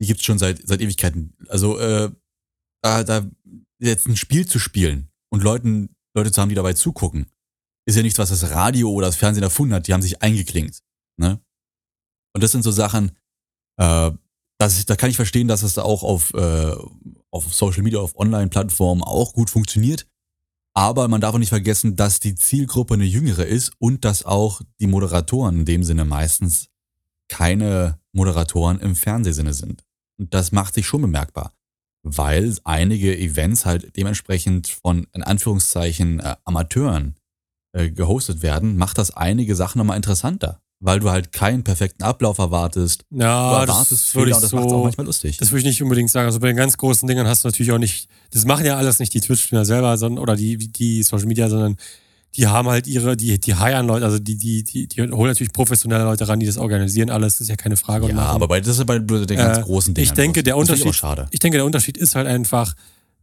die 0.00 0.06
gibt 0.06 0.20
es 0.20 0.26
schon 0.26 0.38
seit, 0.38 0.66
seit 0.66 0.80
Ewigkeiten. 0.80 1.34
Also, 1.48 1.78
äh, 1.78 2.10
da, 2.82 3.02
da 3.02 3.28
jetzt 3.80 4.06
ein 4.06 4.16
Spiel 4.16 4.46
zu 4.46 4.58
spielen 4.58 5.08
und 5.30 5.42
Leuten, 5.42 5.94
Leute 6.14 6.30
zu 6.30 6.40
haben, 6.40 6.50
die 6.50 6.54
dabei 6.54 6.74
zugucken, 6.74 7.26
ist 7.84 7.96
ja 7.96 8.02
nichts, 8.02 8.18
was 8.18 8.30
das 8.30 8.50
Radio 8.50 8.90
oder 8.90 9.06
das 9.06 9.16
Fernsehen 9.16 9.42
erfunden 9.42 9.74
hat. 9.74 9.88
Die 9.88 9.92
haben 9.92 10.02
sich 10.02 10.22
eingeklinkt. 10.22 10.82
Ne? 11.16 11.40
Und 12.32 12.44
das 12.44 12.52
sind 12.52 12.62
so 12.62 12.70
Sachen, 12.70 13.16
äh, 13.80 14.12
ich, 14.64 14.86
da 14.86 14.94
kann 14.94 15.10
ich 15.10 15.16
verstehen, 15.16 15.48
dass 15.48 15.64
es 15.64 15.74
da 15.74 15.82
auch 15.82 16.04
auf, 16.04 16.32
äh, 16.34 16.76
auf 17.32 17.52
Social 17.52 17.82
Media, 17.82 17.98
auf 17.98 18.16
Online-Plattformen 18.16 19.02
auch 19.02 19.32
gut 19.32 19.50
funktioniert. 19.50 20.06
Aber 20.74 21.08
man 21.08 21.20
darf 21.20 21.34
auch 21.34 21.38
nicht 21.38 21.50
vergessen, 21.50 21.96
dass 21.96 22.20
die 22.20 22.34
Zielgruppe 22.34 22.94
eine 22.94 23.04
jüngere 23.04 23.44
ist 23.44 23.72
und 23.78 24.04
dass 24.04 24.24
auch 24.24 24.62
die 24.80 24.86
Moderatoren 24.86 25.60
in 25.60 25.64
dem 25.64 25.84
Sinne 25.84 26.04
meistens 26.04 26.68
keine 27.28 27.98
Moderatoren 28.12 28.80
im 28.80 28.96
Fernsehsinne 28.96 29.52
sind. 29.52 29.84
Und 30.18 30.32
das 30.34 30.52
macht 30.52 30.74
sich 30.74 30.86
schon 30.86 31.02
bemerkbar, 31.02 31.52
weil 32.02 32.56
einige 32.64 33.16
Events 33.16 33.66
halt 33.66 33.96
dementsprechend 33.96 34.68
von, 34.68 35.06
in 35.12 35.22
Anführungszeichen, 35.22 36.20
äh, 36.20 36.36
Amateuren 36.44 37.16
äh, 37.74 37.90
gehostet 37.90 38.42
werden, 38.42 38.76
macht 38.76 38.98
das 38.98 39.10
einige 39.10 39.54
Sachen 39.56 39.78
nochmal 39.78 39.96
interessanter 39.96 40.62
weil 40.82 40.98
du 40.98 41.10
halt 41.10 41.32
keinen 41.32 41.62
perfekten 41.62 42.02
Ablauf 42.02 42.38
erwartest. 42.38 43.04
Ja, 43.10 43.50
du 43.50 43.60
erwartest 43.60 43.92
das 43.92 44.02
Fehler 44.02 44.34
und 44.34 44.42
das 44.42 44.50
so, 44.50 44.56
macht 44.56 44.66
auch 44.66 44.82
manchmal 44.82 45.06
lustig. 45.06 45.36
Das 45.36 45.52
würde 45.52 45.60
ich 45.60 45.64
nicht 45.64 45.82
unbedingt 45.82 46.10
sagen. 46.10 46.26
Also 46.26 46.40
bei 46.40 46.48
den 46.48 46.56
ganz 46.56 46.76
großen 46.76 47.06
Dingen 47.08 47.26
hast 47.26 47.44
du 47.44 47.48
natürlich 47.48 47.70
auch 47.70 47.78
nicht, 47.78 48.08
das 48.32 48.44
machen 48.44 48.66
ja 48.66 48.76
alles 48.76 48.98
nicht 48.98 49.14
die 49.14 49.20
Twitch-Streamer 49.20 49.64
selber 49.64 49.96
sondern, 49.96 50.20
oder 50.20 50.34
die, 50.34 50.56
die 50.56 51.04
Social 51.04 51.26
Media, 51.26 51.48
sondern 51.48 51.76
die 52.36 52.48
haben 52.48 52.68
halt 52.68 52.88
ihre, 52.88 53.16
die, 53.16 53.38
die 53.38 53.54
heiern 53.54 53.86
Leute, 53.86 54.04
also 54.04 54.18
die, 54.18 54.36
die, 54.36 54.64
die, 54.64 54.88
die 54.88 55.02
holen 55.02 55.28
natürlich 55.28 55.52
professionelle 55.52 56.02
Leute 56.02 56.26
ran, 56.26 56.40
die 56.40 56.46
das 56.46 56.58
organisieren, 56.58 57.10
alles, 57.10 57.34
das 57.34 57.42
ist 57.42 57.48
ja 57.50 57.56
keine 57.56 57.76
Frage. 57.76 58.08
Ja, 58.08 58.16
aber 58.16 58.48
bei, 58.48 58.60
das 58.60 58.78
ist 58.78 58.84
bei 58.84 58.98
den 58.98 59.26
ganz 59.36 59.58
äh, 59.58 59.62
großen 59.62 59.94
Dingen. 59.94 60.04
Ich 60.04 60.12
denke, 60.12 60.42
der 60.42 60.56
Unterschied, 60.56 61.00
ich 61.30 61.38
denke, 61.38 61.58
der 61.58 61.64
Unterschied 61.64 61.96
ist 61.96 62.16
halt 62.16 62.26
einfach, 62.26 62.74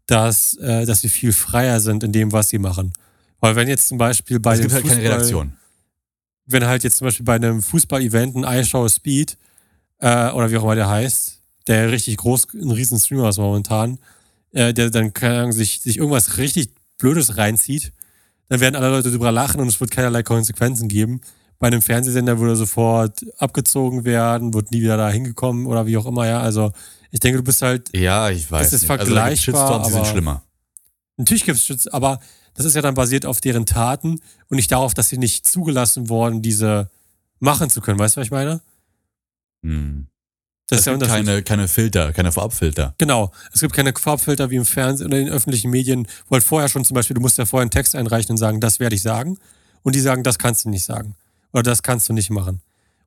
dass, 0.06 0.54
äh, 0.56 0.86
dass 0.86 1.02
sie 1.02 1.10
viel 1.10 1.34
freier 1.34 1.82
sind 1.82 2.06
in 2.06 2.14
dem, 2.14 2.32
was 2.32 2.48
sie 2.48 2.60
machen. 2.60 2.94
Weil 3.42 3.58
wenn 3.58 3.68
jetzt 3.68 3.90
zum 3.90 3.98
Beispiel 3.98 4.40
bei 4.40 4.54
es 4.54 4.62
gibt 4.62 4.74
halt 4.74 4.84
Fußball, 4.84 5.02
keine 5.02 5.14
Redaktion 5.14 5.54
wenn 6.50 6.66
halt 6.66 6.84
jetzt 6.84 6.98
zum 6.98 7.06
Beispiel 7.06 7.26
bei 7.26 7.36
einem 7.36 7.62
Fußball-Event 7.62 8.36
ein 8.36 8.62
iShow 8.62 8.88
Speed 8.88 9.38
äh, 10.00 10.32
oder 10.32 10.52
wie 10.52 10.58
auch 10.58 10.64
immer 10.64 10.76
der 10.76 10.90
heißt, 10.90 11.40
der 11.68 11.92
richtig 11.92 12.18
groß, 12.18 12.48
ein 12.56 12.72
riesen 12.72 13.00
Streamer 13.00 13.30
ist 13.30 13.38
momentan, 13.38 14.00
äh, 14.52 14.74
der 14.74 14.90
dann 14.90 15.14
keine 15.14 15.54
sich, 15.54 15.82
sich 15.82 15.98
irgendwas 15.98 16.38
richtig 16.38 16.72
Blödes 16.98 17.38
reinzieht, 17.38 17.94
dann 18.50 18.60
werden 18.60 18.76
alle 18.76 18.90
Leute 18.90 19.12
drüber 19.12 19.32
lachen 19.32 19.62
und 19.62 19.68
es 19.68 19.80
wird 19.80 19.92
keinerlei 19.92 20.24
Konsequenzen 20.24 20.88
geben. 20.88 21.22
Bei 21.60 21.68
einem 21.68 21.82
Fernsehsender 21.82 22.40
würde 22.40 22.54
er 22.54 22.58
sofort 22.58 23.26
abgezogen 23.38 24.06
werden, 24.06 24.54
wird 24.54 24.72
nie 24.72 24.82
wieder 24.82 24.98
da 24.98 25.10
hingekommen 25.10 25.68
oder 25.68 25.86
wie 25.86 25.98
auch 25.98 26.06
immer, 26.06 26.26
ja. 26.26 26.42
Also 26.42 26.72
ich 27.12 27.20
denke, 27.20 27.38
du 27.38 27.44
bist 27.44 27.62
halt. 27.62 27.96
Ja, 27.96 28.30
ich 28.30 28.50
weiß. 28.50 28.64
Das 28.64 28.74
ist 28.74 28.82
nicht. 28.82 28.88
vergleichbar. 28.88 29.26
Also, 29.26 29.36
Shitstorms, 29.36 29.88
die 29.88 29.94
sind 29.94 30.08
schlimmer. 30.08 30.44
Natürlich 31.18 31.46
gibt 31.46 31.58
es 31.58 31.66
Shitstorms, 31.66 31.94
aber 31.94 32.20
das 32.60 32.66
ist 32.66 32.76
ja 32.76 32.82
dann 32.82 32.94
basiert 32.94 33.26
auf 33.26 33.40
deren 33.40 33.66
Taten 33.66 34.20
und 34.50 34.58
nicht 34.58 34.70
darauf, 34.70 34.94
dass 34.94 35.08
sie 35.08 35.18
nicht 35.18 35.48
zugelassen 35.48 36.10
worden, 36.10 36.42
diese 36.42 36.90
machen 37.40 37.70
zu 37.70 37.80
können. 37.80 37.98
Weißt 37.98 38.18
du, 38.18 38.20
was 38.20 38.28
ich 38.28 38.32
meine? 38.32 38.60
Hm. 39.64 40.08
Das 40.68 40.80
es 40.80 40.82
ist 40.82 40.86
ja 40.88 40.98
gibt 40.98 41.10
keine, 41.10 41.42
keine 41.42 41.70
Filter, 41.70 42.12
keine 42.12 42.34
Vorabfilter. 42.34 42.96
Genau. 42.98 43.32
Es 43.54 43.62
gibt 43.62 43.74
keine 43.74 43.94
Vorabfilter 43.94 44.50
wie 44.50 44.58
im 44.58 44.66
Fernsehen 44.66 45.08
oder 45.08 45.20
in 45.20 45.28
den 45.28 45.34
öffentlichen 45.34 45.72
Medien, 45.72 46.06
wo 46.28 46.34
halt 46.34 46.44
vorher 46.44 46.68
schon 46.68 46.84
zum 46.84 46.96
Beispiel, 46.96 47.14
du 47.14 47.22
musst 47.22 47.38
ja 47.38 47.46
vorher 47.46 47.62
einen 47.62 47.72
Text 47.72 47.96
einreichen 47.96 48.32
und 48.32 48.38
sagen, 48.38 48.60
das 48.60 48.82
werde 48.82 48.94
ich 48.94 49.04
sagen. 49.04 49.38
Und 49.84 49.96
die 49.96 50.02
sagen, 50.02 50.24
das 50.24 50.38
kannst 50.38 50.66
du 50.66 50.70
nicht 50.70 50.84
sagen. 50.84 51.16
Oder 51.54 51.64
das 51.64 51.82
kannst 51.82 52.10
du 52.10 52.14
nicht 52.14 52.30
machen. 52.30 52.60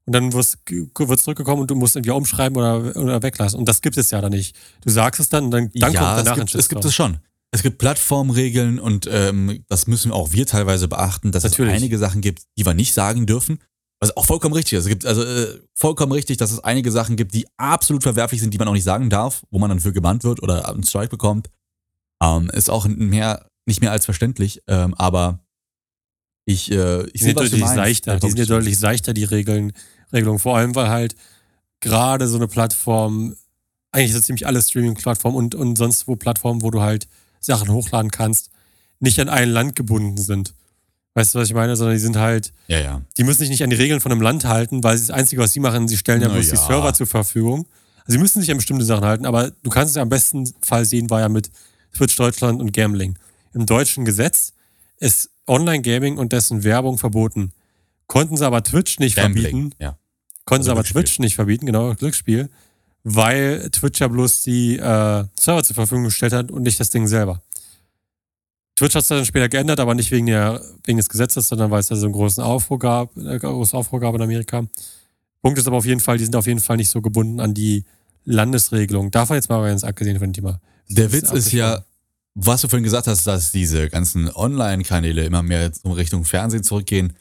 Und 0.07 0.15
dann 0.15 0.33
wird 0.33 1.21
zurückgekommen 1.21 1.61
und 1.61 1.71
du 1.71 1.75
musst 1.75 1.95
entweder 1.95 2.17
umschreiben 2.17 2.57
oder, 2.57 2.97
oder 2.97 3.23
weglassen. 3.23 3.59
Und 3.59 3.69
das 3.69 3.83
gibt 3.83 3.99
es 3.99 4.11
ja 4.13 4.23
dann 4.23 4.33
nicht. 4.33 4.57
Du 4.81 4.89
sagst 4.89 5.21
es 5.21 5.29
dann 5.29 5.45
und 5.45 5.51
dann, 5.51 5.71
dann 5.75 5.93
ja, 5.93 6.01
kommt 6.01 6.27
danach 6.27 6.39
es 6.39 6.53
gibt, 6.53 6.55
es 6.55 6.69
gibt 6.71 6.85
es 6.87 6.95
schon. 6.95 7.19
Es 7.55 7.63
gibt 7.63 7.79
Plattformregeln 7.79 8.79
und 8.79 9.07
ähm, 9.11 9.63
das 9.69 9.87
müssen 9.87 10.11
auch 10.11 10.33
wir 10.33 10.47
teilweise 10.47 10.89
beachten, 10.89 11.33
dass 11.33 11.45
Natürlich. 11.45 11.73
es 11.73 11.77
einige 11.77 11.99
Sachen 11.99 12.23
gibt, 12.23 12.45
die 12.57 12.65
wir 12.65 12.73
nicht 12.73 12.95
sagen 12.95 13.27
dürfen. 13.27 13.59
Was 14.01 14.17
auch 14.17 14.25
vollkommen 14.25 14.55
richtig 14.55 14.79
ist. 14.79 14.85
Es 14.85 14.89
gibt 14.89 15.05
also 15.05 15.23
äh, 15.23 15.61
vollkommen 15.75 16.13
richtig, 16.13 16.39
dass 16.39 16.51
es 16.51 16.61
einige 16.61 16.91
Sachen 16.91 17.15
gibt, 17.15 17.35
die 17.35 17.47
absolut 17.59 18.03
verwerflich 18.03 18.41
sind, 18.41 18.53
die 18.55 18.59
man 18.59 18.67
auch 18.69 18.73
nicht 18.73 18.85
sagen 18.85 19.11
darf, 19.11 19.45
wo 19.51 19.59
man 19.59 19.69
dann 19.69 19.81
für 19.81 19.93
gebannt 19.93 20.25
wird 20.25 20.43
oder 20.43 20.67
einen 20.69 20.83
Strike 20.83 21.11
bekommt. 21.11 21.51
Ähm, 22.23 22.51
ist 22.51 22.71
auch 22.71 22.87
mehr, 22.87 23.47
nicht 23.67 23.83
mehr 23.83 23.93
als 23.93 24.07
verständlich. 24.07 24.63
Ähm, 24.67 24.95
aber 24.95 25.45
ich, 26.47 26.73
äh, 26.73 27.07
ich 27.11 27.21
sehe 27.21 27.35
deutlich 27.35 27.65
seichter. 27.65 28.19
Die 28.19 28.29
sind 28.29 28.39
ja 28.39 28.47
deutlich 28.47 28.79
seichter, 28.79 29.13
die 29.13 29.25
Regeln, 29.25 29.73
Regelungen. 30.13 30.41
Vor 30.41 30.57
allem, 30.57 30.75
weil 30.75 30.89
halt 30.89 31.15
gerade 31.81 32.29
so 32.29 32.37
eine 32.37 32.49
Plattform, 32.49 33.37
eigentlich 33.93 34.15
so 34.15 34.21
ziemlich 34.21 34.47
alle 34.47 34.63
Streaming-Plattformen 34.63 35.37
und, 35.37 35.55
und 35.55 35.77
sonst 35.77 36.09
wo 36.09 36.17
Plattformen, 36.17 36.63
wo 36.63 36.71
du 36.71 36.81
halt 36.81 37.09
Sachen 37.43 37.69
hochladen 37.71 38.11
kannst, 38.11 38.51
nicht 39.01 39.21
an 39.21 39.29
ein 39.29 39.51
Land 39.51 39.77
gebunden 39.77 40.17
sind. 40.17 40.55
Weißt 41.15 41.35
du, 41.35 41.41
was 41.41 41.49
ich 41.49 41.55
meine? 41.55 41.77
Sondern 41.77 41.95
die 41.95 42.01
sind 42.01 42.17
halt, 42.17 42.53
ja, 42.69 42.81
ja. 42.81 43.03
die 43.19 43.25
müssen 43.25 43.41
sich 43.41 43.51
nicht 43.51 43.63
an 43.63 43.69
die 43.69 43.77
Regeln 43.77 44.01
von 44.01 44.13
einem 44.13 44.23
Land 44.23 44.47
halten, 44.47 44.83
weil 44.83 44.97
das 44.97 45.11
Einzige, 45.11 45.43
was 45.43 45.53
sie 45.53 45.61
machen, 45.61 45.89
sie 45.89 45.99
stellen 45.99 46.23
ja 46.23 46.29
bloß 46.29 46.47
ja. 46.47 46.53
die 46.53 46.59
Server 46.59 46.95
zur 46.95 47.07
Verfügung. 47.07 47.67
Also 47.99 48.13
sie 48.13 48.19
müssen 48.19 48.41
sich 48.41 48.51
an 48.51 48.57
bestimmte 48.57 48.85
Sachen 48.85 49.05
halten, 49.05 49.27
aber 49.27 49.51
du 49.51 49.71
kannst 49.71 49.91
es 49.91 49.97
ja 49.97 50.03
am 50.03 50.09
besten 50.09 50.51
Fall 50.63 50.85
sehen, 50.85 51.11
war 51.11 51.21
ja 51.21 51.29
mit 51.29 51.51
Twitch 51.95 52.17
Deutschland 52.17 52.61
und 52.61 52.73
Gambling. 52.73 53.19
Im 53.53 53.67
deutschen 53.67 54.05
Gesetz 54.05 54.55
ist 54.99 55.31
Online-Gaming 55.47 56.17
und 56.17 56.33
dessen 56.33 56.65
Werbung 56.65 56.97
verboten. 56.97 57.53
Konnten 58.07 58.37
sie 58.37 58.47
aber 58.47 58.63
Twitch 58.63 58.99
nicht 58.99 59.17
Gambling, 59.17 59.43
verbieten. 59.43 59.75
Ja. 59.79 59.99
Konnten 60.47 60.63
also 60.63 60.65
sie 60.65 60.71
aber 60.71 60.83
Glücksspiel. 60.83 61.03
Twitch 61.03 61.19
nicht 61.19 61.35
verbieten, 61.35 61.67
genau, 61.67 61.95
Glücksspiel 61.95 62.49
weil 63.05 63.69
Twitch 63.71 64.01
ja 64.01 64.09
bloß 64.09 64.43
die 64.43 64.77
äh, 64.77 65.25
Server 65.39 65.63
zur 65.65 65.75
Verfügung 65.75 66.05
gestellt 66.05 66.33
hat 66.33 66.51
und 66.51 66.63
nicht 66.63 66.79
das 66.79 66.91
Ding 66.91 67.07
selber. 67.07 67.43
Twitch 68.77 68.95
hat 68.95 69.03
es 69.03 69.09
dann 69.09 69.25
später 69.25 69.49
geändert, 69.49 69.81
aber 69.81 69.95
nicht 69.95 70.11
wegen, 70.11 70.27
der, 70.27 70.63
wegen 70.85 70.97
des 70.97 71.09
Gesetzes, 71.09 71.49
sondern 71.49 71.71
weil 71.71 71.81
es 71.81 71.89
da 71.89 71.97
so 71.97 72.07
einen 72.07 72.15
großen 72.15 72.43
Aufruhr 72.43 72.79
gab, 72.79 73.17
äh, 73.17 73.39
großen 73.39 73.79
Aufruhr 73.79 74.01
gab 74.01 74.15
in 74.15 74.23
Amerika. 74.23 74.65
Punkt 75.43 75.59
ist 75.59 75.67
aber 75.67 75.77
auf 75.77 75.85
jeden 75.85 76.01
Fall, 76.01 76.19
die 76.19 76.25
sind 76.25 76.37
auf 76.37 76.47
jeden 76.47 76.61
Fall 76.61 76.77
nicht 76.77 76.89
so 76.89 77.03
gebunden 77.03 77.41
an 77.41 77.53
die 77.55 77.85
Landesregelung. 78.25 79.11
Davon 79.11 79.37
jetzt 79.37 79.49
mal 79.49 79.67
ganz 79.67 79.85
abgesehen 79.85 80.19
von 80.19 80.29
dem 80.29 80.33
Thema. 80.33 80.61
Der 80.89 81.13
Witz 81.13 81.33
ist 81.33 81.53
ja, 81.53 81.85
was 82.35 82.63
du 82.63 82.69
vorhin 82.69 82.85
gesagt 82.85 83.09
hast, 83.09 83.27
dass 83.27 83.51
diese 83.51 83.89
ganzen 83.89 84.31
Online-Kanäle 84.35 85.25
immer 85.25 85.43
mehr 85.43 85.71
in 85.83 85.93
Richtung 85.93 86.25
Fernsehen 86.25 86.63
zurückgehen, 86.63 87.15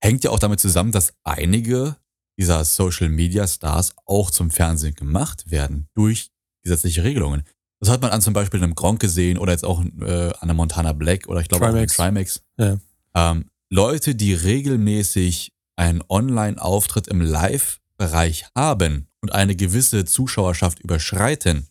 hängt 0.00 0.24
ja 0.24 0.30
auch 0.30 0.38
damit 0.38 0.60
zusammen, 0.60 0.92
dass 0.92 1.12
einige 1.22 1.96
dieser 2.38 2.64
Social 2.64 3.08
Media 3.08 3.46
Stars 3.46 3.94
auch 4.04 4.30
zum 4.30 4.50
Fernsehen 4.50 4.94
gemacht 4.94 5.50
werden 5.50 5.88
durch 5.94 6.30
gesetzliche 6.62 7.04
Regelungen. 7.04 7.42
Das 7.80 7.90
hat 7.90 8.02
man 8.02 8.10
an 8.10 8.22
zum 8.22 8.34
Beispiel 8.34 8.62
einem 8.62 8.74
Gronk 8.74 9.00
gesehen 9.00 9.38
oder 9.38 9.52
jetzt 9.52 9.64
auch 9.64 9.84
äh, 9.84 10.30
an 10.30 10.34
einem 10.40 10.56
Montana 10.56 10.92
Black 10.92 11.28
oder 11.28 11.40
ich 11.40 11.48
glaube 11.48 11.68
auch 11.68 11.74
an 11.74 11.86
Trimax. 11.86 12.42
Ja. 12.58 12.78
Ähm, 13.14 13.50
Leute, 13.70 14.14
die 14.14 14.34
regelmäßig 14.34 15.52
einen 15.76 16.02
Online-Auftritt 16.08 17.08
im 17.08 17.20
Live-Bereich 17.20 18.46
haben 18.54 19.08
und 19.20 19.32
eine 19.32 19.56
gewisse 19.56 20.04
Zuschauerschaft 20.04 20.80
überschreiten, 20.80 21.68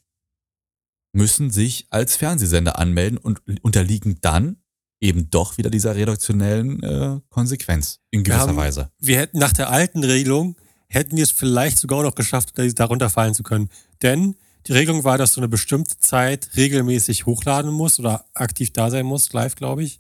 müssen 1.14 1.50
sich 1.50 1.88
als 1.90 2.16
Fernsehsender 2.18 2.78
anmelden 2.78 3.18
und 3.18 3.42
unterliegen 3.62 4.18
dann 4.22 4.58
eben 5.00 5.30
doch 5.30 5.58
wieder 5.58 5.70
dieser 5.70 5.96
redaktionellen 5.96 6.82
äh, 6.84 7.20
Konsequenz 7.30 8.00
in 8.12 8.24
gewisser 8.24 8.48
haben, 8.48 8.58
Weise. 8.58 8.92
Wir 9.00 9.18
hätten 9.18 9.40
nach 9.40 9.54
der 9.54 9.70
alten 9.70 10.04
Regelung, 10.04 10.56
hätten 10.88 11.18
wir 11.18 11.24
es 11.24 11.32
vielleicht 11.32 11.78
sogar 11.78 12.04
noch 12.04 12.16
geschafft, 12.16 12.54
darunter 12.56 13.10
fallen 13.10 13.34
zu 13.34 13.44
können. 13.44 13.70
Denn 14.02 14.36
die 14.68 14.72
Regelung 14.74 15.04
war, 15.04 15.18
dass 15.18 15.34
du 15.34 15.42
eine 15.42 15.48
bestimmte 15.48 16.00
Zeit 16.00 16.50
regelmäßig 16.56 17.26
hochladen 17.26 17.72
musst 17.72 18.00
oder 18.00 18.26
aktiv 18.34 18.72
da 18.74 18.90
sein 18.90 19.06
musst, 19.06 19.34
live, 19.34 19.56
glaube 19.56 19.84
ich. 19.84 20.00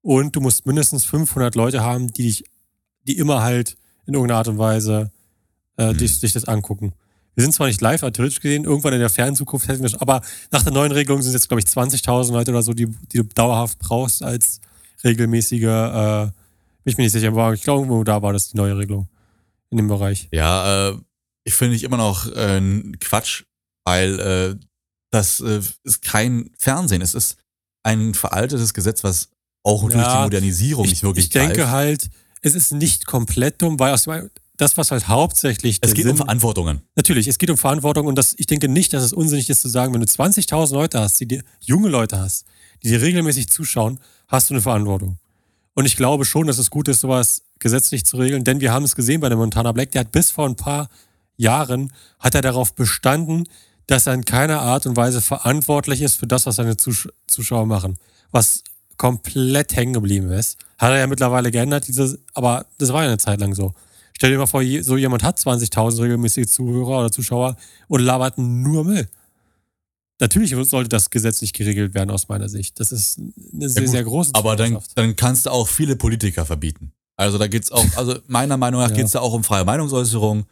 Und 0.00 0.34
du 0.34 0.40
musst 0.40 0.66
mindestens 0.66 1.04
500 1.04 1.54
Leute 1.54 1.82
haben, 1.82 2.12
die 2.12 2.24
dich, 2.24 2.44
die 3.06 3.18
immer 3.18 3.42
halt 3.42 3.76
in 4.06 4.14
irgendeiner 4.14 4.38
Art 4.38 4.48
und 4.48 4.58
Weise 4.58 5.12
äh, 5.76 5.90
hm. 5.90 5.98
dich, 5.98 6.20
dich 6.20 6.32
das 6.32 6.46
angucken. 6.46 6.94
Wir 7.34 7.42
sind 7.42 7.52
zwar 7.52 7.66
nicht 7.66 7.80
live, 7.80 8.02
aber 8.02 8.12
theoretisch 8.12 8.40
gesehen, 8.40 8.64
irgendwann 8.64 8.92
in 8.92 9.00
der 9.00 9.08
fernen 9.08 9.36
Zukunft 9.36 9.68
hätten 9.68 9.82
wir, 9.82 10.02
aber 10.02 10.20
nach 10.50 10.62
der 10.62 10.72
neuen 10.72 10.92
Regelung 10.92 11.22
sind 11.22 11.30
es 11.30 11.34
jetzt, 11.34 11.48
glaube 11.48 11.60
ich, 11.60 11.66
20.000 11.66 12.32
Leute 12.32 12.50
oder 12.50 12.62
so, 12.62 12.72
die, 12.72 12.86
die 12.86 13.18
du 13.18 13.24
dauerhaft 13.24 13.78
brauchst 13.78 14.22
als 14.22 14.60
regelmäßige, 15.02 15.62
äh, 15.62 16.24
bin 16.84 16.90
ich 16.92 16.96
mir 16.98 17.04
nicht 17.04 17.12
sicher, 17.12 17.28
aber 17.28 17.54
ich 17.54 17.62
glaube, 17.62 17.82
irgendwo 17.82 18.04
da 18.04 18.20
war 18.20 18.32
das 18.32 18.50
die 18.50 18.56
neue 18.56 18.76
Regelung 18.76 19.08
in 19.70 19.78
dem 19.78 19.88
Bereich. 19.88 20.28
Ja, 20.32 20.90
äh, 20.90 20.96
ich 21.44 21.54
finde 21.54 21.76
ich 21.76 21.84
immer 21.84 21.96
noch 21.96 22.26
äh, 22.26 22.60
Quatsch, 23.00 23.44
weil 23.84 24.20
äh, 24.20 24.66
das 25.10 25.40
äh, 25.40 25.60
ist 25.84 26.02
kein 26.02 26.50
Fernsehen. 26.58 27.02
Es 27.02 27.14
ist 27.14 27.36
ein 27.82 28.14
veraltetes 28.14 28.74
Gesetz, 28.74 29.02
was 29.04 29.28
auch 29.64 29.84
ja, 29.84 29.96
durch 29.96 30.08
die 30.08 30.22
Modernisierung 30.22 30.84
ich, 30.84 30.90
nicht 30.90 31.02
wirklich 31.02 31.26
Ich 31.26 31.30
denke 31.30 31.56
greift. 31.56 31.70
halt, 31.70 32.10
es 32.42 32.54
ist 32.54 32.72
nicht 32.72 33.06
komplett 33.06 33.62
dumm, 33.62 33.78
weil 33.78 33.92
aus 33.92 34.06
das, 34.56 34.76
was 34.76 34.90
halt 34.90 35.08
hauptsächlich. 35.08 35.78
Es 35.80 35.94
geht 35.94 36.04
Sinn, 36.04 36.12
um 36.12 36.16
Verantwortungen. 36.18 36.82
Natürlich, 36.94 37.26
es 37.26 37.38
geht 37.38 37.50
um 37.50 37.56
Verantwortung 37.56 38.06
und 38.06 38.16
das, 38.16 38.34
ich 38.38 38.46
denke 38.46 38.68
nicht, 38.68 38.92
dass 38.92 39.02
es 39.02 39.12
unsinnig 39.12 39.48
ist 39.48 39.62
zu 39.62 39.68
sagen, 39.68 39.94
wenn 39.94 40.00
du 40.00 40.06
20.000 40.06 40.72
Leute 40.72 41.00
hast, 41.00 41.18
die 41.20 41.26
dir, 41.26 41.42
junge 41.60 41.88
Leute 41.88 42.18
hast, 42.18 42.46
die 42.82 42.88
dir 42.88 43.00
regelmäßig 43.00 43.48
zuschauen, 43.50 43.98
hast 44.28 44.50
du 44.50 44.54
eine 44.54 44.62
Verantwortung. 44.62 45.18
Und 45.74 45.86
ich 45.86 45.96
glaube 45.96 46.24
schon, 46.24 46.46
dass 46.46 46.58
es 46.58 46.70
gut 46.70 46.88
ist, 46.88 47.00
sowas 47.00 47.42
gesetzlich 47.58 48.04
zu 48.04 48.16
regeln, 48.18 48.44
denn 48.44 48.60
wir 48.60 48.72
haben 48.72 48.84
es 48.84 48.94
gesehen 48.94 49.20
bei 49.20 49.28
dem 49.28 49.38
Montana 49.38 49.72
Black, 49.72 49.92
der 49.92 50.00
hat 50.00 50.12
bis 50.12 50.30
vor 50.30 50.46
ein 50.46 50.56
paar 50.56 50.88
Jahren, 51.36 51.92
hat 52.18 52.34
er 52.34 52.42
darauf 52.42 52.74
bestanden, 52.74 53.48
dass 53.86 54.06
er 54.06 54.14
in 54.14 54.24
keiner 54.24 54.60
Art 54.60 54.86
und 54.86 54.96
Weise 54.96 55.20
verantwortlich 55.20 56.02
ist 56.02 56.16
für 56.16 56.26
das, 56.26 56.46
was 56.46 56.56
seine 56.56 56.76
Zus 56.76 57.08
Zuschauer 57.26 57.66
machen. 57.66 57.98
Was 58.30 58.62
komplett 58.96 59.74
hängen 59.74 59.94
geblieben 59.94 60.30
ist. 60.30 60.58
Hat 60.78 60.90
er 60.92 60.98
ja 60.98 61.06
mittlerweile 61.06 61.50
geändert, 61.50 61.88
diese, 61.88 62.18
aber 62.34 62.66
das 62.78 62.92
war 62.92 63.02
ja 63.02 63.08
eine 63.08 63.18
Zeit 63.18 63.40
lang 63.40 63.54
so. 63.54 63.74
Stell 64.22 64.30
dir 64.30 64.38
mal 64.38 64.46
vor, 64.46 64.62
so 64.82 64.96
jemand 64.96 65.24
hat 65.24 65.40
20.000 65.40 66.00
regelmäßige 66.00 66.46
Zuhörer 66.46 67.00
oder 67.00 67.10
Zuschauer 67.10 67.56
und 67.88 68.02
labert 68.02 68.38
nur 68.38 68.84
Müll. 68.84 69.08
Natürlich 70.20 70.54
sollte 70.68 70.90
das 70.90 71.10
gesetzlich 71.10 71.52
geregelt 71.52 71.92
werden, 71.92 72.12
aus 72.12 72.28
meiner 72.28 72.48
Sicht. 72.48 72.78
Das 72.78 72.92
ist 72.92 73.18
eine 73.18 73.68
sehr, 73.68 73.82
ja 73.82 73.88
sehr 73.88 74.04
große 74.04 74.30
Aber 74.34 74.54
dann, 74.54 74.78
dann 74.94 75.16
kannst 75.16 75.46
du 75.46 75.50
auch 75.50 75.66
viele 75.66 75.96
Politiker 75.96 76.46
verbieten. 76.46 76.92
Also 77.16 77.36
da 77.36 77.48
geht 77.48 77.64
es 77.64 77.72
auch, 77.72 77.84
also 77.96 78.16
meiner 78.28 78.56
Meinung 78.56 78.80
nach 78.80 78.90
ja. 78.90 78.94
geht 78.94 79.06
es 79.06 79.10
da 79.10 79.18
auch 79.18 79.32
um 79.32 79.42
freie 79.42 79.64
Meinungsäußerung. 79.64 80.44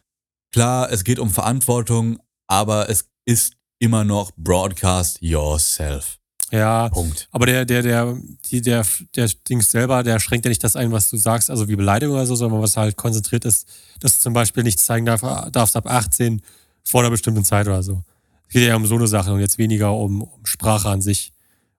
Klar, 0.53 0.91
es 0.91 1.05
geht 1.05 1.21
um 1.21 1.31
Verantwortung, 1.31 2.19
aber 2.49 2.91
es 2.91 3.05
ist 3.25 3.55
immer 3.79 4.03
noch 4.03 4.33
Broadcast 4.37 5.23
Yourself. 5.23 6.20
Ja, 6.51 6.89
Punkt. 6.89 7.29
Aber 7.31 7.47
der, 7.47 7.65
der, 7.65 7.83
der, 7.83 8.17
die, 8.47 8.61
der, 8.61 8.85
der 9.15 9.29
Dings 9.49 9.71
selber, 9.71 10.03
der 10.03 10.19
schränkt 10.19 10.45
ja 10.45 10.49
nicht 10.49 10.65
das 10.65 10.75
ein, 10.77 10.91
was 10.91 11.09
du 11.09 11.17
sagst, 11.17 11.49
also 11.51 11.69
wie 11.69 11.77
Beleidigung 11.77 12.17
oder 12.17 12.27
so, 12.27 12.35
sondern 12.35 12.61
was 12.61 12.77
halt 12.77 12.97
konzentriert 12.97 13.45
ist, 13.45 13.69
dass 14.01 14.17
du 14.17 14.23
zum 14.23 14.33
Beispiel 14.33 14.63
nicht 14.65 14.81
zeigen 14.81 15.07
darf, 15.07 15.21
darfst 15.53 15.77
ab 15.77 15.87
18 15.87 16.43
vor 16.83 17.03
einer 17.03 17.11
bestimmten 17.11 17.45
Zeit 17.45 17.67
oder 17.69 17.83
so. 17.83 18.03
Es 18.49 18.53
geht 18.55 18.67
ja 18.67 18.75
um 18.75 18.87
so 18.87 18.97
eine 18.97 19.07
Sache 19.07 19.33
und 19.33 19.39
jetzt 19.41 19.59
weniger 19.59 19.93
um, 19.95 20.23
um 20.23 20.45
Sprache 20.47 20.89
an 20.89 21.01
sich 21.03 21.33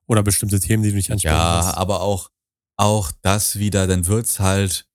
oder 0.06 0.22
bestimmte 0.22 0.58
Themen, 0.58 0.82
die 0.82 0.90
du 0.90 0.96
nicht 0.96 1.10
ansprechen 1.12 1.34
Ja, 1.34 1.64
hast. 1.66 1.74
aber 1.76 2.00
auch, 2.00 2.30
auch 2.78 3.12
das 3.20 3.58
wieder, 3.58 3.86
dann 3.86 4.06
wird's 4.06 4.40
halt 4.40 4.86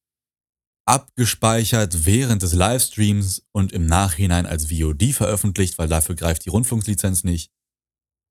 abgespeichert 0.85 2.05
während 2.05 2.41
des 2.41 2.53
Livestreams 2.53 3.43
und 3.51 3.73
im 3.73 3.85
Nachhinein 3.85 4.45
als 4.45 4.71
VOD 4.71 5.13
veröffentlicht, 5.13 5.77
weil 5.77 5.89
dafür 5.89 6.15
greift 6.15 6.45
die 6.45 6.49
Rundfunklizenz 6.49 7.23
nicht. 7.23 7.51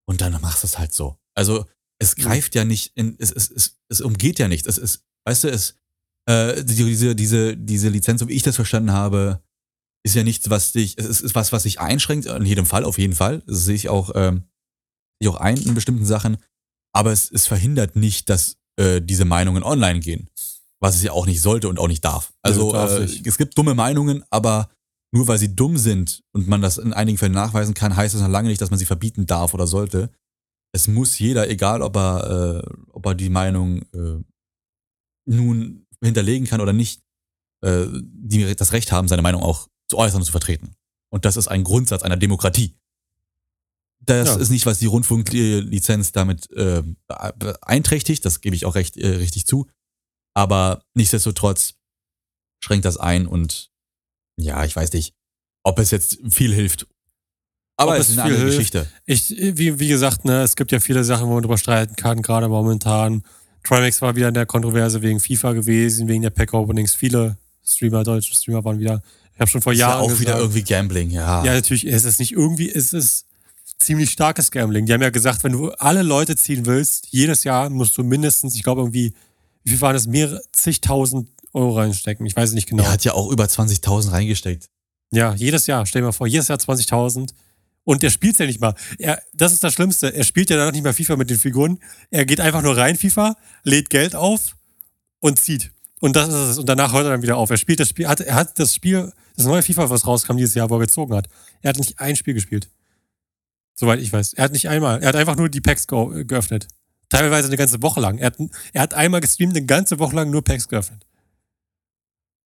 Und 0.07 0.21
dann 0.23 0.41
machst 0.41 0.63
du 0.63 0.67
es 0.67 0.79
halt 0.79 0.95
so. 0.95 1.17
Also 1.37 1.67
es 1.99 2.17
greift 2.17 2.55
ja 2.55 2.65
nicht 2.65 2.93
in, 2.95 3.17
es, 3.19 3.31
es, 3.31 3.51
es, 3.51 3.79
es 3.89 4.01
umgeht 4.01 4.39
ja 4.39 4.49
nicht. 4.49 4.67
Es 4.67 4.79
ist, 4.79 5.05
weißt 5.25 5.45
du, 5.45 5.49
es, 5.49 5.79
äh, 6.29 6.65
diese, 6.65 7.15
diese, 7.15 7.57
diese 7.57 7.89
Lizenz, 7.89 8.21
so 8.21 8.29
wie 8.29 8.35
ich 8.35 8.43
das 8.43 8.57
verstanden 8.57 8.93
habe, 8.93 9.43
ist 10.05 10.15
ja 10.15 10.25
nichts, 10.25 10.51
was 10.51 10.73
dich, 10.73 10.99
es 10.99 11.21
ist 11.21 11.35
was, 11.35 11.53
was 11.53 11.65
sich 11.65 11.81
einschränkt, 11.81 12.27
in 12.27 12.45
jedem 12.45 12.67
Fall, 12.67 12.85
auf 12.85 12.99
jeden 12.99 13.15
Fall. 13.15 13.43
Das 13.47 13.65
sehe 13.65 13.75
ich 13.75 13.89
auch, 13.89 14.11
ähm, 14.15 14.45
sehe 15.21 15.29
ich 15.29 15.29
auch 15.29 15.41
ein 15.41 15.57
in 15.57 15.75
bestimmten 15.75 16.07
Sachen. 16.07 16.39
Aber 16.93 17.13
es, 17.13 17.31
es 17.31 17.47
verhindert 17.47 17.97
nicht, 17.97 18.29
dass 18.31 18.57
äh, 18.77 19.01
diese 19.03 19.25
Meinungen 19.25 19.63
online 19.63 20.01
gehen. 20.01 20.29
Was 20.81 20.95
es 20.95 21.03
ja 21.03 21.13
auch 21.13 21.27
nicht 21.27 21.41
sollte 21.41 21.69
und 21.69 21.79
auch 21.79 21.89
nicht 21.89 22.05
darf. 22.05 22.35
Also 22.43 22.75
äh, 22.75 23.05
es 23.05 23.39
gibt 23.39 23.57
dumme 23.57 23.75
Meinungen, 23.75 24.23
aber 24.31 24.71
nur 25.13 25.27
weil 25.27 25.39
sie 25.39 25.57
dumm 25.57 25.79
sind 25.79 26.23
und 26.33 26.47
man 26.47 26.61
das 26.61 26.79
in 26.79 26.93
einigen 26.93 27.19
Fällen 27.19 27.33
nachweisen 27.33 27.75
kann, 27.75 27.97
heißt 27.97 28.15
das 28.15 28.21
noch 28.21 28.29
lange 28.29 28.49
nicht, 28.49 28.61
dass 28.61 28.71
man 28.71 28.79
sie 28.79 28.85
verbieten 28.85 29.27
darf 29.27 29.55
oder 29.55 29.67
sollte 29.67 30.11
es 30.77 30.89
muss 30.89 31.19
jeder, 31.19 31.49
egal 31.49 31.81
ob 31.81 31.97
er, 31.97 32.63
äh, 32.63 32.71
ob 32.93 33.07
er 33.07 33.15
die 33.15 33.31
Meinung 33.31 33.83
äh, 33.95 34.23
nun 35.25 35.87
hinterlegen 36.03 36.47
kann 36.47 36.61
oder 36.61 36.75
nicht, 36.75 37.03
äh, 37.63 37.87
die 37.93 38.55
das 38.55 38.73
Recht 38.73 38.93
haben, 38.93 39.09
seine 39.09 39.23
Meinung 39.23 39.43
auch 39.43 39.69
zu 39.89 39.97
äußern 39.97 40.21
und 40.21 40.27
zu 40.27 40.33
vertreten. 40.33 40.77
Und 41.09 41.25
das 41.25 41.39
ist 41.39 41.49
ein 41.49 41.65
Grundsatz 41.65 42.03
einer 42.03 42.19
Demokratie. 42.19 42.77
Das 44.01 44.29
ja. 44.29 44.37
ist 44.37 44.51
nicht, 44.51 44.67
was 44.67 44.79
die 44.79 44.87
Rundfunklizenz 44.87 46.13
damit 46.13 46.51
äh, 46.53 46.83
beeinträchtigt, 47.07 48.25
das 48.25 48.43
gebe 48.43 48.55
ich 48.55 48.67
auch 48.67 48.75
recht, 48.75 48.99
äh, 48.99 49.17
richtig 49.17 49.47
zu. 49.47 49.67
Aber 50.35 50.85
nichtsdestotrotz 50.93 51.75
schränkt 52.63 52.85
das 52.85 52.99
ein 52.99 53.27
und 53.27 53.71
ja, 54.39 54.63
ich 54.67 54.77
weiß 54.77 54.93
nicht, 54.93 55.15
ob 55.63 55.79
es 55.79 55.91
jetzt 55.91 56.19
viel 56.29 56.53
hilft 56.53 56.87
aber 57.77 57.99
es 57.99 58.09
ist 58.09 58.19
eine 58.19 58.25
andere 58.25 58.41
hilft. 58.41 58.57
Geschichte. 58.57 58.87
Ich, 59.05 59.31
wie, 59.31 59.79
wie 59.79 59.89
gesagt, 59.89 60.25
ne, 60.25 60.43
es 60.43 60.57
gibt 60.57 60.73
ja 60.73 60.81
viele 60.81 61.05
Sachen, 61.05 61.29
wo 61.29 61.35
man 61.35 61.43
drüber 61.43 61.59
streiten 61.59 61.97
kann, 61.97 62.23
gerade 62.23 62.49
momentan. 62.49 63.23
Trimax 63.65 64.01
war 64.01 64.15
wieder 64.17 64.29
in 64.29 64.35
der 64.35 64.47
Kontroverse 64.47 65.03
wegen 65.03 65.21
FIFA 65.21 65.53
gewesen, 65.53 66.09
wegen 66.09 66.23
der 66.23 66.31
Pack-Openings. 66.31 66.95
Viele 66.95 67.37
Streamer, 67.65 68.05
deutsche 68.05 68.35
Streamer 68.35 68.65
waren 68.65 68.79
wieder. 68.79 69.03
Ich 69.35 69.41
habe 69.41 69.51
schon 69.51 69.61
vor 69.61 69.73
Jahren. 69.73 69.91
Ist 69.91 69.97
ja 69.97 70.01
auch 70.01 70.09
gesagt, 70.09 70.21
wieder 70.21 70.39
irgendwie 70.39 70.63
Gambling, 70.63 71.11
ja. 71.11 71.45
Ja, 71.45 71.53
natürlich 71.55 71.87
ist 71.87 72.05
es 72.05 72.19
nicht 72.19 72.33
irgendwie, 72.33 72.67
ist 72.67 72.95
es 72.95 73.27
ziemlich 73.79 74.11
starkes 74.11 74.51
Gambling. 74.51 74.87
Die 74.87 74.93
haben 74.93 75.03
ja 75.03 75.11
gesagt, 75.11 75.45
wenn 75.45 75.53
du 75.53 75.71
alle 75.73 76.03
Leute 76.03 76.37
ziehen 76.37 76.65
willst, 76.65 77.09
jedes 77.11 77.45
Jahr 77.45 77.69
musst 77.69 77.99
du 77.99 78.05
mindestens, 78.05 78.55
ich 78.55 78.63
glaube 78.63 78.81
irgendwie, 78.81 79.13
wie 79.65 79.71
viel 79.71 79.81
waren 79.81 79.95
das? 79.95 80.07
Mehrere 80.07 80.41
zigtausend 80.53 81.29
Euro 81.53 81.77
reinstecken. 81.77 82.25
Ich 82.25 82.37
weiß 82.37 82.51
es 82.51 82.55
nicht 82.55 82.69
genau. 82.69 82.85
Er 82.85 82.93
hat 82.93 83.05
ja 83.05 83.13
auch 83.13 83.31
über 83.31 83.45
20.000 83.45 84.13
reingesteckt. 84.13 84.69
Ja, 85.11 85.35
jedes 85.35 85.67
Jahr, 85.67 85.87
stell 85.87 86.03
dir 86.03 86.07
mal 86.07 86.13
vor, 86.13 86.27
jedes 86.27 86.49
Jahr 86.49 86.59
20.000. 86.59 87.31
Und 87.87 88.03
der 88.03 88.11
spielt 88.11 88.37
ja 88.37 88.47
nicht 88.47 88.61
mal. 88.61 88.75
Er, 88.99 89.23
das 89.33 89.53
ist 89.53 89.63
das 89.63 89.73
Schlimmste. 89.73 90.13
Er 90.13 90.25
spielt 90.25 90.51
ja 90.51 90.57
danach 90.57 90.73
nicht 90.73 90.83
mehr 90.83 90.93
FIFA 90.93 91.15
mit 91.15 91.31
den 91.31 91.39
Figuren. 91.39 91.79
Er 92.11 92.27
geht 92.27 92.41
einfach 92.41 92.61
nur 92.61 92.77
rein, 92.77 92.97
FIFA, 92.97 93.37
lädt 93.63 93.91
Geld 93.91 94.17
auf 94.17 94.57
und 95.21 95.39
zieht. 95.39 95.71
Und 96.01 96.17
das 96.17 96.29
ist 96.29 96.35
es. 96.35 96.59
Und 96.59 96.69
danach 96.69 96.93
hört 96.93 97.05
er 97.05 97.11
dann 97.11 97.23
wieder 97.23 97.37
auf. 97.37 97.49
Er 97.49 97.57
spielt 97.57 97.79
das 97.79 97.91
Spiel, 97.91 98.09
hat, 98.09 98.21
er 98.21 98.35
hat 98.35 98.59
das 98.59 98.75
Spiel, 98.75 99.13
das 99.37 99.47
neue 99.47 99.63
FIFA, 99.63 99.89
was 99.89 100.05
rauskam 100.05 100.37
dieses 100.37 100.55
Jahr, 100.55 100.69
wo 100.69 100.75
er 100.75 100.81
gezogen 100.81 101.15
hat. 101.15 101.29
Er 101.63 101.69
hat 101.69 101.79
nicht 101.79 102.01
ein 102.01 102.17
Spiel 102.17 102.35
gespielt. 102.35 102.69
Soweit 103.77 104.01
ich 104.01 104.13
weiß. 104.13 104.33
Er 104.33 104.45
hat 104.45 104.53
nicht 104.53 104.69
einmal. 104.69 105.01
Er 105.01 105.09
hat 105.09 105.17
einfach 105.17 105.37
nur 105.37 105.49
die 105.49 105.61
Packs 105.61 105.87
ge 105.87 106.25
geöffnet. 106.25 106.67
Teilweise 107.09 107.47
eine 107.47 107.57
ganze 107.57 107.81
Woche 107.83 108.01
lang. 108.01 108.19
Er 108.19 108.27
hat, 108.27 108.37
er 108.73 108.83
hat 108.83 108.95
einmal 108.95 109.21
gestreamt, 109.21 109.57
eine 109.57 109.65
ganze 109.65 110.01
Woche 110.01 110.17
lang 110.17 110.33
nur 110.33 110.43
Packs 110.43 110.67
geöffnet. 110.67 111.07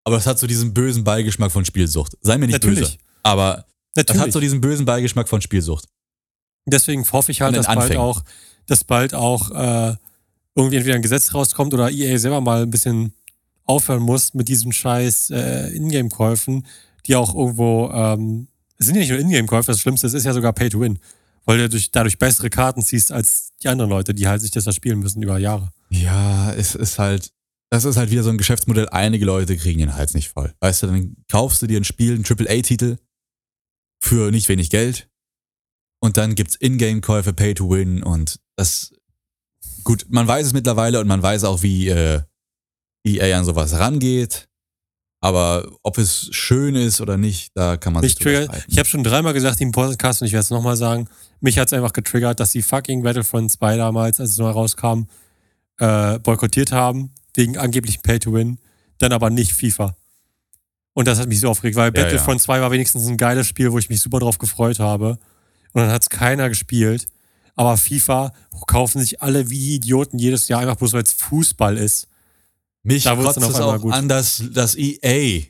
Aber 0.04 0.18
es 0.18 0.26
hat 0.26 0.38
so 0.38 0.46
diesen 0.46 0.74
bösen 0.74 1.02
Beigeschmack 1.02 1.50
von 1.50 1.64
Spielsucht. 1.64 2.18
Sei 2.20 2.36
mir 2.36 2.44
nicht 2.44 2.56
Natürlich. 2.56 2.80
böse. 2.80 2.98
Aber 3.22 3.64
Natürlich. 3.96 4.18
Das 4.18 4.26
hat 4.26 4.32
so 4.32 4.40
diesen 4.40 4.60
bösen 4.60 4.86
Beigeschmack 4.86 5.28
von 5.28 5.40
Spielsucht. 5.40 5.86
Deswegen 6.66 7.04
hoffe 7.10 7.32
ich 7.32 7.40
halt, 7.40 7.56
dass 7.56 7.66
bald 7.66 7.96
auch, 7.96 8.22
dass 8.66 8.84
bald 8.84 9.14
auch 9.14 9.50
äh, 9.50 9.96
irgendwie 10.54 10.76
entweder 10.76 10.96
ein 10.96 11.02
Gesetz 11.02 11.34
rauskommt 11.34 11.74
oder 11.74 11.90
EA 11.90 12.18
selber 12.18 12.40
mal 12.40 12.62
ein 12.62 12.70
bisschen 12.70 13.12
aufhören 13.64 14.02
muss 14.02 14.34
mit 14.34 14.48
diesen 14.48 14.72
scheiß 14.72 15.30
äh, 15.30 15.68
Ingame-Käufen, 15.76 16.66
die 17.06 17.16
auch 17.16 17.34
irgendwo, 17.34 17.90
ähm, 17.92 18.48
es 18.78 18.86
sind 18.86 18.96
ja 18.96 19.00
nicht 19.00 19.10
nur 19.10 19.18
Ingame-Käufe, 19.20 19.72
das 19.72 19.80
Schlimmste 19.80 20.06
ist, 20.06 20.14
ist 20.14 20.24
ja 20.24 20.32
sogar 20.32 20.52
Pay 20.52 20.70
to 20.70 20.80
Win, 20.80 20.98
weil 21.44 21.58
du 21.58 21.68
durch, 21.68 21.90
dadurch 21.90 22.18
bessere 22.18 22.50
Karten 22.50 22.82
ziehst 22.82 23.12
als 23.12 23.52
die 23.62 23.68
anderen 23.68 23.90
Leute, 23.90 24.12
die 24.12 24.26
halt 24.28 24.42
sich 24.42 24.50
das 24.50 24.64
da 24.64 24.72
spielen 24.72 24.98
müssen 24.98 25.22
über 25.22 25.38
Jahre. 25.38 25.70
Ja, 25.88 26.52
es 26.52 26.74
ist 26.74 26.98
halt, 26.98 27.32
das 27.70 27.84
ist 27.84 27.96
halt 27.96 28.10
wieder 28.10 28.22
so 28.22 28.30
ein 28.30 28.38
Geschäftsmodell, 28.38 28.88
einige 28.90 29.24
Leute 29.24 29.56
kriegen 29.56 29.78
den 29.78 29.94
Hals 29.94 30.14
nicht 30.14 30.28
voll. 30.28 30.52
Weißt 30.60 30.82
du, 30.82 30.86
dann 30.88 31.16
kaufst 31.30 31.62
du 31.62 31.66
dir 31.66 31.80
ein 31.80 31.84
Spiel, 31.84 32.14
einen 32.14 32.24
AAA-Titel, 32.24 32.96
für 34.00 34.30
nicht 34.30 34.48
wenig 34.48 34.70
Geld. 34.70 35.08
Und 36.00 36.16
dann 36.16 36.34
gibt's 36.34 36.56
Ingame-Käufe, 36.56 37.32
Pay 37.32 37.54
to 37.54 37.70
Win 37.70 38.02
und 38.02 38.40
das, 38.56 38.92
gut, 39.84 40.06
man 40.08 40.26
weiß 40.26 40.46
es 40.46 40.52
mittlerweile 40.52 41.00
und 41.00 41.06
man 41.06 41.22
weiß 41.22 41.44
auch, 41.44 41.62
wie 41.62 41.88
äh, 41.88 42.22
EA 43.04 43.38
an 43.38 43.44
sowas 43.44 43.74
rangeht. 43.74 44.48
Aber 45.22 45.70
ob 45.82 45.98
es 45.98 46.28
schön 46.30 46.74
ist 46.74 47.02
oder 47.02 47.18
nicht, 47.18 47.50
da 47.54 47.76
kann 47.76 47.92
man 47.92 48.00
Mich 48.00 48.12
sich 48.12 48.20
triggert, 48.20 48.64
ich 48.68 48.78
habe 48.78 48.88
schon 48.88 49.04
dreimal 49.04 49.34
gesagt 49.34 49.60
im 49.60 49.70
Podcast 49.70 50.22
und 50.22 50.26
ich 50.26 50.32
werde 50.32 50.44
es 50.44 50.50
nochmal 50.50 50.76
sagen, 50.76 51.08
mich 51.40 51.58
hat 51.58 51.68
es 51.68 51.74
einfach 51.74 51.92
getriggert, 51.92 52.40
dass 52.40 52.52
die 52.52 52.62
fucking 52.62 53.02
Battlefront 53.02 53.52
2 53.52 53.76
damals, 53.76 54.18
als 54.18 54.30
es 54.30 54.38
neu 54.38 54.48
rauskam, 54.48 55.08
äh, 55.78 56.18
boykottiert 56.20 56.72
haben, 56.72 57.10
wegen 57.34 57.58
angeblichen 57.58 58.00
Pay-to-Win, 58.00 58.58
dann 58.96 59.12
aber 59.12 59.28
nicht 59.28 59.52
FIFA. 59.52 59.94
Und 60.92 61.06
das 61.06 61.18
hat 61.18 61.28
mich 61.28 61.40
so 61.40 61.48
aufgeregt, 61.48 61.76
weil 61.76 61.86
Ja, 61.94 62.02
Battlefront 62.02 62.40
2 62.42 62.60
war 62.60 62.70
wenigstens 62.70 63.06
ein 63.06 63.16
geiles 63.16 63.46
Spiel, 63.46 63.70
wo 63.72 63.78
ich 63.78 63.88
mich 63.88 64.00
super 64.00 64.18
drauf 64.18 64.38
gefreut 64.38 64.78
habe. 64.80 65.18
Und 65.72 65.82
dann 65.82 65.90
hat 65.90 66.02
es 66.02 66.10
keiner 66.10 66.48
gespielt. 66.48 67.06
Aber 67.54 67.76
FIFA 67.76 68.32
kaufen 68.66 69.00
sich 69.00 69.22
alle 69.22 69.50
wie 69.50 69.74
Idioten 69.76 70.18
jedes 70.18 70.48
Jahr 70.48 70.60
einfach 70.60 70.76
bloß, 70.76 70.92
weil 70.94 71.02
es 71.02 71.12
Fußball 71.12 71.76
ist. 71.76 72.08
Mich 72.82 73.04
Da 73.04 73.14
kotzt 73.14 73.36
es 73.38 73.54
auch 73.60 73.78
gut. 73.80 73.92
an, 73.92 74.08
dass 74.08 74.42
das 74.52 74.74
EA 74.76 75.42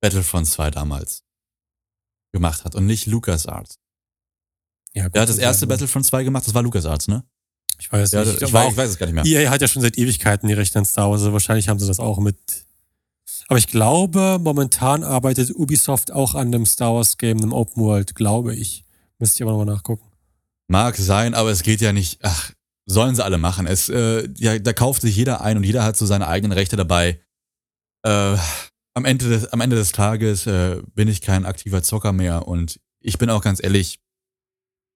Battlefront 0.00 0.46
2 0.46 0.70
damals 0.70 1.24
gemacht 2.32 2.64
hat 2.64 2.74
und 2.74 2.86
nicht 2.86 3.06
LucasArts. 3.06 3.78
Ja, 4.94 5.08
Wer 5.12 5.22
hat 5.22 5.28
das 5.28 5.38
erste 5.38 5.66
ja- 5.66 5.68
Battlefront 5.68 6.06
2 6.06 6.22
gemacht? 6.24 6.46
Das 6.46 6.54
war 6.54 6.62
LucasArts, 6.62 7.08
ne? 7.08 7.24
Ich 7.78 7.90
weiß 7.92 8.12
Ja, 8.12 8.24
nicht. 8.24 8.36
ich, 8.36 8.44
aber 8.44 8.52
weiß, 8.64 8.70
ich 8.72 8.76
weiß 8.78 8.90
es 8.90 8.98
gar 8.98 9.06
nicht 9.06 9.14
mehr. 9.14 9.24
EA 9.26 9.50
hat 9.50 9.60
ja 9.60 9.68
schon 9.68 9.82
seit 9.82 9.98
Ewigkeiten 9.98 10.48
die 10.48 10.54
Rechte 10.54 10.78
an 10.78 10.84
Star 10.86 11.10
Wars. 11.10 11.20
Also 11.20 11.32
wahrscheinlich 11.32 11.68
haben 11.68 11.78
sie 11.78 11.86
das 11.86 11.98
auch 12.00 12.18
mit. 12.18 12.38
Aber 13.48 13.58
ich 13.58 13.68
glaube, 13.68 14.38
momentan 14.40 15.04
arbeitet 15.04 15.54
Ubisoft 15.54 16.12
auch 16.12 16.34
an 16.34 16.48
einem 16.48 16.66
Star 16.66 16.94
Wars 16.94 17.16
Game, 17.16 17.38
einem 17.38 17.52
Open 17.52 17.82
World, 17.82 18.14
glaube 18.14 18.54
ich. 18.54 18.84
Müsst 19.18 19.38
ihr 19.38 19.46
aber 19.46 19.56
nochmal 19.56 19.74
nachgucken. 19.74 20.04
Mag 20.68 20.96
sein, 20.96 21.34
aber 21.34 21.50
es 21.50 21.62
geht 21.62 21.80
ja 21.80 21.92
nicht. 21.92 22.18
Ach, 22.22 22.52
sollen 22.86 23.14
sie 23.14 23.24
alle 23.24 23.38
machen. 23.38 23.66
Es, 23.66 23.88
äh, 23.88 24.28
ja, 24.36 24.58
da 24.58 24.72
kauft 24.72 25.02
sich 25.02 25.16
jeder 25.16 25.40
ein 25.42 25.56
und 25.56 25.64
jeder 25.64 25.84
hat 25.84 25.96
so 25.96 26.06
seine 26.06 26.26
eigenen 26.26 26.52
Rechte 26.52 26.76
dabei. 26.76 27.20
Äh, 28.04 28.36
am, 28.94 29.04
Ende 29.04 29.28
des, 29.28 29.52
am 29.52 29.60
Ende 29.60 29.76
des 29.76 29.92
Tages 29.92 30.46
äh, 30.46 30.82
bin 30.94 31.08
ich 31.08 31.20
kein 31.20 31.46
aktiver 31.46 31.82
Zocker 31.82 32.12
mehr 32.12 32.48
und 32.48 32.80
ich 33.00 33.18
bin 33.18 33.30
auch 33.30 33.42
ganz 33.42 33.62
ehrlich, 33.62 34.00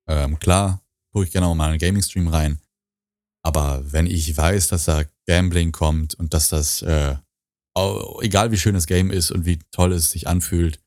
ähm, 0.09 0.39
klar, 0.39 0.83
tue 1.13 1.25
ich 1.25 1.31
gerne 1.31 1.47
auch 1.47 1.55
mal 1.55 1.71
einen 1.71 1.79
Gaming-Stream 1.79 2.29
rein. 2.29 2.61
Aber 3.43 3.83
wenn 3.93 4.07
ich 4.07 4.37
weiß, 4.37 4.69
dass 4.69 4.85
da 4.85 5.05
Gambling 5.27 5.73
kommt 5.73 6.15
und 6.15 6.35
dass 6.35 6.49
das, 6.49 6.83
äh, 6.83 7.17
egal 8.21 8.51
wie 8.51 8.59
schön 8.59 8.75
das 8.75 8.87
Game 8.87 9.11
ist 9.11 9.31
und 9.31 9.45
wie 9.45 9.59
toll 9.71 9.93
es 9.93 10.11
sich 10.11 10.29
anfühlt, 10.29 10.81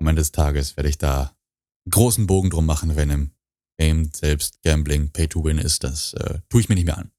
am 0.00 0.06
Ende 0.06 0.20
des 0.20 0.32
Tages 0.32 0.76
werde 0.76 0.88
ich 0.88 0.98
da 0.98 1.36
einen 1.84 1.90
großen 1.90 2.26
Bogen 2.26 2.50
drum 2.50 2.66
machen, 2.66 2.96
wenn 2.96 3.10
im 3.10 3.32
Game 3.78 4.10
selbst 4.12 4.62
Gambling 4.62 5.10
Pay 5.10 5.28
to 5.28 5.44
Win 5.44 5.58
ist. 5.58 5.84
Das 5.84 6.14
äh, 6.14 6.40
tue 6.48 6.60
ich 6.60 6.68
mir 6.68 6.74
nicht 6.74 6.84
mehr 6.84 6.98
an. 6.98 7.10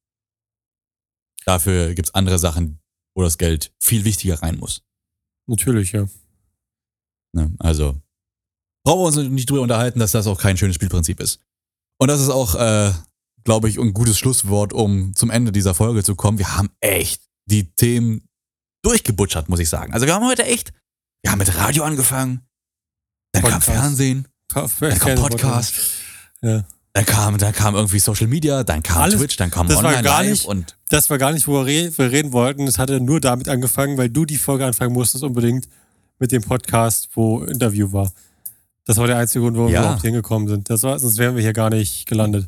Dafür 1.46 1.94
gibt's 1.96 2.14
andere 2.14 2.38
Sachen, 2.38 2.80
wo 3.16 3.24
das 3.24 3.38
Geld 3.38 3.74
viel 3.82 4.06
wichtiger 4.06 4.42
rein 4.42 4.58
muss. 4.58 4.84
Natürlich, 5.48 5.94
ja. 5.94 6.08
Ne? 7.34 7.56
Also 7.60 8.02
brauchen 8.86 9.02
wir 9.02 9.08
uns 9.08 9.32
nicht 9.32 9.50
drüber 9.50 9.62
unterhalten, 9.62 10.00
dass 10.00 10.12
das 10.12 10.28
auch 10.28 10.40
kein 10.40 10.58
schönes 10.58 10.76
Spielprinzip 10.76 11.20
ist. 11.20 11.42
Und 12.00 12.08
das 12.08 12.22
ist 12.22 12.30
auch, 12.30 12.56
äh, 12.56 12.94
glaube 13.44 13.70
ich, 13.70 13.80
ein 13.80 13.94
gutes 13.94 14.18
Schlusswort, 14.18 14.74
um 14.74 15.16
zum 15.16 15.30
Ende 15.30 15.52
dieser 15.52 15.74
Folge 15.74 16.04
zu 16.04 16.16
kommen. 16.16 16.38
Wir 16.38 16.56
haben 16.56 16.70
echt 16.80 17.28
die 17.46 17.74
Themen 17.74 18.29
durchgebutschert, 18.82 19.50
muss 19.50 19.60
ich 19.60 19.70
sagen. 19.70 19.94
Also 19.94 20.06
wir 20.06 20.14
haben 20.14 20.26
heute 20.26 20.44
echt, 20.46 20.72
wir 21.22 21.32
haben 21.32 21.40
mit 21.40 21.56
Radio 21.58 21.84
angefangen, 21.84 22.42
dann 23.32 23.44
kam 23.44 23.52
Podcast. 23.54 23.78
Fernsehen, 23.80 24.28
dann 24.54 25.00
kam 25.00 25.16
Podcast, 25.16 25.74
Ja. 26.42 26.64
dann 26.94 27.06
kam, 27.06 27.38
dann 27.38 27.54
kam 27.54 27.76
irgendwie 27.76 28.00
Social 28.00 28.28
Media, 28.28 28.64
dann 28.64 28.82
kam 28.84 29.04
Alles- 29.04 29.20
Twitch, 29.20 29.38
dann 29.38 29.52
kam 29.52 29.70
Online 29.70 30.02
Live 30.02 30.30
nicht- 30.30 30.46
und 30.46 30.76
Das 30.90 31.10
war 31.12 31.18
gar 31.20 31.32
nicht, 31.34 31.48
worüber 31.48 31.68
wir 31.68 32.12
reden 32.12 32.34
wollten. 32.34 32.66
Es 32.68 32.80
hatte 32.80 33.00
nur 33.00 33.20
damit 33.22 33.48
angefangen, 33.48 33.98
weil 33.98 34.10
du 34.10 34.26
die 34.26 34.38
Folge 34.38 34.66
anfangen 34.66 34.94
musstest, 34.94 35.24
unbedingt 35.24 35.68
mit 36.18 36.32
dem 36.32 36.42
Podcast, 36.42 37.10
wo 37.14 37.44
Interview 37.44 37.92
war. 37.94 38.12
Das 38.86 38.98
war 38.98 39.06
der 39.06 39.18
einzige 39.18 39.42
Grund, 39.44 39.56
wo 39.56 39.68
wir 39.68 39.74
Ja. 39.74 39.82
überhaupt 39.82 40.02
hingekommen 40.02 40.48
sind. 40.48 40.68
Das 40.70 40.82
war, 40.82 40.98
sonst 40.98 41.18
wären 41.20 41.36
wir 41.36 41.44
hier 41.44 41.54
gar 41.54 41.70
nicht 41.70 42.08
gelandet. 42.08 42.48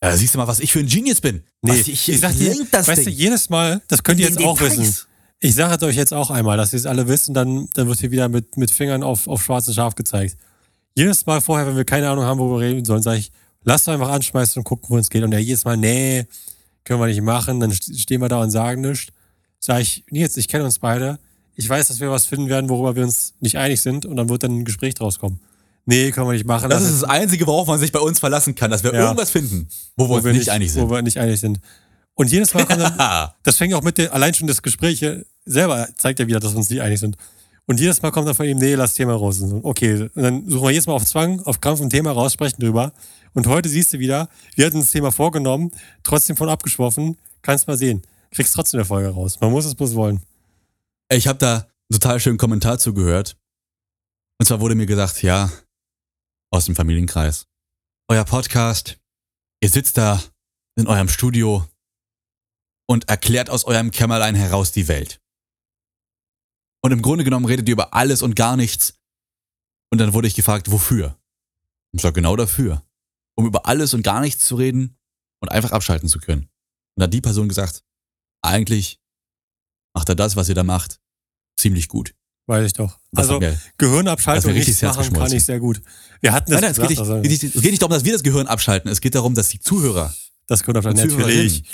äh, 0.00 0.16
siehst 0.16 0.32
du 0.34 0.38
mal, 0.38 0.46
was 0.46 0.60
ich 0.60 0.72
für 0.72 0.78
ein 0.78 0.86
Genius 0.86 1.20
bin. 1.20 1.42
Nee, 1.62 1.72
was 1.72 1.88
ich, 1.88 2.08
ich 2.08 2.20
sag 2.20 2.32
dir, 2.38 2.54
das 2.70 2.86
weißt 2.86 2.98
Ding. 2.98 3.04
du, 3.06 3.10
jedes 3.10 3.50
Mal, 3.50 3.82
das 3.88 4.04
könnt 4.04 4.20
ihr 4.20 4.28
jetzt 4.28 4.38
auch 4.38 4.56
Details. 4.56 4.78
wissen. 4.78 5.06
Ich 5.40 5.54
sage 5.54 5.76
es 5.76 5.82
euch 5.82 5.96
jetzt 5.96 6.12
auch 6.12 6.30
einmal, 6.30 6.56
dass 6.56 6.72
ihr 6.72 6.78
es 6.78 6.86
alle 6.86 7.06
wisst 7.06 7.28
und 7.28 7.34
dann, 7.34 7.68
dann 7.74 7.86
wird 7.88 8.00
hier 8.00 8.10
wieder 8.10 8.28
mit, 8.28 8.56
mit 8.56 8.70
Fingern 8.70 9.02
auf, 9.02 9.28
auf 9.28 9.42
schwarzes 9.42 9.74
Schaf 9.76 9.94
gezeigt. 9.94 10.36
Jedes 10.96 11.24
Mal 11.26 11.40
vorher, 11.40 11.66
wenn 11.66 11.76
wir 11.76 11.84
keine 11.84 12.08
Ahnung 12.10 12.24
haben, 12.24 12.40
wo 12.40 12.50
wir 12.58 12.66
reden 12.66 12.84
sollen, 12.84 13.02
sage 13.02 13.18
ich, 13.18 13.30
lasst 13.62 13.88
einfach 13.88 14.08
anschmeißen 14.08 14.58
und 14.58 14.64
gucken, 14.64 14.86
wo 14.90 14.98
es 14.98 15.10
geht. 15.10 15.22
Und 15.22 15.32
er 15.32 15.38
jedes 15.38 15.64
Mal, 15.64 15.76
nee, 15.76 16.26
können 16.84 16.98
wir 17.00 17.06
nicht 17.06 17.22
machen. 17.22 17.60
Dann 17.60 17.70
st- 17.70 17.96
stehen 18.00 18.20
wir 18.20 18.28
da 18.28 18.40
und 18.42 18.50
sagen 18.50 18.80
nichts. 18.80 19.12
Sag 19.60 19.80
ich, 19.80 20.04
Nils, 20.10 20.36
ich 20.36 20.48
kenne 20.48 20.64
uns 20.64 20.80
beide. 20.80 21.18
Ich 21.54 21.68
weiß, 21.68 21.86
dass 21.88 22.00
wir 22.00 22.10
was 22.10 22.24
finden 22.24 22.48
werden, 22.48 22.68
worüber 22.68 22.96
wir 22.96 23.04
uns 23.04 23.34
nicht 23.40 23.56
einig 23.58 23.80
sind 23.80 24.06
und 24.06 24.16
dann 24.16 24.28
wird 24.28 24.42
dann 24.42 24.58
ein 24.58 24.64
Gespräch 24.64 24.94
draus 24.94 25.18
kommen. 25.20 25.38
Nee, 25.86 26.10
können 26.10 26.26
wir 26.26 26.32
nicht 26.34 26.46
machen. 26.46 26.68
Das 26.68 26.82
ist 26.82 27.02
das 27.02 27.04
Einzige, 27.04 27.46
worauf 27.46 27.66
man 27.66 27.78
sich 27.78 27.92
bei 27.92 27.98
uns 28.00 28.18
verlassen 28.20 28.54
kann, 28.54 28.70
dass 28.70 28.82
wir 28.84 28.92
Ja. 28.92 29.04
irgendwas 29.04 29.30
finden, 29.30 29.68
wo 29.96 30.08
wir 30.08 30.16
uns 30.16 30.24
nicht, 30.24 30.50
einig 30.50 30.68
Wo 30.74 30.80
sind. 30.80 30.90
wir 30.90 31.02
nicht 31.02 31.18
einig 31.18 31.40
sind. 31.40 31.60
Und 32.18 32.32
jedes 32.32 32.52
Mal 32.52 32.66
kommt 32.66 32.80
dann, 32.80 33.30
das 33.44 33.56
fängt 33.56 33.72
auch 33.74 33.82
mit 33.82 33.96
der, 33.96 34.12
allein 34.12 34.34
schon 34.34 34.48
das 34.48 34.60
Gespräch 34.60 34.98
hier 34.98 35.24
selber 35.44 35.88
zeigt 35.96 36.18
ja 36.18 36.26
wieder, 36.26 36.40
dass 36.40 36.52
wir 36.52 36.58
uns 36.58 36.68
nicht 36.68 36.82
einig 36.82 36.98
sind. 36.98 37.16
Und 37.66 37.78
jedes 37.78 38.02
Mal 38.02 38.10
kommt 38.10 38.26
dann 38.26 38.34
von 38.34 38.44
ihm, 38.44 38.58
nee, 38.58 38.74
lass 38.74 38.90
das 38.90 38.96
Thema 38.96 39.14
raus. 39.14 39.40
Und 39.40 39.64
okay, 39.64 40.10
und 40.14 40.22
dann 40.22 40.48
suchen 40.48 40.64
wir 40.64 40.70
jedes 40.72 40.88
Mal 40.88 40.94
auf 40.94 41.04
Zwang, 41.04 41.40
auf 41.42 41.60
Krampf 41.60 41.80
ein 41.80 41.90
Thema 41.90 42.10
raus, 42.10 42.32
sprechen 42.32 42.60
drüber. 42.60 42.92
Und 43.34 43.46
heute 43.46 43.68
siehst 43.68 43.92
du 43.92 44.00
wieder, 44.00 44.28
wir 44.56 44.66
hatten 44.66 44.80
das 44.80 44.90
Thema 44.90 45.12
vorgenommen, 45.12 45.70
trotzdem 46.02 46.36
von 46.36 46.48
abgeschworfen, 46.48 47.16
kannst 47.42 47.68
mal 47.68 47.78
sehen. 47.78 48.02
Kriegst 48.32 48.52
trotzdem 48.52 48.80
eine 48.80 48.84
Folge 48.84 49.10
raus. 49.10 49.38
Man 49.40 49.52
muss 49.52 49.64
es 49.64 49.76
bloß 49.76 49.94
wollen. 49.94 50.20
ich 51.12 51.28
habe 51.28 51.38
da 51.38 51.54
einen 51.54 52.00
total 52.00 52.18
schönen 52.18 52.36
Kommentar 52.36 52.80
zugehört. 52.80 53.36
Und 54.40 54.46
zwar 54.46 54.60
wurde 54.60 54.74
mir 54.74 54.86
gesagt, 54.86 55.22
ja, 55.22 55.52
aus 56.50 56.64
dem 56.64 56.74
Familienkreis. 56.74 57.46
Euer 58.08 58.24
Podcast, 58.24 58.98
ihr 59.60 59.68
sitzt 59.68 59.98
da 59.98 60.20
in 60.74 60.88
eurem 60.88 61.08
Studio 61.08 61.64
und 62.88 63.08
erklärt 63.08 63.50
aus 63.50 63.64
eurem 63.64 63.90
Kämmerlein 63.90 64.34
heraus 64.34 64.72
die 64.72 64.88
Welt. 64.88 65.20
Und 66.82 66.92
im 66.92 67.02
Grunde 67.02 67.24
genommen 67.24 67.46
redet 67.46 67.68
ihr 67.68 67.72
über 67.72 67.94
alles 67.94 68.22
und 68.22 68.34
gar 68.34 68.56
nichts. 68.56 68.94
Und 69.90 69.98
dann 69.98 70.12
wurde 70.12 70.28
ich 70.28 70.34
gefragt, 70.34 70.70
wofür? 70.70 71.18
Und 71.92 71.98
ich 71.98 72.02
sag 72.02 72.14
genau 72.14 72.36
dafür. 72.36 72.82
Um 73.36 73.46
über 73.46 73.66
alles 73.66 73.94
und 73.94 74.02
gar 74.02 74.20
nichts 74.20 74.44
zu 74.44 74.56
reden 74.56 74.96
und 75.40 75.50
einfach 75.50 75.72
abschalten 75.72 76.08
zu 76.08 76.18
können. 76.18 76.42
Und 76.42 77.00
da 77.00 77.04
hat 77.04 77.14
die 77.14 77.20
Person 77.20 77.48
gesagt, 77.48 77.84
eigentlich 78.42 79.00
macht 79.94 80.08
er 80.08 80.14
das, 80.14 80.36
was 80.36 80.48
ihr 80.48 80.54
da 80.54 80.64
macht, 80.64 81.00
ziemlich 81.58 81.88
gut. 81.88 82.14
Weiß 82.46 82.66
ich 82.66 82.72
doch. 82.72 82.98
Das 83.12 83.28
also 83.28 83.40
Gehirnabschaltung 83.76 84.52
richtig 84.52 84.80
machen 84.82 85.12
kann 85.12 85.32
ich 85.32 85.44
sehr 85.44 85.60
gut. 85.60 85.82
Wir 86.20 86.32
hatten 86.32 86.50
das 86.50 86.62
nein, 86.62 86.72
nein, 86.72 86.82
es 86.82 86.88
geht, 86.88 86.98
also, 86.98 87.18
nicht, 87.18 87.42
es 87.42 87.52
geht 87.52 87.70
nicht 87.70 87.82
darum, 87.82 87.92
dass 87.92 88.04
wir 88.04 88.12
das 88.12 88.22
Gehirn 88.22 88.46
abschalten. 88.46 88.90
Es 88.90 89.00
geht 89.00 89.14
darum, 89.14 89.34
dass 89.34 89.48
die 89.48 89.60
Zuhörer 89.60 90.14
das 90.46 90.62
Gehirnabschaltung, 90.62 91.02
und 91.02 91.10
Zuhörerinnen 91.10 91.46
natürlich. 91.46 91.64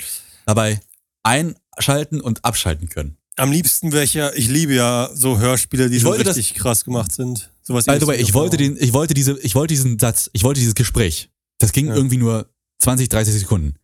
dabei 0.45 0.81
einschalten 1.25 2.21
und 2.21 2.45
abschalten 2.45 2.87
können. 2.89 3.17
Am 3.37 3.51
liebsten 3.51 3.91
welche, 3.91 4.31
ich 4.35 4.47
liebe 4.47 4.73
ja 4.75 5.09
so 5.13 5.39
Hörspiele, 5.39 5.89
die 5.89 5.97
Ich 5.97 6.03
so 6.03 6.09
wollte 6.09 6.23
das- 6.23 6.37
richtig 6.37 6.57
krass 6.57 6.85
gemacht 6.85 7.11
sind. 7.11 7.51
Sowas 7.63 7.85
By 7.85 7.97
the 7.99 8.07
way, 8.07 8.17
ich 8.21 8.33
wollte, 8.33 8.57
den, 8.57 8.77
ich, 8.79 8.93
wollte 8.93 9.13
diese, 9.13 9.37
ich 9.39 9.55
wollte 9.55 9.73
diesen 9.73 9.99
Satz, 9.99 10.29
ich 10.33 10.43
wollte 10.43 10.59
dieses 10.59 10.75
Gespräch. 10.75 11.29
Das 11.57 11.71
ging 11.71 11.87
Ja. 11.87 11.95
irgendwie 11.95 12.17
nur 12.17 12.49
20, 12.79 13.09
30 13.09 13.33
Sekunden. 13.33 13.75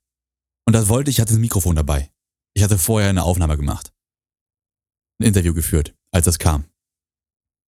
Und 0.66 0.74
das 0.74 0.88
wollte 0.88 1.10
ich, 1.10 1.18
ich 1.18 1.22
hatte 1.22 1.34
ein 1.34 1.42
Mikrofon 1.42 1.76
dabei. 1.76 2.12
Ich 2.54 2.64
hatte 2.64 2.78
vorher 2.78 3.10
eine 3.10 3.24
Aufnahme 3.24 3.58
gemacht. 3.58 3.92
Ein 5.20 5.26
Interview 5.28 5.54
geführt, 5.54 5.96
als 6.12 6.26
das 6.26 6.38
kam. 6.40 6.66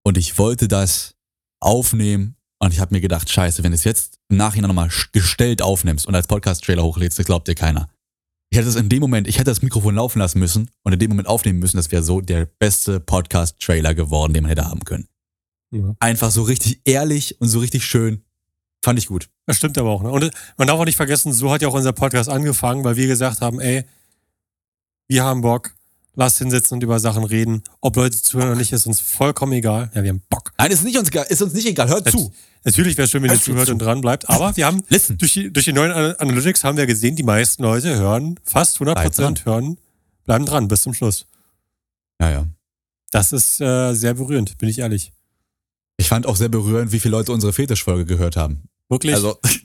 Und 0.05 0.17
ich 0.17 0.37
wollte 0.37 0.67
das 0.67 1.15
aufnehmen 1.59 2.35
und 2.59 2.73
ich 2.73 2.79
habe 2.79 2.93
mir 2.93 3.01
gedacht, 3.01 3.29
scheiße, 3.29 3.63
wenn 3.63 3.71
du 3.71 3.75
es 3.75 3.83
jetzt 3.83 4.19
im 4.29 4.37
Nachhinein 4.37 4.67
nochmal 4.69 4.89
gestellt 5.11 5.61
aufnimmst 5.61 6.05
und 6.05 6.15
als 6.15 6.27
Podcast-Trailer 6.27 6.83
hochlädst, 6.83 7.17
das 7.19 7.25
glaubt 7.25 7.47
dir 7.47 7.55
keiner. 7.55 7.89
Ich 8.53 8.59
hätte 8.59 8.69
es 8.69 8.75
in 8.75 8.87
dem 8.87 8.99
Moment, 8.99 9.27
ich 9.27 9.37
hätte 9.39 9.49
das 9.49 9.63
Mikrofon 9.63 9.95
laufen 9.95 10.19
lassen 10.19 10.37
müssen 10.37 10.69
und 10.83 10.93
in 10.93 10.99
dem 10.99 11.09
Moment 11.09 11.27
aufnehmen 11.27 11.57
müssen, 11.57 11.77
das 11.77 11.91
wäre 11.91 12.03
so 12.03 12.21
der 12.21 12.45
beste 12.45 12.99
Podcast-Trailer 12.99 13.95
geworden, 13.95 14.31
den 14.31 14.43
man 14.43 14.49
hätte 14.49 14.69
haben 14.69 14.81
können. 14.81 15.07
Ja. 15.71 15.95
Einfach 15.99 16.29
so 16.29 16.43
richtig 16.43 16.79
ehrlich 16.85 17.41
und 17.41 17.47
so 17.47 17.57
richtig 17.57 17.83
schön. 17.83 18.21
Fand 18.85 18.99
ich 18.99 19.07
gut. 19.07 19.31
Das 19.47 19.57
stimmt 19.57 19.79
aber 19.79 19.89
auch. 19.89 20.03
Ne? 20.03 20.11
Und 20.11 20.29
man 20.57 20.67
darf 20.67 20.79
auch 20.79 20.85
nicht 20.85 20.97
vergessen, 20.97 21.33
so 21.33 21.51
hat 21.51 21.63
ja 21.63 21.67
auch 21.67 21.73
unser 21.73 21.93
Podcast 21.93 22.29
angefangen, 22.29 22.83
weil 22.83 22.95
wir 22.95 23.07
gesagt 23.07 23.41
haben, 23.41 23.59
ey, 23.59 23.85
wir 25.07 25.23
haben 25.23 25.41
Bock, 25.41 25.73
lasst 26.13 26.37
hinsetzen 26.37 26.75
und 26.75 26.83
über 26.83 26.99
Sachen 26.99 27.23
reden. 27.23 27.63
Ob 27.81 27.95
Leute 27.95 28.21
zuhören 28.21 28.49
oder 28.49 28.59
nicht, 28.59 28.71
ist 28.71 28.85
uns 28.85 28.99
vollkommen 28.99 29.53
egal. 29.53 29.89
Ja, 29.95 30.03
wir 30.03 30.09
haben 30.11 30.21
Bock. 30.29 30.53
Nein, 30.59 30.69
ist, 30.69 30.83
nicht 30.83 30.99
uns, 30.99 31.07
egal- 31.07 31.25
ist 31.27 31.41
uns 31.41 31.53
nicht 31.53 31.65
egal. 31.65 31.89
Hört 31.89 32.07
zu. 32.07 32.31
Natürlich 32.65 32.95
wäre 32.97 33.05
es 33.05 33.11
schön, 33.11 33.21
wenn 33.23 33.29
ihr 33.29 33.33
Hört 33.35 33.43
zuhört 33.43 33.67
zu. 33.67 33.73
und 33.73 33.79
dran 33.79 34.01
bleibt. 34.01 34.29
Aber 34.29 34.55
wir 34.55 34.65
haben 34.65 34.83
durch 35.17 35.33
die, 35.33 35.51
durch 35.51 35.65
die 35.65 35.73
neuen 35.73 35.91
Ana- 35.91 36.15
Analytics 36.19 36.63
haben 36.63 36.77
wir 36.77 36.85
gesehen, 36.87 37.15
die 37.15 37.23
meisten 37.23 37.63
Leute 37.63 37.95
hören, 37.97 38.39
fast 38.43 38.75
100 38.77 38.95
Bleibt 38.95 39.15
Prozent 39.15 39.45
hören, 39.45 39.77
bleiben 40.25 40.45
dran 40.45 40.67
bis 40.67 40.83
zum 40.83 40.93
Schluss. 40.93 41.25
Ja, 42.21 42.31
ja. 42.31 42.45
Das 43.11 43.31
ist 43.33 43.59
äh, 43.61 43.93
sehr 43.93 44.13
berührend, 44.13 44.57
bin 44.57 44.69
ich 44.69 44.79
ehrlich. 44.79 45.11
Ich 45.97 46.07
fand 46.07 46.25
auch 46.25 46.35
sehr 46.37 46.49
berührend, 46.49 46.91
wie 46.91 46.99
viele 46.99 47.11
Leute 47.11 47.31
unsere 47.31 47.53
Fetischfolge 47.53 48.05
gehört 48.05 48.35
haben. 48.37 48.63
Wirklich, 48.89 49.13
Also, 49.13 49.37
das, 49.43 49.59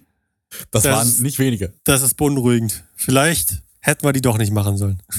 Das- 0.83 0.85
waren 0.85 1.23
nicht 1.23 1.39
wenige. 1.39 1.73
das 1.85 2.03
ist 2.03 2.15
beunruhigend. 2.15 2.85
Vielleicht 2.97 3.63
hätten 3.81 4.05
wir 4.05 4.13
die 4.13 4.21
doch 4.23 4.39
nicht 4.39 4.53
machen 4.53 4.77
sollen. 4.77 5.03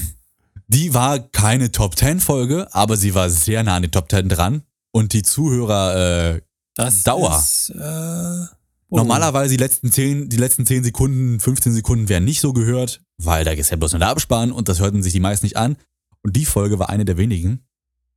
Die 0.72 0.94
war 0.94 1.18
keine 1.18 1.72
Top 1.72 1.96
10 1.98 2.20
Folge, 2.20 2.72
aber 2.72 2.96
sie 2.96 3.12
war 3.16 3.28
sehr 3.28 3.64
nah 3.64 3.74
an 3.74 3.82
die 3.82 3.90
Top 3.90 4.08
10 4.08 4.28
dran. 4.28 4.62
Und 4.92 5.14
die 5.14 5.22
Zuhörer, 5.24 6.34
äh, 6.36 6.40
Das 6.84 7.02
Dauer. 7.02 7.36
Ist, 7.36 7.70
äh, 7.70 8.46
oh. 8.88 8.96
normalerweise 8.96 9.50
die 9.50 9.62
letzten 9.62 9.92
10, 9.92 10.28
die 10.28 10.36
letzten 10.36 10.66
10 10.66 10.84
Sekunden, 10.84 11.38
15 11.38 11.72
Sekunden 11.72 12.08
werden 12.08 12.24
nicht 12.24 12.40
so 12.40 12.52
gehört, 12.52 13.02
weil 13.18 13.44
da 13.44 13.52
ist 13.52 13.70
ja 13.70 13.76
bloß 13.76 13.92
nur 13.92 13.98
der 13.98 14.08
Abspann 14.08 14.50
und 14.50 14.68
das 14.68 14.80
hörten 14.80 15.02
sich 15.02 15.12
die 15.12 15.20
meisten 15.20 15.46
nicht 15.46 15.56
an. 15.56 15.76
Und 16.22 16.36
die 16.36 16.44
Folge 16.44 16.78
war 16.78 16.88
eine 16.88 17.04
der 17.04 17.16
wenigen, 17.16 17.64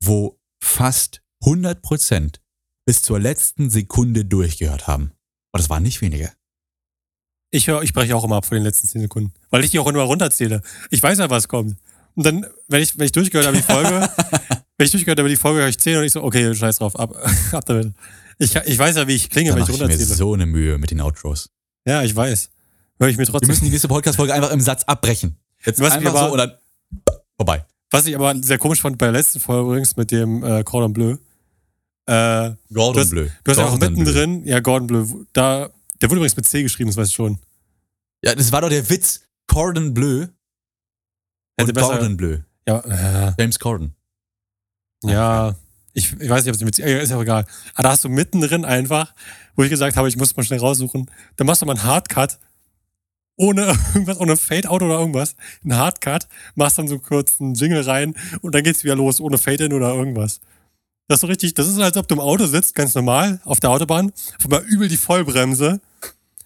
wo 0.02 0.40
fast 0.62 1.22
100% 1.44 2.36
bis 2.86 3.02
zur 3.02 3.20
letzten 3.20 3.70
Sekunde 3.70 4.26
durchgehört 4.26 4.88
haben. 4.88 5.12
Und 5.52 5.62
das 5.62 5.70
waren 5.70 5.84
nicht 5.84 6.02
wenige. 6.02 6.32
Ich 7.52 7.68
höre, 7.68 7.84
ich 7.84 7.94
breche 7.94 8.16
auch 8.16 8.24
immer 8.24 8.38
ab 8.38 8.46
von 8.46 8.56
den 8.56 8.64
letzten 8.64 8.88
10 8.88 9.02
Sekunden, 9.02 9.34
weil 9.50 9.64
ich 9.64 9.72
die 9.72 9.80
auch 9.80 9.88
immer 9.88 10.02
runterzähle. 10.02 10.62
Ich 10.90 11.04
weiß 11.04 11.20
ja, 11.20 11.30
was 11.30 11.48
kommt. 11.48 11.78
Und 12.16 12.26
dann, 12.26 12.46
wenn 12.68 12.82
ich, 12.82 12.98
wenn 12.98 13.06
ich 13.06 13.12
durchgehört 13.12 13.48
habe, 13.48 13.58
die 13.58 13.64
Folge, 13.64 14.10
wenn 14.78 14.86
ich 14.86 14.92
durchgehört 14.92 15.20
habe, 15.20 15.30
die 15.30 15.36
Folge 15.36 15.60
höre 15.60 15.68
ich 15.68 15.80
10 15.80 15.98
und 15.98 16.04
ich 16.04 16.14
so, 16.14 16.24
okay, 16.24 16.54
scheiß 16.54 16.78
drauf, 16.78 17.00
ab, 17.00 17.16
ab 17.52 17.66
damit. 17.66 17.94
Ich, 18.40 18.56
ich 18.56 18.78
weiß 18.80 18.96
ja, 18.96 19.08
wie 19.08 19.14
ich 19.16 19.30
klinge, 19.30 19.50
Da 19.52 19.56
wenn 19.56 19.64
ich 19.64 19.70
mache 19.80 19.92
ich 19.92 19.98
mir 20.00 20.06
so 20.06 20.34
eine 20.34 20.46
Mühe 20.46 20.78
mit 20.78 20.92
den 20.92 21.02
Outros. 21.02 21.50
Ja, 21.86 22.02
ich 22.04 22.16
weiß. 22.16 22.50
Höre 23.00 23.10
ich 23.10 23.18
mir 23.18 23.26
Wir 23.26 23.32
trotzdem. 23.32 23.48
müssen 23.50 23.66
die 23.66 23.70
nächste 23.72 23.88
Podcast-Folge 23.88 24.34
einfach 24.34 24.52
im 24.52 24.62
Satz 24.62 24.84
abbrechen. 24.86 25.38
Jetzt 25.66 25.80
Was 25.80 25.94
einfach 25.94 26.14
wir 26.14 26.20
aber- 26.20 26.28
so 26.28 26.32
und 26.34 26.38
dann 26.40 26.54
vorbei. 27.38 27.66
Was 27.92 28.06
ich 28.08 28.16
aber 28.16 28.36
sehr 28.42 28.58
komisch 28.58 28.82
fand 28.82 28.98
bei 28.98 29.06
der 29.08 29.14
letzten 29.14 29.40
Folge 29.40 29.70
übrigens 29.70 29.96
mit 29.96 30.12
dem 30.12 30.44
äh, 30.44 30.64
Cordon 30.64 30.94
Bleu. 30.94 31.12
Äh, 32.06 32.52
Gordon 32.74 32.94
Du 32.96 33.00
hast- 33.00 33.10
Bleu. 33.12 33.28
du 33.44 33.52
hast 33.52 33.58
ja 33.58 33.66
auch 33.66 33.70
Gordon 33.72 33.80
Bleu. 33.80 34.04
mittendrin, 34.04 34.46
ja, 34.46 34.60
Gordon 34.60 34.88
Bleu, 34.88 35.06
da, 35.34 35.70
der 36.02 36.10
wurde 36.10 36.18
übrigens 36.20 36.36
mit 36.36 36.46
C 36.46 36.64
geschrieben, 36.64 36.90
das 36.90 36.98
weißt 36.98 37.12
du 37.12 37.16
schon. 37.16 37.40
Ja, 38.24 38.36
das 38.36 38.52
war 38.52 38.62
doch 38.62 38.70
der 38.70 38.90
Witz. 38.90 39.22
Cordon 39.48 39.94
Bleu 39.94 40.22
Hätte 41.58 41.68
und 41.70 41.74
besser- 41.74 41.88
Gordon 41.90 42.18
Bleu. 42.18 42.38
Ja, 42.68 42.80
äh, 42.80 43.34
James 43.38 43.60
Corden. 43.60 43.94
ja, 45.04 45.56
ich, 45.94 46.12
ich 46.20 46.30
weiß 46.30 46.44
nicht, 46.44 46.50
ob 46.50 46.56
es 46.56 46.62
mit 46.62 46.80
ist 46.80 47.10
ja 47.10 47.18
auch 47.18 47.22
egal. 47.22 47.46
Aber 47.76 47.84
da 47.84 47.90
hast 47.92 48.04
du 48.04 48.10
mittendrin 48.10 48.66
einfach, 48.66 49.14
wo 49.56 49.64
ich 49.64 49.70
gesagt 49.70 49.96
habe, 49.96 50.08
ich 50.08 50.18
muss 50.18 50.36
mal 50.36 50.44
schnell 50.44 50.60
raussuchen, 50.60 51.10
dann 51.36 51.48
machst 51.48 51.62
du 51.62 51.66
mal 51.66 51.74
einen 51.74 51.84
Hardcut, 51.84 52.40
ohne 53.36 53.62
irgendwas, 53.94 54.20
ohne 54.20 54.38
Fade-Out 54.38 54.82
oder 54.82 55.00
irgendwas, 55.00 55.36
einen 55.64 55.78
Hardcut, 55.78 56.28
machst 56.56 56.78
dann 56.78 56.88
so 56.88 57.00
kurz 57.00 57.40
einen 57.40 57.54
Jingle 57.54 57.82
rein 57.82 58.16
und 58.42 58.56
dann 58.56 58.64
geht's 58.64 58.84
wieder 58.84 58.96
los, 58.96 59.22
ohne 59.22 59.38
Fade-In 59.38 59.74
oder 59.74 59.94
irgendwas. 59.94 60.40
Das 61.08 61.18
ist 61.18 61.22
so 61.22 61.28
richtig, 61.28 61.54
das 61.54 61.68
ist, 61.68 61.80
als 61.80 61.98
ob 61.98 62.08
du 62.08 62.16
im 62.16 62.22
Auto 62.22 62.46
sitzt, 62.48 62.76
ganz 62.76 62.96
normal, 62.96 63.40
auf 63.44 63.60
der 63.60 63.70
Autobahn, 63.70 64.12
auf 64.40 64.46
einmal 64.46 64.64
übel 64.64 64.88
die 64.88 64.98
Vollbremse, 64.98 65.80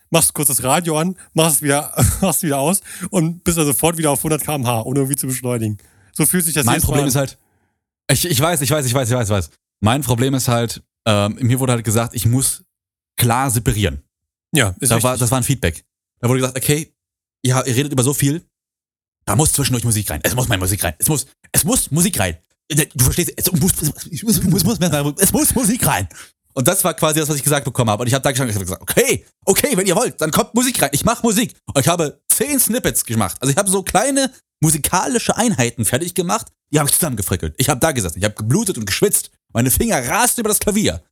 machst 0.10 0.33
kurz 0.33 0.49
das 0.49 0.63
Radio 0.63 0.97
an, 0.97 1.15
machst 1.33 1.57
es 1.57 1.62
wieder, 1.62 1.93
machst 2.21 2.43
wieder 2.43 2.60
aus 2.60 2.81
und 3.12 3.43
bist 3.43 3.57
dann 3.57 3.65
sofort 3.65 3.97
wieder 3.97 4.12
auf 4.12 4.19
100 4.19 4.43
km/h, 4.43 4.81
ohne 4.81 4.99
irgendwie 4.99 5.15
zu 5.15 5.27
beschleunigen. 5.27 5.77
So 6.12 6.25
fühlt 6.25 6.43
sich 6.43 6.53
das 6.53 6.65
mein 6.65 6.75
jedes 6.75 6.83
Mal 6.83 6.88
Problem 6.88 7.03
an. 7.03 7.10
ist 7.10 7.15
halt, 7.15 7.38
ich, 8.12 8.26
ich 8.26 8.39
weiß, 8.39 8.62
ich 8.62 8.72
weiß, 8.72 8.86
ich 8.86 8.93
weiß, 8.93 9.10
ich 9.10 9.15
weiß, 9.15 9.28
ich 9.28 9.34
weiß. 9.34 9.50
Mein 9.82 10.02
Problem 10.02 10.34
ist 10.34 10.48
halt, 10.48 10.82
ähm, 11.06 11.38
mir 11.41 11.60
wurde 11.60 11.74
halt 11.74 11.84
gesagt, 11.84 12.15
ich 12.15 12.26
muss 12.26 12.63
klar 13.17 13.50
separieren. 13.50 14.04
Ja, 14.54 14.76
ist 14.80 14.91
Das 14.91 15.04
war, 15.04 15.17
das 15.17 15.30
war 15.32 15.39
ein 15.39 15.43
Feedback. 15.43 15.84
Da 16.20 16.30
wurde 16.30 16.39
gesagt, 16.39 16.58
okay, 16.58 16.93
ja, 17.46 17.63
ihr 17.63 17.76
redet 17.76 17.91
über 17.91 18.04
so 18.04 18.13
viel, 18.13 18.46
da 19.26 19.36
muss 19.36 19.54
zwischendurch 19.54 19.84
Musik 19.84 20.10
rein. 20.10 20.22
Es 20.24 20.36
muss 20.36 20.48
mal 20.48 20.58
Musik 20.58 20.84
rein. 20.84 20.93
Es 20.98 21.10
muss, 21.10 21.28
es 21.52 21.63
muss 21.63 21.91
Musik 21.91 22.20
rein. 22.20 22.38
Du 22.70 23.04
verstehst, 23.04 23.34
es 23.36 23.52
muss, 23.52 23.74
es 23.82 23.93
muss, 24.24 24.38
es 24.38 24.63
muss, 24.63 24.74
es 25.17 25.32
muss 25.34 25.56
Musik 25.56 25.86
rein. 25.86 26.08
Und 26.54 26.67
das 26.67 26.84
war 26.84 26.93
quasi 26.96 27.20
das, 27.20 27.30
was 27.30 27.36
ich 27.36 27.43
gesagt 27.43 27.65
bekommen 27.65 27.91
habe. 27.91 28.02
Und 28.02 28.08
ich 28.08 28.13
habe 28.13 28.24
da 28.24 28.32
gestanden 28.32 28.56
und 28.58 28.63
gesagt, 28.63 28.82
okay, 28.82 29.24
okay, 29.46 29.78
wenn 29.78 29.86
ihr 29.86 29.96
wollt, 29.96 30.20
dann 30.20 30.32
kommt 30.32 30.56
Musik 30.56 30.82
rein. 30.82 30.89
Ich 30.91 31.06
mache 31.06 31.22
Musik. 31.22 31.54
Und 31.74 31.80
ich 31.80 31.88
habe 31.88 32.20
zehn 32.38 32.60
Snippets 32.60 33.06
gemacht. 33.06 33.38
Also 33.41 33.52
ich 33.52 33.58
habe 33.58 33.69
so 33.69 33.84
kleine 33.84 34.32
musikalische 34.62 35.36
Einheiten 35.36 35.86
fertig 35.86 36.13
gemacht, 36.15 36.52
die 36.71 36.80
habe 36.80 36.89
ich 36.89 36.95
zusammengefrickelt. 36.95 37.56
Ich 37.58 37.69
habe 37.69 37.80
da 37.80 37.91
gesessen, 37.91 38.19
ich 38.19 38.23
habe 38.23 38.36
geblutet 38.36 38.78
und 38.78 38.86
geschwitzt. 38.86 39.32
Meine 39.54 39.71
Finger 39.71 40.08
rasten 40.08 40.41
über 40.41 40.50
das 40.50 40.60
Klavier. 40.60 41.04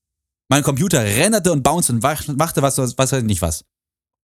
Mein 0.50 0.64
Computer 0.64 1.04
renderte 1.04 1.52
und 1.52 1.64
bounced 1.64 1.90
und 1.90 2.02
machte 2.38 2.62
was, 2.62 2.78
was 2.78 2.98
weiß 2.98 3.14
ich 3.14 3.24
nicht 3.24 3.42
was. 3.42 3.66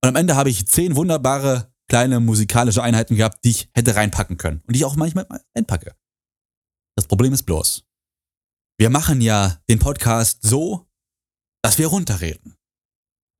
Und 0.03 0.09
am 0.09 0.15
Ende 0.15 0.35
habe 0.35 0.49
ich 0.49 0.67
zehn 0.67 0.95
wunderbare 0.95 1.73
kleine 1.87 2.19
musikalische 2.19 2.83
Einheiten 2.83 3.15
gehabt, 3.15 3.43
die 3.43 3.49
ich 3.49 3.69
hätte 3.73 3.95
reinpacken 3.95 4.37
können. 4.37 4.61
Und 4.67 4.75
die 4.75 4.79
ich 4.79 4.85
auch 4.85 4.95
manchmal 4.95 5.27
einpacke. 5.55 5.95
Das 6.95 7.07
Problem 7.07 7.33
ist 7.33 7.43
bloß, 7.43 7.83
wir 8.79 8.89
machen 8.89 9.21
ja 9.21 9.57
den 9.69 9.79
Podcast 9.79 10.39
so, 10.41 10.87
dass 11.63 11.77
wir 11.77 11.87
runterreden. 11.87 12.55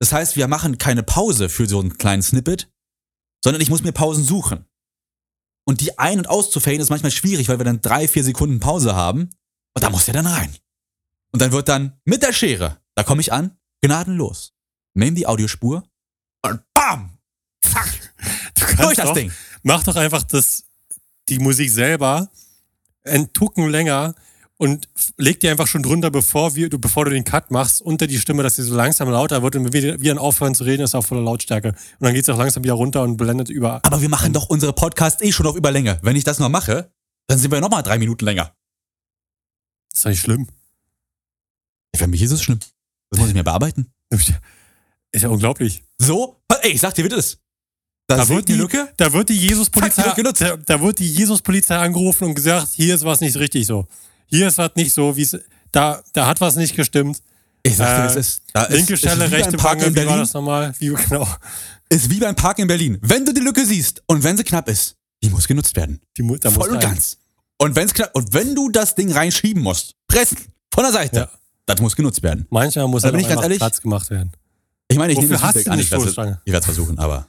Das 0.00 0.12
heißt, 0.12 0.36
wir 0.36 0.48
machen 0.48 0.78
keine 0.78 1.02
Pause 1.02 1.48
für 1.48 1.66
so 1.66 1.80
einen 1.80 1.96
kleinen 1.96 2.22
Snippet, 2.22 2.71
sondern 3.42 3.60
ich 3.60 3.70
muss 3.70 3.82
mir 3.82 3.92
Pausen 3.92 4.24
suchen. 4.24 4.64
Und 5.64 5.80
die 5.80 5.98
ein- 5.98 6.18
und 6.18 6.28
auszufaden 6.28 6.80
ist 6.80 6.90
manchmal 6.90 7.12
schwierig, 7.12 7.48
weil 7.48 7.58
wir 7.58 7.64
dann 7.64 7.80
drei, 7.80 8.08
vier 8.08 8.24
Sekunden 8.24 8.60
Pause 8.60 8.94
haben. 8.94 9.30
Und 9.74 9.82
da 9.82 9.90
muss 9.90 10.06
der 10.06 10.14
dann 10.14 10.26
rein. 10.26 10.54
Und 11.32 11.40
dann 11.40 11.52
wird 11.52 11.68
dann 11.68 12.00
mit 12.04 12.22
der 12.22 12.32
Schere, 12.32 12.78
da 12.94 13.04
komme 13.04 13.20
ich 13.20 13.32
an, 13.32 13.56
gnadenlos. 13.80 14.54
Nimm 14.94 15.14
die 15.14 15.26
Audiospur 15.26 15.82
und 16.42 16.60
bam! 16.74 17.18
Zack! 17.62 17.88
Du 18.54 18.64
kannst 18.66 18.82
Durch 18.82 18.96
das 18.96 19.06
doch, 19.06 19.14
Ding. 19.14 19.32
Mach 19.62 19.82
doch 19.84 19.96
einfach 19.96 20.22
das, 20.24 20.64
die 21.28 21.38
Musik 21.38 21.70
selber 21.70 22.28
einen 23.04 23.32
Tucken 23.32 23.68
länger 23.70 24.14
und 24.62 24.88
leg 25.16 25.40
die 25.40 25.48
einfach 25.48 25.66
schon 25.66 25.82
drunter, 25.82 26.12
bevor, 26.12 26.54
wir, 26.54 26.68
du, 26.68 26.78
bevor 26.78 27.04
du 27.04 27.10
den 27.10 27.24
Cut 27.24 27.50
machst, 27.50 27.82
unter 27.82 28.06
die 28.06 28.16
Stimme, 28.20 28.44
dass 28.44 28.54
sie 28.54 28.62
so 28.62 28.76
langsam 28.76 29.10
lauter 29.10 29.42
wird 29.42 29.56
und 29.56 29.64
wenn 29.64 29.72
wir, 29.72 30.00
wir 30.00 30.10
dann 30.14 30.18
aufhören 30.18 30.54
zu 30.54 30.62
reden, 30.62 30.82
ist 30.82 30.94
auch 30.94 31.04
voller 31.04 31.20
Lautstärke. 31.22 31.70
Und 31.70 31.76
dann 31.98 32.14
geht 32.14 32.22
es 32.22 32.28
auch 32.28 32.38
langsam 32.38 32.62
wieder 32.62 32.74
runter 32.74 33.02
und 33.02 33.16
blendet 33.16 33.50
über. 33.50 33.80
Aber 33.84 34.00
wir 34.00 34.08
machen 34.08 34.32
doch 34.32 34.48
unsere 34.50 34.72
Podcasts 34.72 35.20
eh 35.20 35.32
schon 35.32 35.48
auf 35.48 35.56
Überlänge. 35.56 35.98
Wenn 36.02 36.14
ich 36.14 36.22
das 36.22 36.38
noch 36.38 36.48
mache, 36.48 36.92
dann 37.26 37.40
sind 37.40 37.50
wir 37.50 37.60
nochmal 37.60 37.82
drei 37.82 37.98
Minuten 37.98 38.24
länger. 38.24 38.54
Das 39.90 39.98
ist 39.98 40.04
doch 40.04 40.10
nicht 40.10 40.20
schlimm. 40.20 40.48
Für 41.96 42.06
mich 42.06 42.22
ist 42.22 42.30
es 42.30 42.40
schlimm. 42.40 42.60
Das 43.10 43.18
muss 43.18 43.30
ich 43.30 43.34
mir 43.34 43.42
bearbeiten. 43.44 43.92
Ist 45.14 45.22
ja 45.22 45.28
unglaublich. 45.28 45.82
So? 45.98 46.40
Ey, 46.62 46.70
ich 46.70 46.80
sag 46.80 46.94
dir, 46.94 47.04
wie 47.04 47.08
das. 47.10 47.36
Da, 48.06 48.16
Da 48.16 48.28
wird, 48.28 48.48
die 48.48 48.52
die, 48.52 48.58
Lücke. 48.58 48.90
da 48.96 49.12
wird 49.12 49.28
die 49.28 49.36
Jesus-Polizei 49.36 50.14
da, 50.22 50.56
da 50.56 50.80
wird 50.80 51.00
die 51.00 51.12
Jesus-Polizei 51.12 51.76
angerufen 51.76 52.28
und 52.28 52.34
gesagt, 52.34 52.68
hier 52.72 52.94
ist 52.94 53.04
was 53.04 53.20
nicht 53.20 53.36
richtig 53.36 53.66
so. 53.66 53.86
Hier 54.32 54.48
ist 54.48 54.58
was 54.58 54.70
nicht 54.76 54.92
so, 54.92 55.14
wie 55.16 55.22
es. 55.22 55.36
Da, 55.70 56.02
da 56.12 56.26
hat 56.26 56.40
was 56.40 56.56
nicht 56.56 56.74
gestimmt. 56.74 57.22
Ich 57.62 57.76
sag 57.76 57.86
dir, 57.96 58.02
Äh, 58.02 58.06
das 58.08 58.16
ist. 58.16 58.42
Da 58.52 58.66
Linke 58.68 58.94
ist, 58.94 59.00
Stelle, 59.00 59.26
ist 59.26 59.32
rechte 59.32 59.56
Park 59.56 59.78
Wange, 59.80 59.86
in 59.86 59.92
wie 59.94 59.98
war 59.98 60.04
Berlin. 60.06 60.20
das 60.20 60.32
nochmal? 60.32 60.74
Wie, 60.78 60.88
genau. 61.08 61.28
Ist 61.88 62.10
wie 62.10 62.18
beim 62.18 62.34
Park 62.34 62.58
in 62.58 62.66
Berlin. 62.66 62.98
Wenn 63.02 63.24
du 63.24 63.32
die 63.32 63.40
Lücke 63.42 63.64
siehst 63.66 64.02
und 64.06 64.24
wenn 64.24 64.36
sie 64.36 64.44
knapp 64.44 64.68
ist, 64.68 64.96
die 65.22 65.28
muss 65.30 65.46
genutzt 65.46 65.76
werden. 65.76 66.00
Die, 66.16 66.22
mu- 66.22 66.36
da 66.36 66.50
Voll 66.50 66.70
und 66.70 66.80
ganz. 66.80 67.18
Und 67.58 67.76
wenn's 67.76 67.92
knapp, 67.94 68.10
und 68.14 68.32
wenn 68.32 68.54
du 68.54 68.70
das 68.70 68.94
Ding 68.94 69.12
reinschieben 69.12 69.62
musst, 69.62 69.94
pressen, 70.08 70.38
von 70.72 70.82
der 70.84 70.92
Seite, 70.92 71.16
Ja. 71.16 71.30
das 71.66 71.80
muss 71.80 71.94
genutzt 71.94 72.22
werden. 72.22 72.46
Manchmal 72.50 72.88
muss 72.88 73.02
Da 73.02 73.10
bin 73.10 73.20
auch 73.20 73.22
ich 73.24 73.28
ganz 73.28 73.42
ehrlich. 73.42 73.58
Platz 73.58 73.80
gemacht 73.80 74.10
werden. 74.10 74.32
Ich 74.88 74.96
meine, 74.98 75.12
ich 75.12 75.18
Wofür 75.18 75.28
nehme 75.28 75.38
das 75.38 75.42
hast 75.46 75.56
Feedback 75.58 75.72
an. 75.72 76.38
Ich 76.44 76.52
werde 76.52 76.58
es 76.58 76.64
versuchen, 76.64 76.98
aber. 76.98 77.28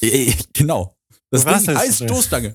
Eh, 0.00 0.06
eh, 0.30 0.34
Genau. 0.52 0.96
Das 1.30 1.44
Ding 1.44 1.76
heißt? 1.76 2.04
Stoßstange. 2.04 2.54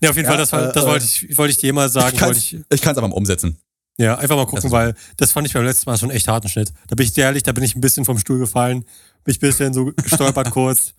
Ja, 0.00 0.10
auf 0.10 0.16
jeden 0.16 0.26
Ja, 0.30 0.36
Fall, 0.36 0.38
das, 0.38 0.52
äh, 0.52 0.72
das 0.72 0.84
äh, 0.84 0.86
wollte, 0.86 1.04
ich, 1.04 1.38
wollte 1.38 1.50
ich 1.52 1.58
dir 1.58 1.72
mal 1.72 1.88
sagen. 1.88 2.16
Ich 2.32 2.54
ich, 2.54 2.60
ich 2.70 2.80
kann's 2.82 2.98
aber 2.98 3.08
mal 3.08 3.14
umsetzen. 3.14 3.58
ja, 3.98 4.16
einfach 4.16 4.36
mal 4.36 4.46
gucken, 4.46 4.62
Das 4.62 4.70
weil 4.70 4.94
das 5.16 5.32
fand 5.32 5.46
ich 5.46 5.52
beim 5.54 5.64
letzten 5.64 5.90
Mal 5.90 5.98
schon 5.98 6.10
echt 6.10 6.28
harten 6.28 6.48
Schnitt. 6.48 6.72
Da 6.86 6.94
bin 6.94 7.04
ich 7.04 7.12
dir 7.12 7.24
ehrlich, 7.24 7.42
da 7.42 7.52
bin 7.52 7.64
ich 7.64 7.74
ein 7.74 7.80
bisschen 7.80 8.04
vom 8.04 8.18
Stuhl 8.18 8.38
gefallen, 8.38 8.82
bin 9.24 9.32
ich 9.34 9.38
ein 9.38 9.40
bisschen 9.48 9.72
so 9.74 9.86
gestolpert 9.96 10.50
kurz. 10.52 10.94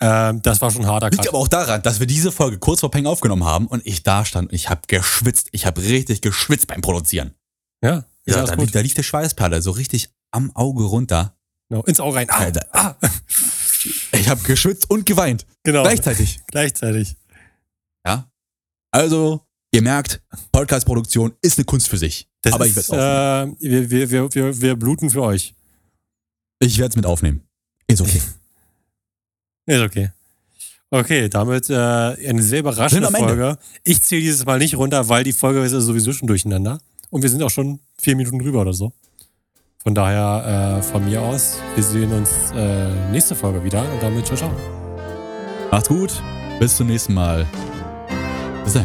Ähm, 0.00 0.40
das 0.42 0.60
war 0.60 0.70
schon 0.70 0.86
harter 0.86 1.10
Liegt 1.10 1.22
Cut. 1.22 1.28
aber 1.30 1.38
auch 1.38 1.48
daran, 1.48 1.82
dass 1.82 1.98
wir 1.98 2.06
diese 2.06 2.30
Folge 2.30 2.58
kurz 2.58 2.80
vor 2.80 2.90
Peng 2.90 3.06
aufgenommen 3.06 3.44
haben 3.44 3.66
und 3.66 3.84
ich 3.84 4.02
da 4.04 4.24
stand 4.24 4.50
und 4.50 4.54
ich 4.54 4.70
habe 4.70 4.82
geschwitzt. 4.86 5.48
Ich 5.52 5.66
habe 5.66 5.82
richtig 5.82 6.20
geschwitzt 6.20 6.68
beim 6.68 6.80
Produzieren. 6.80 7.34
Ja, 7.82 8.04
Ja, 8.24 8.44
da, 8.44 8.54
lief, 8.54 8.70
da 8.70 8.80
lief 8.80 8.94
der 8.94 9.02
Schweißperle 9.02 9.60
so 9.60 9.72
richtig 9.72 10.10
am 10.30 10.54
Auge 10.54 10.84
runter. 10.84 11.34
Genau, 11.68 11.82
ins 11.82 11.98
Auge 12.00 12.16
rein. 12.16 12.30
Ah, 12.30 12.38
Alter. 12.38 12.66
ah. 12.72 12.94
Ich 14.12 14.28
habe 14.28 14.40
geschwitzt 14.42 14.88
und 14.88 15.04
geweint. 15.04 15.46
Genau, 15.64 15.82
Gleichzeitig. 15.82 16.40
gleichzeitig. 16.46 17.16
Ja. 18.06 18.30
Also, 18.98 19.46
ihr 19.70 19.82
merkt, 19.82 20.20
Podcast-Produktion 20.50 21.32
ist 21.40 21.56
eine 21.56 21.64
Kunst 21.66 21.88
für 21.88 21.96
sich. 21.96 22.26
Das 22.42 22.52
aber 22.52 22.66
ich 22.66 22.76
ist, 22.76 22.90
werde 22.90 23.54
es 23.60 23.62
äh, 23.62 23.88
wir, 23.88 24.10
wir, 24.10 24.34
wir, 24.34 24.60
wir, 24.60 24.74
bluten 24.74 25.08
für 25.08 25.22
euch. 25.22 25.54
ich 26.58 26.78
werd's 26.80 26.96
mit 26.96 27.06
aufnehmen. 27.06 27.42
Ist 27.86 28.00
okay. 28.00 28.20
Ist 29.66 29.82
okay. 29.82 30.10
Okay, 30.90 31.28
damit 31.28 31.70
äh, 31.70 31.76
eine 31.76 32.42
sehr 32.42 32.58
überraschende. 32.58 33.08
Folge. 33.08 33.58
Ich 33.84 34.02
zähle 34.02 34.22
dieses 34.22 34.44
Mal 34.44 34.58
nicht 34.58 34.76
runter, 34.76 35.08
weil 35.08 35.22
die 35.22 35.32
Folge 35.32 35.62
ist 35.62 35.72
ja 35.72 35.80
sowieso 35.80 36.12
schon 36.12 36.26
durcheinander. 36.26 36.80
Und 37.10 37.22
wir 37.22 37.30
sind 37.30 37.40
auch 37.44 37.50
schon 37.50 37.78
vier 38.00 38.16
Minuten 38.16 38.40
drüber 38.40 38.62
oder 38.62 38.72
so. 38.72 38.92
Von 39.80 39.94
daher 39.94 40.78
äh, 40.78 40.82
von 40.82 41.04
mir 41.04 41.22
aus, 41.22 41.58
wir 41.76 41.84
sehen 41.84 42.10
uns 42.12 42.30
äh, 42.52 43.10
nächste 43.12 43.36
Folge 43.36 43.62
wieder 43.62 43.80
und 43.92 44.02
damit 44.02 44.26
ciao, 44.26 44.36
ciao. 44.36 44.50
Macht's 45.70 45.88
gut. 45.88 46.20
Bis 46.58 46.76
zum 46.76 46.88
nächsten 46.88 47.14
Mal. 47.14 47.46
Bis 48.68 48.76